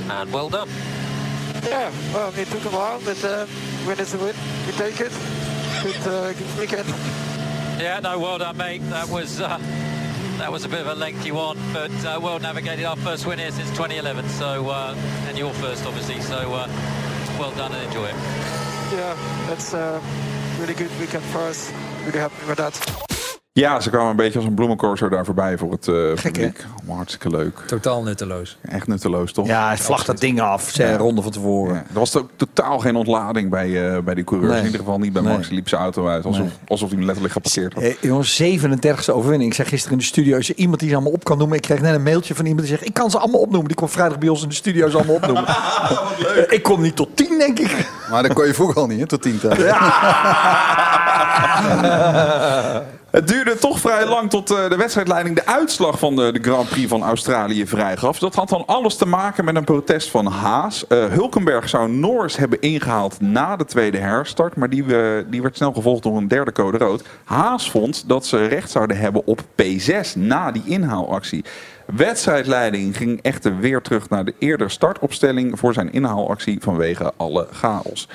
And 0.08 0.32
well 0.32 0.50
done. 0.50 0.68
Yeah, 1.64 1.90
well, 2.14 2.32
it 2.42 2.50
took 2.50 2.66
a 2.66 2.70
while, 2.70 3.00
but 3.04 3.24
uh, 3.24 3.46
when 3.86 4.00
it's 4.00 4.14
a 4.14 4.18
win, 4.18 4.34
we 4.66 4.74
take 4.76 5.04
it. 5.04 5.12
Good, 5.82 6.08
uh, 6.08 6.28
good 6.28 6.58
weekend. 6.58 6.86
Yeah, 7.80 8.02
no, 8.02 8.20
well 8.20 8.38
done, 8.38 8.58
mate. 8.58 8.82
That 8.90 9.10
was 9.10 9.40
uh, 9.40 9.58
that 10.40 10.52
was 10.52 10.64
a 10.64 10.70
bit 10.70 10.80
of 10.80 10.88
a 10.88 10.96
lengthy 10.96 11.32
one, 11.32 11.58
but 11.74 11.92
uh, 12.06 12.20
well 12.22 12.40
navigated. 12.40 12.86
Our 12.86 12.96
first 12.96 13.26
win 13.26 13.40
here 13.40 13.52
since 13.52 13.70
2011, 13.72 14.28
so 14.30 14.70
uh, 14.70 14.96
and 15.28 15.38
your 15.38 15.54
first, 15.54 15.86
obviously. 15.86 16.22
So 16.22 16.38
uh, 16.38 16.68
well 17.38 17.52
done 17.52 17.74
and 17.74 17.86
enjoy 17.86 18.06
it. 18.06 18.16
Yeah, 18.92 19.16
that's 19.48 19.74
a 19.74 20.02
really 20.60 20.74
good 20.74 20.92
weekend 21.00 21.24
for 21.26 21.40
us. 21.40 21.72
Really 22.06 22.20
happy 22.20 22.48
with 22.48 22.58
that. 22.58 23.09
Ja, 23.60 23.80
ze 23.80 23.90
kwamen 23.90 24.10
een 24.10 24.16
beetje 24.16 24.38
als 24.40 24.48
een 24.48 24.54
bloemencorso 24.54 25.10
daar 25.10 25.26
voorbij 25.26 25.58
voor 25.58 25.72
het 25.72 25.88
eh 25.88 25.94
Gek, 26.16 26.32
publiek. 26.32 26.66
Allemaal 26.78 26.96
hartstikke 26.96 27.30
leuk. 27.30 27.60
Totaal 27.68 28.04
nutteloos. 28.04 28.58
Echt 28.62 28.88
nutteloos, 28.88 29.32
toch? 29.34 29.48
Ja, 29.48 29.68
hij 29.68 29.78
vlagt 29.78 30.06
dat 30.06 30.20
ding 30.20 30.42
af. 30.42 30.76
Ja. 30.76 30.98
ronde 30.98 31.22
van 31.22 31.32
tevoren. 31.32 31.74
Ja, 31.76 31.84
er 31.94 32.00
was 32.00 32.18
ook 32.18 32.30
totaal 32.36 32.80
geen 32.80 32.96
ontlading 32.96 33.50
bij, 33.50 33.94
eh, 33.96 34.02
bij 34.02 34.14
die 34.14 34.24
coureurs. 34.24 34.52
Nee. 34.52 34.60
In 34.60 34.66
ieder 34.66 34.80
geval 34.82 35.00
niet 35.00 35.14
bij 35.14 35.22
Nee. 35.22 35.34
Max. 35.34 35.48
Die 35.48 35.56
liep 35.56 35.70
zijn 35.70 35.82
auto 35.82 36.08
uit. 36.08 36.26
Alsof, 36.26 36.42
Nee. 36.44 36.52
alsof 36.68 36.88
hij 36.88 36.98
hem 36.98 37.06
letterlijk 37.06 37.34
geparkeerd 37.34 37.74
had. 37.74 37.84
Hey, 37.84 37.98
jongens, 38.02 38.36
37e 38.36 39.12
overwinning. 39.14 39.50
Ik 39.50 39.56
zei 39.56 39.68
gisteren 39.68 39.94
in 39.94 40.00
de 40.00 40.08
studio, 40.10 40.36
als 40.36 40.48
je 40.48 40.56
iemand 40.56 40.80
die 40.80 40.90
ze 40.90 40.96
allemaal 40.96 41.14
op 41.14 41.24
kan 41.24 41.38
noemen. 41.38 41.56
Ik 41.58 41.64
kreeg 41.64 41.82
net 41.82 41.96
een 41.96 42.04
mailtje 42.04 42.36
van 42.36 42.46
iemand 42.46 42.68
die 42.68 42.76
zegt, 42.76 42.88
ik 42.88 42.94
kan 42.94 43.12
ze 43.12 43.18
allemaal 43.20 43.40
opnoemen. 43.42 43.68
Die 43.68 43.78
kwam 43.78 43.90
vrijdag 43.90 44.18
bij 44.18 44.30
ons 44.30 44.44
in 44.44 44.50
de 44.50 44.56
studio 44.56 44.90
ze 44.90 44.98
allemaal 44.98 45.16
opnoemen. 45.16 45.46
Eh, 46.20 46.44
ik 46.50 46.64
kom 46.64 46.82
niet 46.82 46.96
tot 46.96 47.10
10, 47.14 47.38
denk 47.38 47.60
ik. 47.60 47.90
Maar 48.10 48.24
dat 48.24 48.34
kon 48.34 48.46
je 48.46 48.54
vroeger 48.54 48.76
al 48.82 48.88
niet, 48.88 49.00
hè, 49.00 49.06
tot 49.08 49.22
tien 49.22 49.40
tellen. 49.40 49.58
Het 53.12 53.28
duurde 53.28 53.58
toch 53.58 53.80
vrij 53.80 54.08
lang 54.08 54.30
tot 54.30 54.52
eh, 54.52 54.70
de 54.70 54.76
wedstrijdleiding 54.76 55.36
de 55.36 55.46
uitslag 55.46 56.00
van 56.00 56.16
de, 56.16 56.40
Grand 56.42 56.70
Prix 56.70 56.88
van 56.88 57.04
Australië 57.04 57.68
vrijgaf. 57.68 58.20
Dat 58.20 58.36
had 58.36 58.50
dan 58.50 58.64
alles 58.66 58.96
te 58.96 59.06
maken 59.06 59.46
met 59.46 59.56
een 59.56 59.64
protest 59.64 60.10
van 60.10 60.26
Haas. 60.26 60.88
Eh, 60.88 61.06
Hulkenberg 61.06 61.70
zou 61.70 61.92
Norris 61.92 62.38
hebben 62.38 62.62
ingehaald 62.62 63.22
na 63.22 63.56
de 63.56 63.66
tweede 63.66 63.98
herstart. 63.98 64.56
Maar 64.56 64.70
die, 64.70 64.96
eh, 64.96 65.24
die 65.28 65.42
werd 65.42 65.56
snel 65.56 65.74
gevolgd 65.74 66.04
door 66.04 66.18
een 66.18 66.28
derde 66.28 66.52
code 66.52 66.78
rood. 66.78 67.04
Haas 67.24 67.72
vond 67.72 68.04
dat 68.08 68.26
ze 68.26 68.46
recht 68.46 68.72
zouden 68.72 68.98
hebben 68.98 69.26
op 69.26 69.42
P6 69.56 70.16
na 70.16 70.52
die 70.52 70.64
inhaalactie. 70.66 71.46
Wedstrijdleiding 71.96 72.98
ging 72.98 73.22
echter 73.22 73.58
weer 73.58 73.82
terug 73.82 74.10
naar 74.10 74.26
de 74.26 74.34
eerder 74.40 74.72
startopstelling 74.72 75.60
voor 75.60 75.74
zijn 75.74 75.92
inhaalactie 75.92 76.58
vanwege 76.62 77.14
alle 77.18 77.48
chaos. 77.52 78.08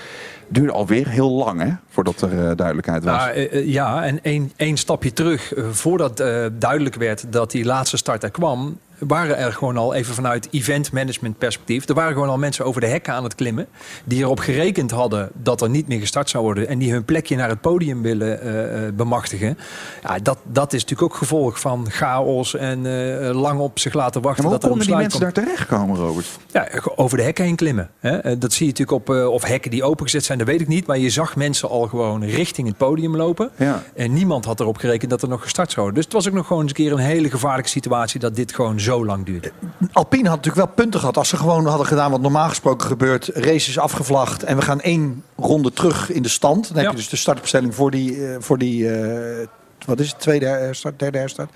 Duurde 0.55 0.73
alweer 0.73 1.09
heel 1.09 1.31
lang 1.31 1.61
hè, 1.61 1.71
voordat 1.88 2.21
er 2.21 2.49
eh, 2.49 2.57
duidelijkheid 2.57 3.05
was. 3.05 3.17
Nou, 3.17 3.31
eh, 3.31 3.53
eh, 3.53 3.67
ja, 3.67 4.05
en 4.05 4.23
één, 4.23 4.53
één 4.57 4.77
stapje 4.77 5.12
terug. 5.12 5.53
voordat 5.71 6.17
duidelijk 6.53 6.95
werd 6.95 7.33
dat 7.33 7.51
die 7.51 7.64
laatste 7.64 7.97
start 7.97 8.23
er 8.23 8.31
kwam... 8.31 8.79
waren 8.98 9.37
er 9.37 9.52
gewoon 9.52 9.76
al 9.76 9.94
even 9.94 10.14
vanuit 10.14 10.48
event 10.50 10.92
management 10.92 11.38
perspectief... 11.38 11.88
er 11.88 11.94
waren 11.94 12.12
gewoon 12.12 12.28
al 12.28 12.38
mensen 12.38 12.64
over 12.64 12.80
de 12.80 12.87
hekken 12.87 13.12
aan 13.12 13.24
het 13.24 13.35
klimmen... 13.35 13.66
die 14.04 14.18
erop 14.18 14.38
gerekend 14.38 14.90
hadden 14.90 15.30
dat 15.33 15.61
er 15.61 15.70
niet 15.70 15.88
meer 15.88 16.00
gestart 16.00 16.30
zou 16.30 16.44
worden... 16.44 16.68
en 16.68 16.78
die 16.78 16.92
hun 16.92 17.04
plekje 17.04 17.37
naar 17.37 17.48
het 17.48 17.61
podium 17.61 18.02
willen 18.02 18.40
eh, 18.40 18.87
eh, 18.87 18.94
bemachtigen. 18.94 19.59
Ja, 20.02 20.18
dat, 20.18 20.38
dat 20.44 20.72
is 20.72 20.83
natuurlijk 20.83 21.12
ook 21.12 21.18
gevolg 21.18 21.61
van 21.61 21.90
chaos 21.90 22.54
en 22.57 22.87
eh, 22.87 23.40
lang 23.40 23.61
op 23.61 23.78
zich 23.78 23.92
laten 23.92 24.22
wachten. 24.22 24.44
Ja, 24.44 24.50
maar 24.50 24.59
dat 24.61 24.70
hoe 24.70 24.80
er 24.80 24.87
een 24.87 24.87
konden 24.87 24.87
die 24.87 24.96
mensen 24.96 25.20
komt. 25.20 25.35
daar 25.35 25.44
terechtkomen, 25.44 25.96
Robert? 25.96 26.26
Ja, 26.52 26.68
over 26.96 27.16
de 27.16 27.22
hekken 27.22 27.44
heen 27.44 27.57
klimmen. 27.57 27.90
Hè. 27.98 28.38
Dat 28.38 28.52
zie 28.52 28.66
je 28.66 28.72
natuurlijk 28.72 29.09
op, 29.09 29.33
of 29.33 29.44
hekken 29.44 29.70
die 29.70 29.85
opengezet 29.85 30.24
zijn, 30.24 30.38
dat 30.38 30.46
weet 30.46 30.61
ik 30.61 30.68
niet. 30.68 30.87
Maar 30.87 30.98
je 30.98 31.11
zag 31.11 31.37
mensen 31.37 31.68
al 31.68 31.87
gewoon 31.87 32.24
richting 32.24 32.68
het 32.68 32.76
podium 32.76 33.16
lopen. 33.16 33.50
Ja. 33.57 33.83
En 33.94 34.12
niemand 34.12 34.44
had 34.44 34.61
erop 34.61 34.76
gerekend 34.76 35.11
dat 35.11 35.22
er 35.22 35.28
nog 35.28 35.42
gestart 35.42 35.70
zou 35.70 35.80
worden. 35.80 35.94
Dus 35.94 36.04
het 36.04 36.22
was 36.22 36.28
ook 36.28 36.37
nog 36.37 36.46
gewoon 36.46 36.62
eens 36.62 36.70
een 36.70 36.76
keer 36.76 36.92
een 36.92 36.98
hele 36.98 37.30
gevaarlijke 37.30 37.70
situatie 37.70 38.20
dat 38.20 38.37
dit 38.37 38.54
gewoon 38.54 38.80
zo 38.85 39.05
lang 39.05 39.25
duurde. 39.27 39.53
Alpine 39.92 40.29
had 40.29 40.37
natuurlijk 40.37 40.66
wel 40.66 40.75
punten 40.75 41.01
gehad. 41.01 41.16
Als 41.16 41.29
ze 41.29 41.37
gewoon 41.37 41.66
hadden 41.66 41.87
gedaan 41.87 42.11
wat 42.11 42.20
normaal 42.20 42.49
gesproken 42.49 42.87
gebeurt. 42.87 43.27
Race 43.35 43.68
is 43.70 43.79
afgevlacht 43.79 44.42
en 44.42 44.57
we 44.57 44.62
gaan 44.62 44.81
één 44.81 45.23
ronde 45.37 45.73
terug 45.73 46.11
in 46.11 46.23
de 46.23 46.29
stand. 46.29 46.66
Dan 46.68 46.77
heb 46.77 46.85
Ja. 46.85 46.90
je 46.90 46.97
dus 46.97 47.09
de 47.09 47.16
startopstelling 47.16 47.75
voor 47.75 47.90
die, 47.90 48.27
eh, 48.27 48.37
voor 48.38 48.59
die 48.59 48.90
eh, 48.90 49.47
wat 49.87 50.01
is 50.01 50.09
het, 50.11 50.20
tweede 50.20 50.47
herstart, 50.47 50.99
derde 50.99 51.18
herstart. 51.18 51.51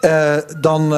Eh, 0.00 0.36
eh, 0.36 0.42
dan 0.60 0.88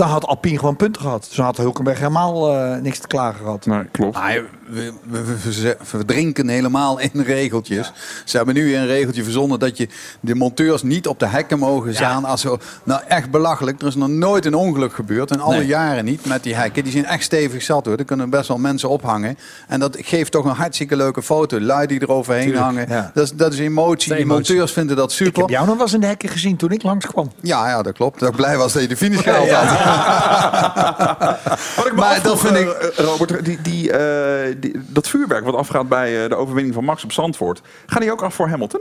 had 0.00 0.26
Alpine 0.26 0.58
gewoon 0.58 0.76
punten 0.76 1.02
gehad. 1.02 1.24
Dus 1.28 1.36
dan 1.36 1.44
had 1.44 1.56
Hulkenberg 1.56 1.98
helemaal 1.98 2.54
eh, 2.54 2.80
niks 2.80 2.98
te 2.98 3.06
klagen 3.06 3.40
gehad. 3.44 3.66
Nee, 3.66 3.84
klopt. 3.90 4.14
Maar 4.14 4.40
we, 4.68 4.92
we, 5.08 5.24
we 5.24 5.76
verdrinken 5.82 6.48
helemaal 6.48 6.98
in 6.98 7.10
regeltjes. 7.22 7.92
Ze 8.24 8.36
hebben 8.36 8.54
nu 8.54 8.76
een 8.76 8.86
regeltje 8.86 9.22
verzonnen 9.22 9.58
dat 9.58 9.76
je 9.76 9.88
de 10.20 10.34
monteurs 10.34 10.82
niet 10.82 11.06
op 11.06 11.18
de 11.18 11.26
hekken 11.26 11.58
mogen 11.58 11.94
staan. 11.94 12.24
Als 12.24 12.40
ze, 12.40 12.58
nou, 12.84 13.00
echt 13.08 13.30
belachelijk. 13.30 13.80
Er 13.80 13.86
is 13.86 13.94
nog 13.94 14.08
nooit 14.08 14.46
een 14.46 14.54
ongeluk 14.54 14.92
gebeurd. 14.94 15.30
In 15.30 15.40
alle 15.40 15.56
Nee. 15.56 15.66
jaren 15.66 16.04
niet 16.04 16.26
met 16.26 16.42
die 16.42 16.54
hekken. 16.54 16.82
Die 16.82 16.92
zijn 16.92 17.04
echt 17.06 17.22
stevig 17.22 17.62
zat 17.62 17.86
hoor. 17.86 17.96
Er 17.96 18.04
kunnen 18.04 18.30
best 18.30 18.48
wel 18.48 18.58
mensen 18.58 18.88
ophangen. 18.88 19.38
En 19.68 19.80
dat 19.80 19.96
geeft 20.00 20.32
toch 20.32 20.44
een 20.44 20.54
hartstikke 20.54 20.96
leuke 20.96 21.22
foto. 21.22 21.60
Lui 21.60 21.86
die 21.86 22.02
eroverheen 22.02 22.42
Tuurlijk, 22.42 22.64
hangen. 22.64 22.88
ja. 22.88 23.10
Dat, 23.14 23.24
is, 23.24 23.32
dat 23.32 23.52
is 23.52 23.58
emotie. 23.58 24.08
De 24.08 24.14
Die 24.14 24.24
emotie. 24.24 24.48
monteurs 24.54 24.72
vinden 24.72 24.96
dat 24.96 25.10
Ik 25.10 25.16
super. 25.16 25.40
heb 25.40 25.50
jou 25.50 25.66
nog 25.66 25.74
wel 25.74 25.84
eens 25.84 25.94
in 25.94 26.00
de 26.00 26.06
hekken 26.06 26.28
gezien 26.28 26.56
toen 26.56 26.70
ik 26.70 26.82
langskwam. 26.82 27.32
Ja, 27.40 27.68
ja, 27.68 27.82
dat 27.82 27.92
klopt. 27.92 28.20
Dat 28.20 28.28
ik 28.28 28.36
blij 28.36 28.56
was 28.56 28.72
dat 28.72 28.82
je 28.82 28.88
de 28.88 28.96
finish 28.96 29.22
gehaald 29.22 29.50
had. 29.50 29.78
Wat 31.76 31.86
ik 31.86 31.92
me 31.92 31.98
Maar 32.00 32.22
dat 32.22 32.40
vind 32.40 32.54
eh, 32.56 32.60
ik- 32.60 32.92
Robert, 32.96 33.44
die, 33.44 33.58
die, 33.62 33.92
eh, 33.92 34.54
die- 34.58 34.80
dat 34.86 35.08
vuurwerk 35.08 35.44
wat 35.44 35.54
afgaat 35.54 35.88
bij 35.88 36.22
eh, 36.22 36.28
de 36.28 36.34
overwinning 36.36 36.74
van 36.74 36.84
Max 36.84 37.04
op 37.04 37.12
Zandvoort. 37.12 37.60
Gaat 37.86 38.00
die 38.00 38.12
ook 38.12 38.22
af 38.22 38.34
voor 38.34 38.48
Hamilton? 38.48 38.80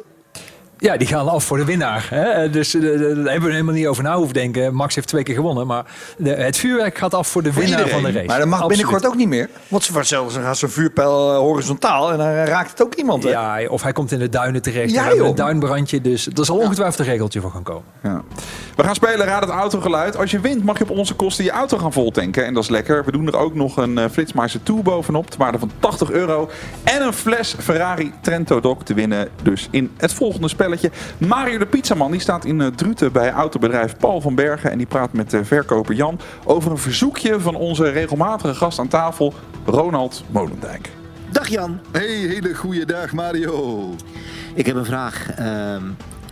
Ja, 0.84 0.98
die 0.98 1.08
gaan 1.08 1.30
af 1.30 1.44
voor 1.44 1.58
de 1.58 1.66
winnaar. 1.66 2.08
Hè? 2.10 2.50
Dus 2.50 2.74
eh, 2.74 2.82
daar 2.82 3.00
hebben 3.00 3.42
we 3.42 3.52
helemaal 3.52 3.74
niet 3.74 3.88
over 3.88 4.04
na 4.04 4.16
hoeven 4.16 4.34
denken. 4.34 4.76
Max 4.76 4.96
heeft 4.96 5.08
twee 5.08 5.24
keer 5.24 5.36
gewonnen. 5.36 5.68
Maar 5.68 5.86
de, 6.18 6.30
het 6.30 6.58
vuurwerk 6.58 6.98
gaat 6.98 7.14
af 7.14 7.28
voor 7.28 7.44
de 7.44 7.54
winnaar 7.54 7.88
van 7.88 8.04
de 8.04 8.12
race. 8.12 8.26
Maar 8.26 8.40
dat 8.40 8.48
mag 8.48 8.62
Absoluut. 8.62 8.78
binnenkort 8.78 9.12
ook 9.12 9.16
niet 9.16 9.28
meer. 9.28 9.50
Want 9.68 9.84
ze 9.84 10.04
zelfs 10.04 10.36
gaat 10.36 10.58
zo'n 10.58 10.70
vuurpijl 10.70 11.32
eh, 11.32 11.38
horizontaal 11.38 12.12
en 12.12 12.18
dan 12.18 12.28
raakt 12.28 12.70
het 12.70 12.84
ook 12.84 12.94
iemand. 12.94 13.24
Hè? 13.24 13.30
Ja, 13.30 13.68
of 13.68 13.84
hij 13.84 13.92
komt 13.92 14.12
in 14.12 14.20
de 14.20 14.30
duinen 14.30 14.62
terecht. 14.62 14.92
Ja, 14.92 15.12
een 15.12 15.36
duinbrandje. 15.36 16.02
Dus 16.02 16.28
er 16.28 16.46
zal 16.46 16.58
ongetwijfeld 16.58 17.00
een 17.00 17.06
regeltje 17.06 17.42
voor 17.42 17.52
gaan 17.52 17.64
komen. 17.64 17.84
Ja. 18.04 18.22
We 18.76 18.84
gaan 18.84 18.96
spelen 18.96 19.26
Raad 19.26 19.42
het 19.42 19.52
autogeluid. 19.52 20.18
Als 20.18 20.32
je 20.32 20.40
wint 20.40 20.64
mag 20.64 20.78
je 20.78 20.84
op 20.84 20.90
onze 20.90 21.14
kosten 21.14 21.44
je 21.44 21.52
auto 21.52 21.78
gaan 21.78 21.94
voltanken. 21.94 22.46
En 22.46 22.54
dat 22.54 22.64
is 22.64 22.70
lekker. 22.70 23.06
We 23.06 23.12
doen 23.12 23.28
er 23.28 23.38
ook 23.38 23.56
nog 23.56 23.78
een 23.78 24.10
Flitsmeister 24.10 24.64
2 24.64 24.82
bovenop. 24.82 25.30
Ter 25.30 25.40
waarde 25.40 25.60
van 25.60 25.72
80 25.80 26.12
euro. 26.12 26.50
En 26.84 27.02
een 27.02 27.14
fles 27.14 27.56
Ferrari 27.60 28.14
Trento 28.22 28.60
Doc 28.60 28.78
te 28.84 28.94
winnen. 28.94 29.30
Dus 29.44 29.68
in 29.72 29.92
het 29.98 30.14
volgende 30.14 30.48
spelletje. 30.78 31.28
Mario 31.28 31.58
de 31.58 31.66
Pizzaman 31.66 32.12
die 32.12 32.20
staat 32.20 32.46
in 32.46 32.60
uh, 32.60 32.68
Druten 32.68 33.12
bij 33.12 33.32
autobedrijf 33.32 33.98
Paul 33.98 34.22
van 34.22 34.36
Bergen. 34.36 34.72
En 34.72 34.78
die 34.78 34.88
praat 34.88 35.14
met 35.14 35.34
uh, 35.34 35.40
verkoper 35.44 35.96
Jan 35.96 36.20
over 36.46 36.72
een 36.72 36.78
verzoekje 36.78 37.40
van 37.40 37.56
onze 37.56 37.90
regelmatige 37.90 38.54
gast 38.54 38.80
aan 38.80 38.88
tafel. 38.88 39.34
Ronald 39.66 40.24
Molendijk. 40.32 40.90
Dag 41.32 41.48
Jan. 41.48 41.80
Hey, 41.92 42.08
hele 42.08 42.56
goede 42.56 42.86
dag 42.86 43.14
Mario. 43.14 43.96
Ik 44.54 44.66
heb 44.66 44.76
een 44.76 44.86
vraag. 44.86 45.40
Uh, 45.40 45.76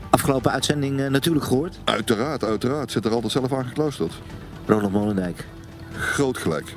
afgelopen 0.10 0.52
uitzending 0.52 1.00
uh, 1.00 1.08
natuurlijk 1.08 1.46
gehoord. 1.46 1.80
Uiteraard, 1.84 2.44
uiteraard. 2.44 2.92
Zit 2.92 3.06
er 3.06 3.12
altijd 3.12 3.32
zelf 3.32 3.54
aan 3.54 3.66
gekluisterd. 3.66 4.14
Ronald 4.66 4.92
Molendijk. 4.92 5.46
Groot 5.98 6.38
gelijk. 6.38 6.76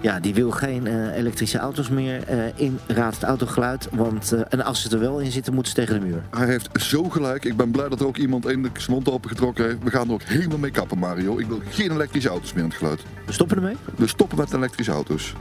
Ja, 0.00 0.20
die 0.20 0.34
wil 0.34 0.50
geen 0.50 0.86
uh, 0.86 1.16
elektrische 1.16 1.58
auto's 1.58 1.88
meer 1.88 2.30
uh, 2.30 2.44
in 2.54 2.78
Raad 2.86 3.14
het 3.14 3.22
Autogeluid. 3.22 3.88
Want 3.92 4.32
uh, 4.32 4.40
en 4.48 4.64
als 4.64 4.82
ze 4.82 4.90
er 4.90 5.00
wel 5.00 5.18
in 5.18 5.30
zitten, 5.30 5.54
moeten 5.54 5.72
ze 5.72 5.78
tegen 5.78 6.00
de 6.00 6.06
muur. 6.06 6.22
Hij 6.30 6.46
heeft 6.46 6.68
zo 6.82 7.02
gelijk. 7.02 7.44
Ik 7.44 7.56
ben 7.56 7.70
blij 7.70 7.88
dat 7.88 8.00
er 8.00 8.06
ook 8.06 8.16
iemand 8.16 8.46
eindelijk 8.46 8.80
zijn 8.80 8.92
mond 8.92 9.10
open 9.10 9.30
getrokken 9.30 9.64
heeft. 9.64 9.82
We 9.82 9.90
gaan 9.90 10.06
er 10.06 10.12
ook 10.12 10.22
helemaal 10.22 10.58
mee 10.58 10.70
kappen, 10.70 10.98
Mario. 10.98 11.38
Ik 11.38 11.46
wil 11.46 11.60
geen 11.68 11.90
elektrische 11.90 12.28
auto's 12.28 12.52
meer 12.52 12.62
in 12.62 12.68
het 12.68 12.78
geluid. 12.78 13.02
We 13.26 13.32
stoppen 13.32 13.56
ermee? 13.56 13.76
We 13.96 14.06
stoppen 14.06 14.38
met 14.38 14.52
elektrische 14.52 14.92
auto's. 14.92 15.34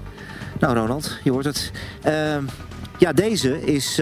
Nou, 0.59 0.77
Ronald, 0.77 1.17
je 1.23 1.31
hoort 1.31 1.45
het. 1.45 1.71
ja, 2.97 3.13
deze 3.13 3.65
is... 3.65 4.01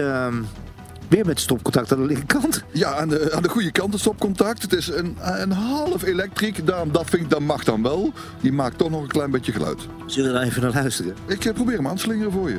Weer 1.08 1.26
met 1.26 1.40
stopcontact 1.40 1.92
aan 1.92 1.98
de 1.98 2.06
linkerkant? 2.06 2.64
Ja, 2.72 2.94
aan 2.94 3.08
de, 3.08 3.32
aan 3.32 3.42
de 3.42 3.48
goede 3.48 3.72
kant 3.72 3.92
het 3.92 4.00
stopcontact. 4.00 4.62
Het 4.62 4.72
is 4.72 4.88
een, 4.88 5.16
een 5.20 5.52
half 5.52 6.02
elektriek. 6.02 6.66
Daarom, 6.66 6.92
dat 6.92 7.10
vind 7.10 7.22
ik, 7.22 7.30
dat 7.30 7.40
mag 7.40 7.64
dan 7.64 7.82
wel. 7.82 8.12
Die 8.40 8.52
maakt 8.52 8.78
toch 8.78 8.90
nog 8.90 9.02
een 9.02 9.08
klein 9.08 9.30
beetje 9.30 9.52
geluid. 9.52 9.86
Zullen 10.06 10.32
we 10.32 10.38
dan 10.38 10.48
even 10.48 10.62
naar 10.62 10.72
luisteren? 10.72 11.14
Ik 11.26 11.44
uh, 11.44 11.52
probeer 11.52 11.76
hem 11.76 11.88
aan 11.88 11.96
te 11.96 12.02
slingeren 12.02 12.32
voor 12.32 12.50
je. 12.50 12.58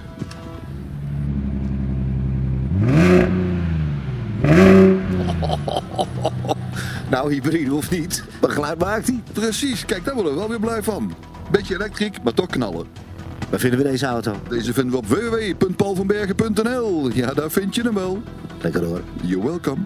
nou, 7.12 7.34
hybride 7.34 7.74
of 7.74 7.92
niet, 7.92 8.24
maar 8.42 8.50
geluid 8.50 8.80
maakt 8.80 9.08
hij. 9.08 9.24
Precies, 9.34 9.86
kijk, 9.86 10.06
daar 10.06 10.14
worden 10.14 10.34
we 10.34 10.40
wel 10.40 10.50
weer 10.50 10.60
blij 10.60 10.84
van. 10.84 11.16
Beetje 11.52 11.74
elektriek, 11.74 12.24
maar 12.24 12.34
toch 12.34 12.48
knallen. 12.48 13.07
Waar 13.50 13.60
vinden 13.60 13.80
we 13.80 13.90
deze 13.90 14.06
auto? 14.06 14.36
Deze 14.50 14.74
vinden 14.74 14.92
we 14.92 14.98
op 14.98 15.08
www.paulvanbergen.nl. 15.08 17.10
Ja, 17.14 17.34
daar 17.34 17.52
vind 17.52 17.76
je 17.76 17.82
hem 17.82 17.94
wel. 17.94 18.22
Lekker 18.62 18.84
hoor. 18.84 19.02
You're 19.22 19.48
welcome. 19.48 19.82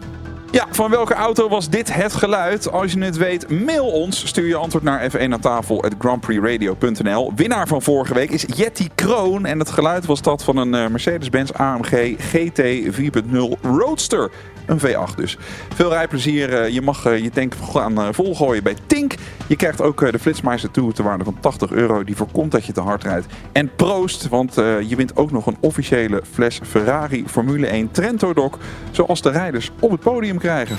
Ja, 0.51 0.67
van 0.71 0.89
welke 0.89 1.13
auto 1.13 1.49
was 1.49 1.69
dit 1.69 1.93
het 1.93 2.13
geluid? 2.13 2.71
Als 2.71 2.91
je 2.91 3.03
het 3.03 3.17
weet, 3.17 3.65
mail 3.65 3.85
ons. 3.85 4.27
Stuur 4.27 4.47
je 4.47 4.55
antwoord 4.55 4.83
naar 4.83 5.11
F1 5.11 5.31
aan 5.31 5.39
tafel 5.39 5.83
at 5.83 5.93
grandprixradio.nl. 5.99 7.31
Winnaar 7.35 7.67
van 7.67 7.81
vorige 7.81 8.13
week 8.13 8.31
is 8.31 8.45
Yeti 8.55 8.89
Kroon. 8.95 9.45
En 9.45 9.59
het 9.59 9.69
geluid 9.69 10.05
was 10.05 10.21
dat 10.21 10.43
van 10.43 10.57
een 10.57 10.73
uh, 10.73 10.87
Mercedes-Benz 10.87 11.51
AMG 11.51 12.15
GT 12.19 12.61
4.0 12.61 13.61
Roadster. 13.61 14.31
Een 14.65 14.79
V8 14.79 15.15
dus. 15.15 15.37
Veel 15.73 15.89
rijplezier. 15.89 16.71
Je 16.71 16.81
mag 16.81 17.03
je 17.03 17.29
tank 17.29 17.55
gaan 17.71 18.13
volgooien 18.13 18.63
bij 18.63 18.75
Tink. 18.85 19.15
Je 19.47 19.55
krijgt 19.55 19.81
ook 19.81 20.11
de 20.11 20.19
Flitsmeister 20.19 20.71
toe 20.71 20.93
te 20.93 21.03
waarde 21.03 21.23
van 21.23 21.37
80 21.39 21.71
euro. 21.71 22.03
Die 22.03 22.15
voorkomt 22.15 22.51
dat 22.51 22.65
je 22.65 22.73
te 22.73 22.81
hard 22.81 23.03
rijdt. 23.03 23.25
En 23.51 23.71
proost, 23.75 24.27
want 24.27 24.55
je 24.55 24.95
wint 24.95 25.15
ook 25.15 25.31
nog 25.31 25.45
een 25.45 25.57
officiële 25.59 26.21
fles 26.31 26.59
Ferrari 26.63 27.23
Formule 27.27 27.67
1 27.67 27.91
Trento 27.91 28.33
Doc. 28.33 28.51
Zoals 28.91 29.21
de 29.21 29.29
rijders 29.29 29.71
op 29.79 29.91
het 29.91 29.99
podium 29.99 30.37
krijgen. 30.37 30.77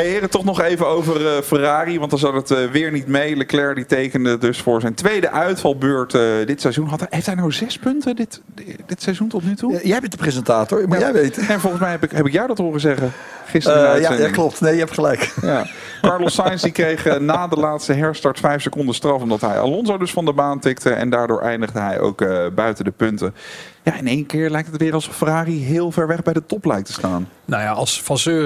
Hey 0.00 0.08
heren, 0.08 0.30
toch 0.30 0.44
nog 0.44 0.60
even 0.60 0.86
over 0.86 1.20
uh, 1.20 1.40
Ferrari, 1.42 1.98
want 1.98 2.10
dan 2.10 2.18
zat 2.18 2.34
het 2.34 2.50
uh, 2.50 2.70
weer 2.70 2.92
niet 2.92 3.06
mee. 3.06 3.36
Leclerc 3.36 3.76
die 3.76 3.86
tekende 3.86 4.38
dus 4.38 4.60
voor 4.60 4.80
zijn 4.80 4.94
tweede 4.94 5.30
uitvalbeurt 5.30 6.14
uh, 6.14 6.22
dit 6.46 6.60
seizoen. 6.60 6.86
Had 6.86 7.00
hij, 7.00 7.08
heeft 7.10 7.26
hij 7.26 7.34
nou 7.34 7.52
zes 7.52 7.78
punten 7.78 8.16
dit, 8.16 8.40
dit 8.86 9.02
seizoen 9.02 9.28
tot 9.28 9.44
nu 9.44 9.54
toe? 9.54 9.80
Jij 9.82 10.00
bent 10.00 10.12
de 10.12 10.18
presentator, 10.18 10.88
ja, 10.88 10.98
jij 10.98 11.12
weten. 11.12 11.42
En 11.48 11.60
volgens 11.60 11.82
mij 11.82 11.90
heb 11.90 12.02
ik, 12.02 12.10
heb 12.10 12.26
ik 12.26 12.32
jou 12.32 12.46
dat 12.46 12.58
horen 12.58 12.80
zeggen 12.80 13.12
gisteren. 13.50 14.00
ja, 14.00 14.12
ja, 14.12 14.30
klopt. 14.30 14.60
Nee, 14.60 14.72
je 14.72 14.78
hebt 14.78 14.94
gelijk. 14.94 15.34
Ja. 15.42 15.66
Carlos 16.00 16.34
Sainz 16.34 16.62
die 16.62 16.72
kreeg 16.72 17.18
na 17.18 17.48
de 17.48 17.56
laatste 17.56 17.92
herstart 17.92 18.40
vijf 18.40 18.62
seconden 18.62 18.94
straf 18.94 19.22
omdat 19.22 19.40
hij 19.40 19.58
Alonso 19.58 19.98
dus 19.98 20.12
van 20.12 20.24
de 20.24 20.32
baan 20.32 20.58
tikte. 20.58 20.90
En 20.90 21.10
daardoor 21.10 21.40
eindigde 21.40 21.80
hij 21.80 22.00
ook 22.00 22.24
buiten 22.54 22.84
de 22.84 22.90
punten. 22.90 23.34
Ja, 23.82 23.96
in 23.96 24.06
één 24.06 24.26
keer 24.26 24.50
lijkt 24.50 24.72
het 24.72 24.80
weer 24.80 24.94
alsof 24.94 25.16
Ferrari 25.16 25.64
heel 25.64 25.90
ver 25.90 26.06
weg 26.06 26.22
bij 26.22 26.32
de 26.32 26.46
top 26.46 26.64
lijkt 26.64 26.86
te 26.86 26.92
staan. 26.92 27.28
Nou 27.44 27.62
ja, 27.62 27.72
als 27.72 28.02
Vasseur 28.02 28.44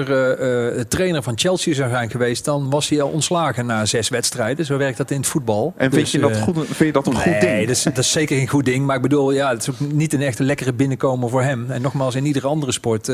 uh, 0.75 0.81
trainer 0.81 1.23
van 1.23 1.37
Chelsea 1.37 1.73
zou 1.73 1.89
zijn 1.89 2.09
geweest, 2.09 2.45
dan 2.45 2.69
was 2.69 2.89
hij 2.89 3.01
al 3.01 3.09
ontslagen 3.09 3.65
na 3.65 3.85
zes 3.85 4.09
wedstrijden. 4.09 4.65
Zo 4.65 4.77
werkt 4.77 4.97
dat 4.97 5.11
in 5.11 5.17
het 5.17 5.27
voetbal. 5.27 5.73
En 5.77 5.91
vind, 5.91 6.01
dus, 6.01 6.11
je, 6.11 6.19
dat 6.19 6.37
goed, 6.37 6.55
vind 6.55 6.77
je 6.77 6.91
dat 6.91 7.07
een 7.07 7.13
nee, 7.13 7.21
goed 7.21 7.31
ding? 7.41 7.51
Nee, 7.53 7.65
dat 7.65 7.75
is, 7.75 7.83
dat 7.83 7.97
is 7.97 8.11
zeker 8.11 8.37
een 8.37 8.47
goed 8.47 8.65
ding. 8.65 8.85
Maar 8.85 8.95
ik 8.95 9.01
bedoel, 9.01 9.31
ja, 9.31 9.49
het 9.49 9.61
is 9.61 9.69
ook 9.69 9.79
niet 9.79 10.13
een 10.13 10.21
echte 10.21 10.43
lekkere 10.43 10.73
binnenkomen 10.73 11.29
voor 11.29 11.41
hem. 11.41 11.71
En 11.71 11.81
nogmaals, 11.81 12.15
in 12.15 12.25
iedere 12.25 12.47
andere 12.47 12.71
sport 12.71 13.07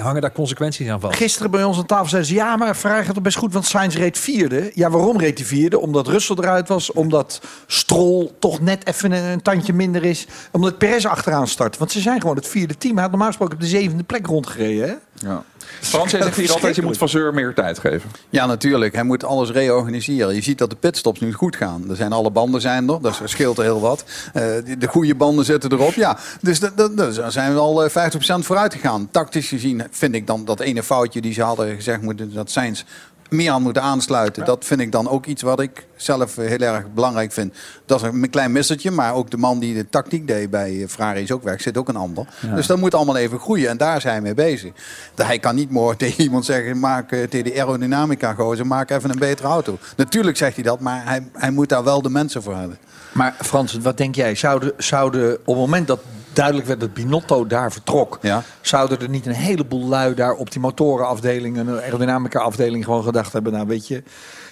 hangen 0.00 0.20
daar 0.20 0.32
consequenties 0.32 0.88
aan 0.88 1.00
vast. 1.00 1.18
Gisteren 1.28 1.52
bij 1.52 1.64
ons 1.64 1.78
aan 1.78 1.86
tafel 1.86 2.08
zeiden 2.08 2.30
ze, 2.30 2.36
ja, 2.36 2.56
maar 2.56 2.74
Ferrari 2.74 3.04
gaat 3.04 3.14
het 3.14 3.22
best 3.22 3.36
goed, 3.36 3.52
want 3.52 3.66
Sainz 3.66 3.96
reed 3.96 4.18
vierde. 4.18 4.70
Ja, 4.74 4.90
waarom 4.90 5.18
reed 5.18 5.38
hij 5.38 5.46
vierde? 5.46 5.78
Omdat 5.78 6.06
Russell 6.06 6.36
eruit 6.38 6.68
was, 6.68 6.92
omdat 6.92 7.40
Stroll 7.66 8.30
toch 8.38 8.60
net 8.60 8.86
even 8.86 9.12
een, 9.12 9.24
een 9.24 9.42
tandje 9.42 9.72
minder 9.72 10.04
is, 10.04 10.26
omdat 10.50 10.78
Perez 10.78 11.04
achteraan 11.04 11.48
start. 11.48 11.78
Want 11.78 11.92
ze 11.92 12.00
zijn 12.00 12.20
gewoon 12.20 12.36
het 12.36 12.46
vierde 12.46 12.76
team. 12.76 12.92
Hij 12.92 13.02
had 13.02 13.10
normaal 13.10 13.28
gesproken 13.28 13.54
op 13.54 13.60
de 13.60 13.66
zevende 13.66 14.02
plek 14.02 14.26
rondgereden. 14.26 14.88
Hè? 14.88 14.94
Ja. 15.28 15.44
Frans 15.80 16.10
zegt 16.10 16.36
hier 16.36 16.52
altijd, 16.52 16.76
je 16.76 16.82
moet 16.82 16.96
Vasseur 16.96 17.34
meer 17.34 17.54
tijd 17.54 17.78
geven. 17.78 18.10
Ja, 18.30 18.46
natuurlijk. 18.46 18.94
Hij 18.94 19.02
moet 19.02 19.24
alles 19.24 19.50
reorganiseren. 19.50 20.34
Je 20.34 20.42
ziet 20.42 20.58
dat 20.58 20.70
de 20.70 20.76
pitstops 20.76 21.20
nu 21.20 21.32
goed 21.32 21.56
gaan. 21.56 21.84
Er 21.90 21.96
zijn 21.96 22.12
alle 22.12 22.30
banden 22.30 22.60
zijn 22.60 22.88
er, 22.88 23.00
dat 23.00 23.20
scheelt 23.24 23.58
er 23.58 23.64
heel 23.64 23.80
wat. 23.80 24.04
Uh, 24.26 24.42
de 24.78 24.86
goede 24.86 25.14
banden 25.14 25.44
zitten 25.44 25.72
erop. 25.72 25.92
Ja, 25.92 26.18
dus 26.40 26.58
daar 26.58 27.32
zijn 27.32 27.54
we 27.54 27.58
al 27.58 27.88
50% 27.88 27.92
vooruit 28.38 28.74
gegaan. 28.74 29.08
Tactisch 29.10 29.48
gezien 29.48 29.82
vind 29.90 30.14
ik 30.14 30.26
dan 30.26 30.44
dat 30.44 30.60
ene 30.60 30.82
foutje 30.82 31.20
die 31.20 31.32
ze 31.32 31.42
hadden 31.42 31.74
gezegd, 31.74 32.02
moeten, 32.02 32.34
dat 32.34 32.50
Sainz 32.50 32.84
meer 33.28 33.50
aan 33.50 33.62
moeten 33.62 33.82
aansluiten. 33.82 34.42
Ja. 34.42 34.48
Dat 34.48 34.64
vind 34.64 34.80
ik 34.80 34.92
dan 34.92 35.08
ook 35.08 35.26
iets 35.26 35.42
wat 35.42 35.60
ik 35.60 35.86
zelf 35.96 36.36
heel 36.36 36.58
erg 36.58 36.92
belangrijk 36.94 37.32
vind. 37.32 37.54
Dat 37.86 38.02
is 38.02 38.08
een 38.08 38.30
klein 38.30 38.52
missertje, 38.52 38.90
maar 38.90 39.14
ook 39.14 39.30
de 39.30 39.36
man 39.36 39.58
die 39.58 39.74
de 39.74 39.88
tactiek 39.88 40.26
deed 40.26 40.50
bij 40.50 40.84
Ferrari 40.88 41.22
is 41.22 41.32
ook 41.32 41.42
weg. 41.42 41.60
Zit 41.60 41.76
ook 41.76 41.88
een 41.88 41.96
ander. 41.96 42.26
Ja. 42.40 42.54
Dus 42.54 42.66
dat 42.66 42.78
moet 42.78 42.94
allemaal 42.94 43.16
even 43.16 43.38
groeien 43.38 43.68
en 43.68 43.76
daar 43.76 44.00
zijn 44.00 44.16
we 44.16 44.22
mee 44.22 44.34
bezig. 44.34 44.72
Hij 45.14 45.38
kan 45.38 45.54
niet 45.54 45.70
morgen 45.70 45.98
tegen 46.06 46.22
iemand 46.24 46.44
zeggen, 46.44 46.78
maak 46.78 47.08
tegen 47.08 47.44
de 47.44 47.54
aerodynamica 47.54 48.34
gozer, 48.34 48.66
maak 48.66 48.90
even 48.90 49.10
een 49.10 49.18
betere 49.18 49.48
auto. 49.48 49.78
Natuurlijk 49.96 50.36
zegt 50.36 50.54
hij 50.54 50.64
dat, 50.64 50.80
maar 50.80 51.02
hij, 51.04 51.28
hij 51.32 51.50
moet 51.50 51.68
daar 51.68 51.84
wel 51.84 52.02
de 52.02 52.10
mensen 52.10 52.42
voor 52.42 52.56
hebben. 52.56 52.78
Maar 53.12 53.34
Frans, 53.40 53.78
wat 53.78 53.96
denk 53.96 54.14
jij? 54.14 54.34
Zouden, 54.34 54.72
zouden 54.76 55.32
op 55.32 55.46
het 55.46 55.56
moment 55.56 55.86
dat 55.86 56.00
duidelijk 56.38 56.66
werd 56.66 56.80
dat 56.80 56.94
Binotto 56.94 57.46
daar 57.46 57.72
vertrok, 57.72 58.18
ja. 58.22 58.42
zouden 58.60 59.00
er 59.00 59.08
niet 59.08 59.26
een 59.26 59.32
heleboel 59.32 59.88
lui 59.88 60.14
daar 60.14 60.32
op 60.32 60.50
die 60.50 60.60
motorenafdeling 60.60 61.56
en 61.56 61.66
de 61.66 61.82
aerodynamica 61.82 62.40
afdeling 62.40 62.84
gewoon 62.84 63.02
gedacht 63.02 63.32
hebben, 63.32 63.52
nou 63.52 63.66
weet 63.66 63.88
je, 63.88 64.02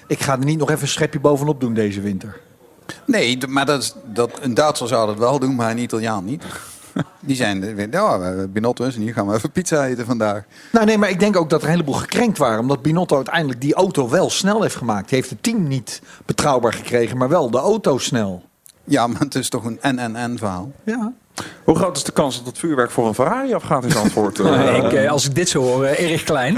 ik 0.07 0.21
ga 0.21 0.33
er 0.33 0.45
niet 0.45 0.59
nog 0.59 0.71
even 0.71 0.83
een 0.83 0.89
schepje 0.89 1.21
bovenop 1.21 1.61
doen 1.61 1.75
deze 1.75 2.01
winter. 2.01 2.41
Nee, 3.05 3.39
maar 3.49 3.67
dat, 3.67 3.83
is, 3.83 3.95
dat, 4.05 4.31
een 4.41 4.55
Duitser 4.55 4.89
zou 4.89 5.07
dat 5.07 5.19
wel 5.19 5.39
doen, 5.39 5.55
maar 5.55 5.71
een 5.71 5.79
Italiaan 5.79 6.25
niet. 6.25 6.45
Die 7.21 7.37
zijn, 7.37 7.89
ja, 7.91 8.47
Binotto 8.47 8.85
is 8.85 8.95
en 8.95 9.01
hier 9.01 9.13
gaan 9.13 9.27
we 9.27 9.35
even 9.35 9.51
pizza 9.51 9.87
eten 9.87 10.07
vandaag. 10.07 10.45
Nou 10.73 10.87
nee, 10.87 10.99
maar 10.99 11.11
ik 11.11 11.21
denk 11.21 11.37
ook 11.37 11.51
dat 11.51 11.61
er 11.61 11.67
een 11.67 11.73
heleboel 11.73 11.95
gekrenkt 11.95 12.39
waren. 12.39 12.59
Omdat 12.59 12.83
Binotto 12.83 13.17
uiteindelijk 13.17 13.61
die 13.61 13.75
auto 13.75 14.09
wel 14.09 14.31
snel 14.31 14.63
heeft 14.63 14.77
gemaakt. 14.77 15.11
Hij 15.11 15.19
heeft 15.19 15.31
het 15.31 15.43
team 15.43 15.69
niet 15.69 16.03
betrouwbaar 16.25 16.73
gekregen, 16.73 17.17
maar 17.17 17.29
wel 17.29 17.51
de 17.51 17.59
auto 17.59 17.99
snel. 17.99 18.43
Ja, 18.85 19.07
maar 19.07 19.21
het 19.21 19.35
is 19.35 19.49
toch 19.49 19.65
een 19.65 19.79
en-en-en 19.81 20.39
verhaal. 20.39 20.73
Ja. 20.85 21.13
Hoe 21.67 21.77
groot 21.77 21.97
is 21.97 22.05
de 22.05 22.13
kans 22.13 22.37
dat 22.37 22.47
het 22.47 22.59
vuurwerk 22.59 22.91
voor 22.91 23.07
een 23.07 23.15
Ferrari 23.15 23.55
afgaat 23.55 23.85
in 23.85 23.97
antwoord? 23.97 24.39
Ik, 24.83 24.93
uh, 24.93 25.11
als 25.11 25.27
ik 25.27 25.35
dit 25.35 25.49
zo 25.49 25.63
hoor, 25.63 25.85
uh, 25.85 26.13
erg 26.13 26.23
klein. 26.23 26.55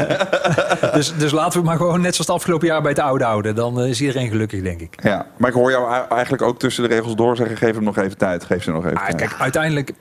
dus, 0.96 1.12
dus 1.16 1.32
laten 1.32 1.60
we 1.60 1.66
maar 1.66 1.76
gewoon 1.76 2.00
net 2.00 2.14
zoals 2.14 2.18
het 2.18 2.36
afgelopen 2.36 2.66
jaar 2.66 2.82
bij 2.82 2.90
het 2.90 3.00
oude 3.00 3.24
houden. 3.24 3.54
Dan 3.54 3.80
is 3.80 4.00
iedereen 4.00 4.28
gelukkig, 4.28 4.62
denk 4.62 4.80
ik. 4.80 5.02
Ja, 5.02 5.26
maar 5.36 5.48
ik 5.48 5.54
hoor 5.54 5.70
jou 5.70 6.06
eigenlijk 6.08 6.42
ook 6.42 6.58
tussen 6.58 6.88
de 6.88 6.94
regels 6.94 7.14
door 7.14 7.36
zeggen... 7.36 7.56
geef 7.56 7.74
hem 7.74 7.84
nog 7.84 7.96
even 7.96 8.18
tijd, 8.18 8.44
geef 8.44 8.62
ze 8.62 8.70
nog 8.70 8.84
even 8.84 8.96
ah, 8.96 9.04
tijd. 9.04 9.16
Kijk, 9.16 9.34
uiteindelijk, 9.38 9.92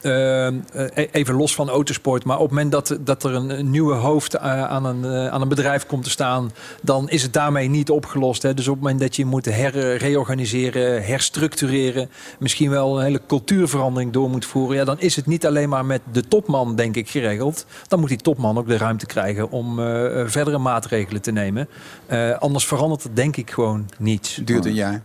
even 1.11 1.35
los 1.35 1.55
van 1.55 1.69
autosport... 1.69 2.23
maar 2.23 2.37
op 2.37 2.41
het 2.41 2.51
moment 2.51 2.71
dat, 2.71 2.97
dat 2.99 3.23
er 3.23 3.35
een 3.35 3.69
nieuwe 3.69 3.93
hoofd 3.93 4.37
aan, 4.37 4.85
een, 4.85 5.31
aan 5.31 5.41
een 5.41 5.47
bedrijf 5.47 5.85
komt 5.85 6.03
te 6.03 6.09
staan... 6.09 6.51
dan 6.81 7.09
is 7.09 7.21
het 7.23 7.33
daarmee 7.33 7.69
niet 7.69 7.89
opgelost. 7.89 8.41
Hè. 8.41 8.53
Dus 8.53 8.67
op 8.67 8.73
het 8.73 8.83
moment 8.83 9.01
dat 9.01 9.15
je 9.15 9.25
moet 9.25 9.45
herreorganiseren, 9.45 11.03
herstructureren... 11.03 12.09
misschien 12.39 12.69
wel 12.69 12.97
een 12.97 13.03
hele 13.03 13.21
cultuurverandering 13.27 13.90
verandering 13.91 14.13
door 14.13 14.29
moet 14.29 14.45
voeren, 14.45 14.77
ja, 14.77 14.83
dan 14.83 14.99
is 14.99 15.15
het 15.15 15.25
niet 15.25 15.45
alleen 15.45 15.69
maar 15.69 15.85
met 15.85 16.01
de 16.11 16.27
topman, 16.27 16.75
denk 16.75 16.95
ik, 16.95 17.09
geregeld. 17.09 17.65
Dan 17.87 17.99
moet 17.99 18.09
die 18.09 18.17
topman 18.17 18.57
ook 18.57 18.67
de 18.67 18.77
ruimte 18.77 19.05
krijgen 19.05 19.51
om 19.51 19.79
eh, 19.79 20.21
eh, 20.21 20.27
verdere 20.27 20.57
maatregelen 20.57 21.21
te 21.21 21.31
nemen. 21.31 21.67
Eh, 22.05 22.39
anders 22.39 22.65
verandert 22.65 23.03
het 23.03 23.15
denk 23.15 23.37
ik 23.37 23.51
gewoon 23.51 23.89
niets. 23.97 24.35
Het 24.35 24.47
duurt 24.47 24.65
een 24.65 24.73
jaar. 24.73 25.01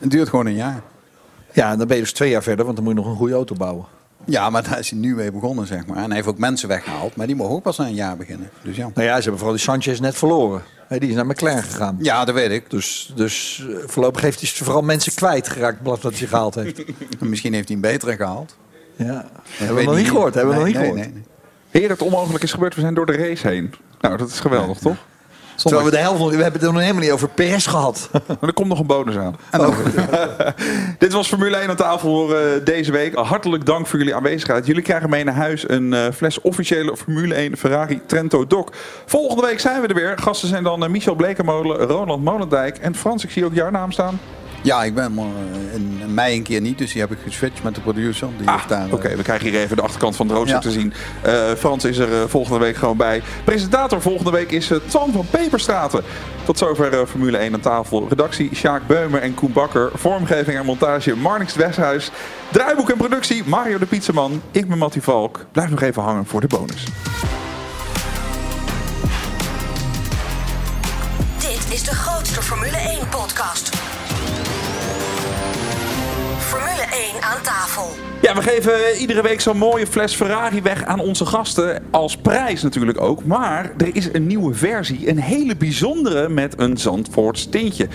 Het 0.00 0.10
duurt 0.10 0.28
gewoon 0.28 0.46
een 0.46 0.54
jaar. 0.54 0.82
Ja, 1.52 1.70
en 1.70 1.78
dan 1.78 1.86
ben 1.86 1.96
je 1.96 2.02
dus 2.02 2.12
twee 2.12 2.30
jaar 2.30 2.42
verder, 2.42 2.64
want 2.64 2.76
dan 2.76 2.84
moet 2.84 2.94
je 2.94 3.00
nog 3.00 3.10
een 3.10 3.18
goede 3.18 3.34
auto 3.34 3.54
bouwen. 3.54 3.86
Ja, 4.26 4.50
maar 4.50 4.62
daar 4.62 4.78
is 4.78 4.90
hij 4.90 4.98
nu 4.98 5.14
mee 5.14 5.32
begonnen, 5.32 5.66
zeg 5.66 5.86
maar. 5.86 5.96
En 5.96 6.04
hij 6.04 6.14
heeft 6.14 6.28
ook 6.28 6.38
mensen 6.38 6.68
weggehaald, 6.68 7.16
maar 7.16 7.26
die 7.26 7.36
mogen 7.36 7.54
ook 7.54 7.62
pas 7.62 7.78
na 7.78 7.86
een 7.86 7.94
jaar 7.94 8.16
beginnen. 8.16 8.50
Dus 8.62 8.76
ja. 8.76 8.90
Nou 8.94 9.06
ja, 9.06 9.16
ze 9.16 9.20
hebben 9.20 9.38
vooral 9.38 9.56
die 9.56 9.64
Sanchez 9.64 10.00
net 10.00 10.14
verloren. 10.16 10.62
Hè, 10.88 10.98
die 10.98 11.08
is 11.08 11.14
naar 11.14 11.26
McLaren 11.26 11.62
gegaan. 11.62 11.96
Ja, 12.00 12.24
dat 12.24 12.34
weet 12.34 12.50
ik. 12.50 12.70
Dus, 12.70 13.12
dus 13.16 13.66
eh, 13.68 13.76
voorlopig 13.86 14.22
heeft 14.22 14.40
hij 14.40 14.50
vooral 14.50 14.82
mensen 14.82 15.14
kwijtgeraakt, 15.14 15.82
blad 15.82 16.02
dat 16.02 16.18
hij 16.18 16.28
gehaald 16.28 16.54
heeft. 16.54 16.84
Misschien 17.20 17.52
heeft 17.52 17.68
hij 17.68 17.76
een 17.76 17.82
betere 17.82 18.16
gehaald. 18.16 18.56
Ja, 18.96 19.30
hebben 19.46 19.76
we 19.76 19.82
nog 19.82 19.96
niet 19.96 20.10
gehoord. 20.10 20.34
Hebben 20.34 20.52
we 20.52 20.58
nog 20.58 20.68
niet 20.68 20.76
nee, 20.76 20.84
gehoord. 20.84 21.04
nee, 21.04 21.12
nee. 21.12 21.82
Heer, 21.82 21.88
het 21.88 22.02
onmogelijk 22.02 22.44
is 22.44 22.52
gebeurd. 22.52 22.74
We 22.74 22.80
zijn 22.80 22.94
door 22.94 23.06
de 23.06 23.16
race 23.16 23.48
heen. 23.48 23.74
Nou, 24.00 24.16
dat 24.16 24.28
is 24.28 24.40
geweldig, 24.40 24.78
toch? 24.78 24.96
Terwijl 25.56 25.84
we 25.84 25.90
de 25.90 25.96
helft 25.96 26.18
we 26.18 26.42
hebben 26.42 26.52
het 26.52 26.62
er 26.62 26.72
nog 26.72 26.80
helemaal 26.80 27.02
niet 27.02 27.10
over 27.10 27.28
Perez 27.28 27.68
gehad. 27.68 28.08
Maar 28.26 28.48
er 28.48 28.52
komt 28.52 28.68
nog 28.68 28.78
een 28.78 28.86
bonus 28.86 29.16
aan. 29.16 29.36
Dit 30.98 31.12
was 31.12 31.28
Formule 31.28 31.56
1 31.56 31.68
aan 31.68 31.76
tafel 31.76 32.08
voor 32.08 32.34
eh, 32.34 32.64
deze 32.64 32.92
week. 32.92 33.14
Hartelijk 33.14 33.66
dank 33.66 33.86
voor 33.86 33.98
jullie 33.98 34.14
aanwezigheid. 34.14 34.66
Jullie 34.66 34.82
krijgen 34.82 35.10
mee 35.10 35.24
naar 35.24 35.34
huis 35.34 35.68
een 35.68 35.92
eh, 35.92 36.06
fles 36.14 36.40
officiële 36.40 36.96
Formule 36.96 37.34
1 37.34 37.56
Ferrari 37.56 38.00
Trento 38.06 38.46
Doc. 38.46 38.64
Volgende 39.06 39.42
week 39.46 39.60
zijn 39.60 39.80
we 39.80 39.86
er 39.86 39.94
weer. 39.94 40.18
Gasten 40.18 40.48
zijn 40.48 40.64
dan 40.64 40.84
eh, 40.84 40.90
Michel 40.90 41.14
Blekemolen, 41.14 41.76
Ronald 41.76 42.24
Molendijk 42.24 42.78
en 42.78 42.94
Frans. 42.94 43.24
Ik 43.24 43.30
zie 43.30 43.44
ook 43.44 43.54
jouw 43.54 43.70
naam 43.70 43.92
staan. 43.92 44.20
Ja, 44.64 44.82
ik 44.84 44.94
ben 44.94 45.14
maar 45.14 45.24
eh, 45.24 45.74
in 45.74 46.14
mei 46.14 46.36
een 46.36 46.42
keer 46.42 46.60
niet, 46.60 46.78
dus 46.78 46.92
die 46.92 47.00
heb 47.00 47.10
ik 47.12 47.18
geswitcht 47.24 47.62
met 47.62 47.74
de 47.74 47.80
producer. 47.80 48.28
Die 48.36 48.46
daar, 48.46 48.64
Ah, 48.68 48.82
eh, 48.84 48.92
Oké, 48.92 49.16
we 49.16 49.22
krijgen 49.22 49.48
hier 49.50 49.60
even 49.60 49.76
de 49.76 49.82
achterkant 49.82 50.16
van 50.16 50.26
het 50.28 50.36
rooster 50.36 50.54
Ja. 50.54 50.60
te 50.60 50.70
zien. 50.70 50.92
Eh, 51.22 51.32
Frans 51.58 51.84
is 51.84 51.98
er 51.98 52.12
eh, 52.22 52.28
volgende 52.28 52.58
week 52.58 52.76
gewoon 52.76 52.96
bij. 52.96 53.22
Presentator 53.44 54.02
volgende 54.02 54.30
week 54.30 54.50
is 54.52 54.70
uh, 54.70 54.78
Twan 54.86 55.12
van 55.12 55.26
Peperstraten. 55.30 56.02
Tot 56.44 56.58
zover 56.58 56.92
eh, 57.00 57.06
Formule 57.06 57.36
1 57.36 57.54
aan 57.54 57.60
tafel. 57.60 58.06
Redactie 58.08 58.54
Sjaak 58.54 58.86
Beumer 58.86 59.20
en 59.22 59.34
Koen 59.34 59.52
Bakker. 59.52 59.90
Vormgeving 59.94 60.58
en 60.58 60.64
montage 60.64 61.16
Marnix 61.16 61.54
Westhuis. 61.54 62.10
Draaiboek 62.52 62.90
en 62.90 62.96
productie 62.96 63.42
Mario 63.46 63.78
de 63.78 63.86
Pizzaman. 63.86 64.42
Ik 64.50 64.68
ben 64.68 64.78
Mattie 64.78 65.02
Valk. 65.02 65.46
Blijf 65.52 65.70
nog 65.70 65.82
even 65.82 66.02
hangen 66.02 66.26
voor 66.26 66.40
de 66.40 66.46
bonus. 66.46 66.84
Dit 71.38 71.72
is 71.72 71.82
de 71.82 71.94
grootste 71.94 72.42
Formule 72.42 72.76
1 72.76 73.08
podcast. 73.08 73.70
Aan 77.24 77.42
tafel. 77.42 77.90
Ja, 78.22 78.34
we 78.34 78.42
geven 78.42 78.96
iedere 78.98 79.22
week 79.22 79.40
zo'n 79.40 79.56
mooie 79.56 79.86
fles 79.86 80.14
Ferrari 80.14 80.62
weg 80.62 80.84
aan 80.84 81.00
onze 81.00 81.26
gasten. 81.26 81.82
Als 81.90 82.16
prijs 82.16 82.62
natuurlijk 82.62 83.00
ook. 83.00 83.24
Maar 83.24 83.72
er 83.76 83.96
is 83.96 84.08
een 84.12 84.26
nieuwe 84.26 84.54
versie. 84.54 85.08
Een 85.08 85.18
hele 85.18 85.56
bijzondere 85.56 86.28
met 86.28 86.60
een 86.60 86.76
Zandvoorts 86.76 87.48
tintje. 87.48 87.88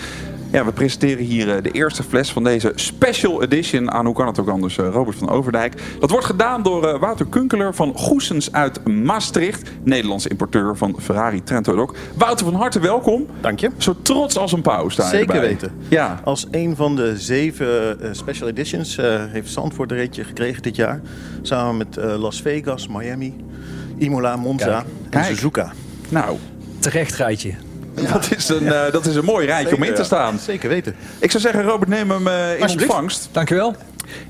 Ja, 0.52 0.64
we 0.64 0.72
presenteren 0.72 1.24
hier 1.24 1.56
eh, 1.56 1.62
de 1.62 1.70
eerste 1.70 2.02
fles 2.02 2.32
van 2.32 2.44
deze 2.44 2.72
special 2.74 3.42
edition 3.42 3.90
aan, 3.90 4.06
hoe 4.06 4.14
kan 4.14 4.26
het 4.26 4.40
ook 4.40 4.48
anders, 4.48 4.78
eh, 4.78 4.88
Robert 4.92 5.16
van 5.16 5.28
Overdijk. 5.28 5.82
Dat 6.00 6.10
wordt 6.10 6.26
gedaan 6.26 6.62
door 6.62 6.88
eh, 6.88 7.00
Wouter 7.00 7.26
Kunkeler 7.26 7.74
van 7.74 7.92
Goesens 7.96 8.52
uit 8.52 8.86
Maastricht. 8.88 9.70
Nederlandse 9.82 10.28
importeur 10.28 10.76
van 10.76 10.96
Ferrari 11.00 11.42
Trento 11.42 11.74
Doc. 11.74 11.90
Wouter, 12.14 12.46
van 12.46 12.54
harte 12.54 12.80
welkom. 12.80 13.26
Dank 13.40 13.60
je. 13.60 13.70
Zo 13.76 13.94
trots 14.02 14.36
als 14.36 14.52
een 14.52 14.62
pauw 14.62 14.88
staan 14.88 15.08
Zeker 15.08 15.40
weten. 15.40 15.72
Ja. 15.88 16.20
Als 16.24 16.46
een 16.50 16.76
van 16.76 16.96
de 16.96 17.18
zeven 17.18 17.98
special 18.16 18.48
editions 18.48 18.96
eh, 18.96 19.24
heeft 19.28 19.50
Zandvoort 19.50 19.90
een 19.90 19.96
ritje 19.96 20.24
gekregen 20.24 20.62
dit 20.62 20.76
jaar. 20.76 21.00
Samen 21.42 21.76
met 21.76 21.96
eh, 21.96 22.18
Las 22.18 22.42
Vegas, 22.42 22.88
Miami, 22.88 23.34
Imola, 23.98 24.36
Monza 24.36 24.66
Kijk. 24.66 24.84
en 25.04 25.10
Kijk. 25.10 25.24
Suzuka. 25.24 25.72
Nou, 26.08 26.36
Terecht 26.78 27.14
rijtje. 27.14 27.54
dat, 28.12 28.30
is 28.36 28.48
een, 28.48 28.72
eh, 28.72 28.92
dat 28.92 29.06
is 29.06 29.14
een 29.14 29.24
mooi 29.24 29.46
rijtje 29.46 29.76
om 29.76 29.82
in 29.82 29.94
te 29.94 30.04
staan. 30.04 30.38
Zeker 30.38 30.68
weten. 30.68 30.94
Ik 31.18 31.30
zou 31.30 31.42
zeggen, 31.42 31.62
Robert, 31.62 31.90
neem 31.90 32.10
hem 32.10 32.26
eh, 32.26 32.58
in 32.58 32.68
ontvangst. 32.68 33.28
Dankjewel. 33.32 33.76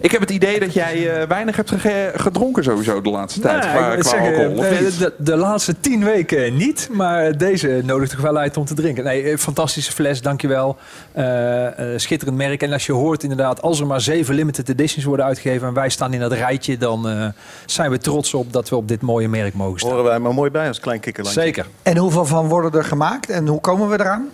Ik 0.00 0.10
heb 0.10 0.20
het 0.20 0.30
idee 0.30 0.60
dat 0.60 0.72
jij 0.72 1.20
eh, 1.20 1.28
weinig 1.28 1.56
hebt 1.56 1.72
gedronken 2.14 2.64
sowieso 2.64 3.00
de 3.00 3.10
laatste 3.10 3.40
tijd. 3.40 3.64
Nou, 3.64 3.98
qua, 3.98 4.02
zeggen, 4.02 4.28
alcohol, 4.28 4.58
of 4.58 4.80
niet? 4.80 4.98
de, 4.98 5.12
de 5.18 5.36
laatste 5.36 5.80
tien 5.80 6.04
weken 6.04 6.56
niet, 6.56 6.88
maar 6.92 7.38
deze 7.38 7.80
nodigt 7.84 8.10
toch 8.10 8.20
wel 8.20 8.36
uit 8.36 8.56
om 8.56 8.64
te 8.64 8.74
drinken. 8.74 9.04
Nee, 9.04 9.22
eh, 9.22 9.36
fantastische 9.36 9.92
fles, 9.92 10.22
dankjewel. 10.22 10.76
Eh 11.12 11.58
eh 11.60 11.98
schitterend 11.98 12.36
merk. 12.36 12.62
En 12.62 12.72
als 12.72 12.86
je 12.86 12.92
hoort 12.92 13.22
inderdaad, 13.22 13.62
als 13.62 13.80
er 13.80 13.86
maar 13.86 14.00
zeven 14.00 14.34
limited 14.34 14.68
editions 14.68 15.04
worden 15.04 15.26
uitgegeven 15.26 15.68
en 15.68 15.74
wij 15.74 15.88
staan 15.88 16.12
in 16.12 16.20
dat 16.20 16.32
rijtje, 16.32 16.76
dan 16.76 17.08
eh, 17.08 17.26
zijn 17.66 17.90
we 17.90 17.98
trots 17.98 18.34
op 18.34 18.52
dat 18.52 18.68
we 18.68 18.76
op 18.76 18.88
dit 18.88 19.00
mooie 19.00 19.28
merk 19.28 19.54
mogen 19.54 19.78
staan. 19.78 19.90
Horen 19.90 20.04
wij 20.04 20.18
maar 20.18 20.34
mooi 20.34 20.50
bij 20.50 20.68
als 20.68 20.80
klein 20.80 21.00
kikkerlandje. 21.00 21.42
Zeker. 21.42 21.66
En 21.82 21.96
hoeveel 21.96 22.26
van 22.26 22.48
worden 22.48 22.72
er 22.72 22.84
gemaakt 22.84 23.30
en 23.30 23.46
hoe 23.46 23.60
komen 23.60 23.88
we 23.88 24.00
eraan? 24.00 24.28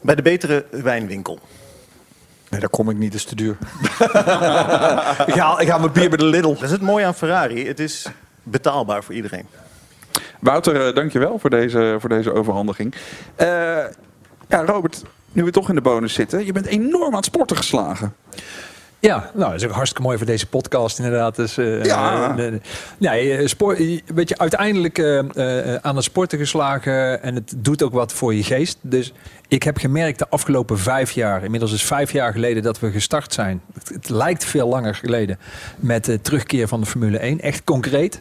Bij 0.00 0.14
de 0.14 0.22
betere 0.22 0.64
wijnwinkel. 0.70 1.38
Nee, 2.50 2.60
daar 2.60 2.68
kom 2.68 2.90
ik 2.90 2.96
niet, 2.96 3.12
dat 3.12 3.20
is 3.20 3.26
te 3.26 3.34
duur. 3.34 3.56
ik, 5.32 5.34
haal, 5.34 5.60
ik 5.60 5.68
haal 5.68 5.78
mijn 5.78 5.92
bier 5.92 6.08
bij 6.08 6.18
de 6.18 6.24
Lidl. 6.24 6.48
Dat 6.48 6.62
is 6.62 6.70
het 6.70 6.80
mooie 6.80 7.04
aan 7.04 7.14
Ferrari. 7.14 7.66
Het 7.66 7.80
is 7.80 8.06
betaalbaar 8.42 9.04
voor 9.04 9.14
iedereen. 9.14 9.46
Wouter, 10.40 10.86
eh, 10.86 10.94
dankjewel 10.94 11.38
voor 11.38 11.50
deze, 11.50 11.96
voor 11.98 12.08
deze 12.08 12.32
overhandiging. 12.32 12.94
Eh, 13.34 13.48
ja, 14.48 14.64
Robert, 14.64 15.02
nu 15.32 15.44
we 15.44 15.50
toch 15.50 15.68
in 15.68 15.74
de 15.74 15.80
bonus 15.80 16.14
zitten. 16.14 16.44
Je 16.44 16.52
bent 16.52 16.66
enorm 16.66 17.10
aan 17.10 17.14
het 17.14 17.24
sporten 17.24 17.56
geslagen. 17.56 18.14
Ja, 19.00 19.30
nou, 19.34 19.50
dat 19.50 19.60
is 19.60 19.66
ook 19.66 19.72
hartstikke 19.72 20.02
mooi 20.02 20.16
voor 20.16 20.26
deze 20.26 20.46
podcast 20.46 20.98
inderdaad. 20.98 21.36
Dus, 21.36 21.56
eh, 21.58 21.84
Ja. 21.84 22.36
eh, 22.38 22.52
nee, 22.98 23.36
eh, 23.36 23.46
sport, 23.46 23.78
weet 24.14 24.28
je, 24.28 24.38
uiteindelijk 24.38 24.98
aan 25.82 25.96
het 25.96 26.04
sporten 26.04 26.38
geslagen 26.38 27.22
en 27.22 27.34
het 27.34 27.52
doet 27.56 27.82
ook 27.82 27.92
wat 27.92 28.12
voor 28.12 28.34
je 28.34 28.42
geest. 28.42 28.78
Dus 28.80 29.12
ik 29.48 29.62
heb 29.62 29.76
gemerkt 29.78 30.18
de 30.18 30.28
afgelopen 30.28 30.78
vijf 30.78 31.10
jaar, 31.10 31.44
inmiddels 31.44 31.72
is 31.72 31.82
vijf 31.84 32.12
jaar 32.12 32.32
geleden 32.32 32.62
dat 32.62 32.80
we 32.80 32.90
gestart 32.90 33.32
zijn. 33.32 33.60
Het, 33.74 33.88
het 33.88 34.08
lijkt 34.08 34.44
veel 34.44 34.68
langer 34.68 34.94
geleden 34.94 35.38
met 35.76 36.04
de 36.04 36.20
terugkeer 36.20 36.68
van 36.68 36.80
de 36.80 36.86
Formule 36.86 37.18
1, 37.18 37.40
echt 37.40 37.64
concreet. 37.64 38.20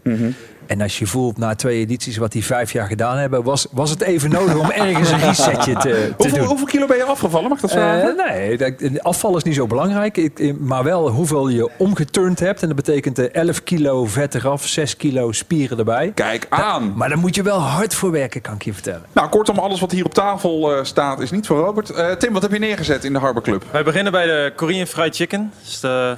En 0.70 0.82
als 0.82 1.00
je 1.00 1.08
voelt 1.08 1.38
na 1.38 1.56
twee 1.56 1.80
edities 1.80 2.18
wat 2.18 2.32
die 2.32 2.46
vijf 2.46 2.72
jaar 2.72 2.88
gedaan 2.88 3.18
hebben, 3.18 3.44
was, 3.44 3.68
was 3.72 3.90
het 3.90 4.02
even 4.02 4.30
nodig 4.30 4.58
om 4.60 4.70
ergens 4.72 5.12
een 5.12 5.20
resetje 5.20 5.74
te, 5.74 5.80
te 5.90 6.14
Hoeveel, 6.18 6.38
doen. 6.38 6.48
hoeveel 6.48 6.66
kilo 6.68 6.86
ben 6.86 6.98
je 6.98 7.04
afgevallen? 7.04 7.50
Mag 7.50 7.60
dat 7.60 7.72
vragen? 7.72 8.18
Eh, 8.20 8.30
nee, 8.32 8.58
dat- 8.58 9.04
afval 9.04 9.38
is 9.38 9.44
niet 9.44 9.56
zo 9.56 9.68
belangrijk. 9.68 10.18
Ik, 10.18 10.40
eh, 10.40 10.54
maar 10.60 10.84
wel 10.84 11.10
hoeveel 11.10 11.48
je 11.48 11.70
omgeturnd 11.78 12.40
hebt. 12.40 12.62
En 12.62 12.68
dat 12.68 12.76
betekent 12.76 13.20
eh, 13.20 13.26
11 13.42 13.64
kilo 13.64 14.06
vet 14.06 14.36
eraf, 14.36 14.68
6 14.68 14.96
kilo 14.98 15.32
spieren 15.32 15.78
erbij. 15.78 16.12
Kijk 16.16 16.46
aan. 16.50 16.94
Maar 16.96 17.10
daar 17.10 17.18
moet 17.18 17.36
je 17.36 17.44
wel 17.44 17.60
hard 17.60 17.94
voor 17.96 18.12
werken, 18.12 18.42
kan 18.42 18.54
ik 18.54 18.64
je 18.64 18.74
vertellen. 18.74 19.06
Nou, 19.12 19.30
kortom, 19.30 19.58
alles 19.58 19.80
wat 19.80 19.92
hier 19.92 20.06
op 20.06 20.14
tafel 20.14 20.76
eh, 20.76 20.84
staat 20.84 21.20
is 21.20 21.32
niet 21.32 21.48
voor 21.48 21.58
Robert. 21.60 21.90
Eh, 21.90 22.12
Tim, 22.12 22.34
wat 22.34 22.42
heb 22.42 22.52
je 22.52 22.60
neergezet 22.60 23.04
in 23.04 23.14
de 23.14 23.20
Harbor 23.20 23.42
Club? 23.44 23.64
Wij 23.72 23.84
beginnen 23.84 24.12
bij 24.12 24.26
de 24.26 24.54
Korean 24.56 24.86
Fried 24.88 25.16
Chicken. 25.16 25.52
Dat 25.62 25.68
is 25.72 25.80
de 25.80 26.16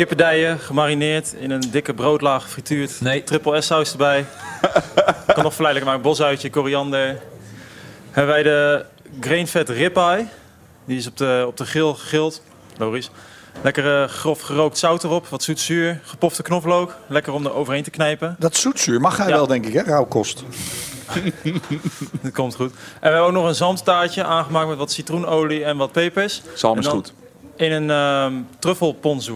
kippendijen 0.00 0.58
gemarineerd 0.58 1.34
in 1.38 1.50
een 1.50 1.70
dikke 1.70 1.94
broodlaag 1.94 2.42
gefrituurd. 2.42 3.00
Nee. 3.00 3.24
Triple 3.24 3.60
S 3.60 3.66
saus 3.66 3.90
erbij. 3.90 4.24
kan 5.34 5.42
nog 5.42 5.54
verleidelijk 5.54 5.84
maken. 5.84 6.02
Bosuitje, 6.02 6.50
koriander. 6.50 7.18
Hebben 8.10 8.34
wij 8.34 8.42
de 8.42 8.84
grain 9.20 9.46
fat 9.46 9.68
ribeye. 9.68 10.26
Die 10.84 10.98
is 10.98 11.06
op 11.06 11.16
de, 11.16 11.44
op 11.46 11.56
de 11.56 11.64
grill 11.64 11.92
gegrild. 11.92 12.42
Logisch. 12.76 13.10
Lekker 13.62 14.02
eh, 14.02 14.08
grof 14.08 14.40
gerookt 14.40 14.78
zout 14.78 15.04
erop. 15.04 15.26
Wat 15.26 15.42
zoetzuur. 15.42 16.00
Gepofte 16.04 16.42
knoflook. 16.42 16.96
Lekker 17.06 17.32
om 17.32 17.44
er 17.44 17.54
overheen 17.54 17.82
te 17.82 17.90
knijpen. 17.90 18.36
Dat 18.38 18.56
zoetzuur 18.56 19.00
mag 19.00 19.16
hij 19.16 19.28
Ja. 19.28 19.34
wel, 19.34 19.46
denk 19.46 19.66
ik, 19.66 19.72
hè? 19.72 19.82
Rauwkost. 19.82 20.44
Dat 22.22 22.32
komt 22.32 22.54
goed. 22.54 22.72
En 22.72 22.78
we 23.00 23.08
hebben 23.08 23.22
ook 23.22 23.32
nog 23.32 23.46
een 23.46 23.54
zalmstaartje 23.54 24.24
aangemaakt 24.24 24.68
met 24.68 24.78
wat 24.78 24.92
citroenolie 24.92 25.64
en 25.64 25.76
wat 25.76 25.92
pepers. 25.92 26.42
Zalm 26.54 26.78
is 26.78 26.86
goed. 26.86 27.12
In 27.56 27.72
een 27.72 27.90
ehm 27.90 28.32
truffel 28.58 28.92
ponzu. 28.92 29.34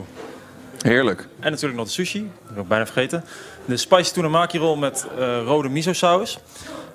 Heerlijk. 0.91 1.29
En 1.41 1.51
natuurlijk 1.51 1.77
nog 1.79 1.87
de 1.87 1.93
sushi. 1.93 2.31
Dat 2.43 2.55
heb 2.55 2.63
ik 2.63 2.69
bijna 2.69 2.85
vergeten. 2.87 3.25
De 3.65 3.77
spicy 3.77 4.13
tuna 4.13 4.29
maki 4.29 4.59
roll 4.59 4.79
met 4.79 5.07
eh, 5.19 5.43
rode 5.45 5.69
miso 5.69 5.93
saus. 5.93 6.39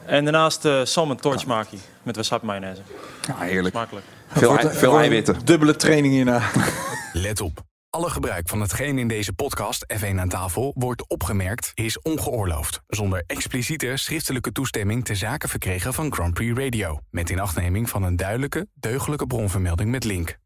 En 0.06 0.24
daarnaast 0.24 0.62
de 0.62 0.86
salmon 0.86 1.18
torch 1.18 1.46
maki 1.46 1.80
met 2.04 2.16
wasabi 2.16 2.46
mayonaise. 2.46 2.82
Ja, 3.28 3.38
heerlijk. 3.38 3.76
Smakelijk. 3.76 4.06
Veel, 4.28 4.58
ei- 4.58 4.70
veel 4.70 4.98
eiwitten. 4.98 5.46
Dubbele 5.46 5.76
training 5.76 6.14
hierna. 6.14 6.42
Let 7.14 7.42
op. 7.42 7.62
Alle 7.90 8.10
gebruik 8.10 8.50
van 8.50 8.62
hetgeen 8.62 8.98
in 8.98 9.08
deze 9.08 9.34
podcast 9.34 9.86
F1 9.98 10.16
aan 10.16 10.30
tafel 10.30 10.72
wordt 10.76 11.08
opgemerkt 11.08 11.72
is 11.74 12.02
ongeoorloofd. 12.02 12.82
Zonder 12.88 13.24
expliciete 13.28 13.92
schriftelijke 13.98 14.52
toestemming 14.52 15.06
te 15.06 15.16
zaken 15.16 15.50
verkregen 15.50 15.94
van 15.94 16.14
Grand 16.14 16.34
Prix 16.34 16.60
Radio. 16.60 17.00
Met 17.10 17.30
inachtneming 17.30 17.90
van 17.90 18.04
een 18.04 18.16
duidelijke, 18.16 18.68
deugdelijke 18.74 19.28
bronvermelding 19.28 19.92
met 19.92 20.04
link. 20.04 20.38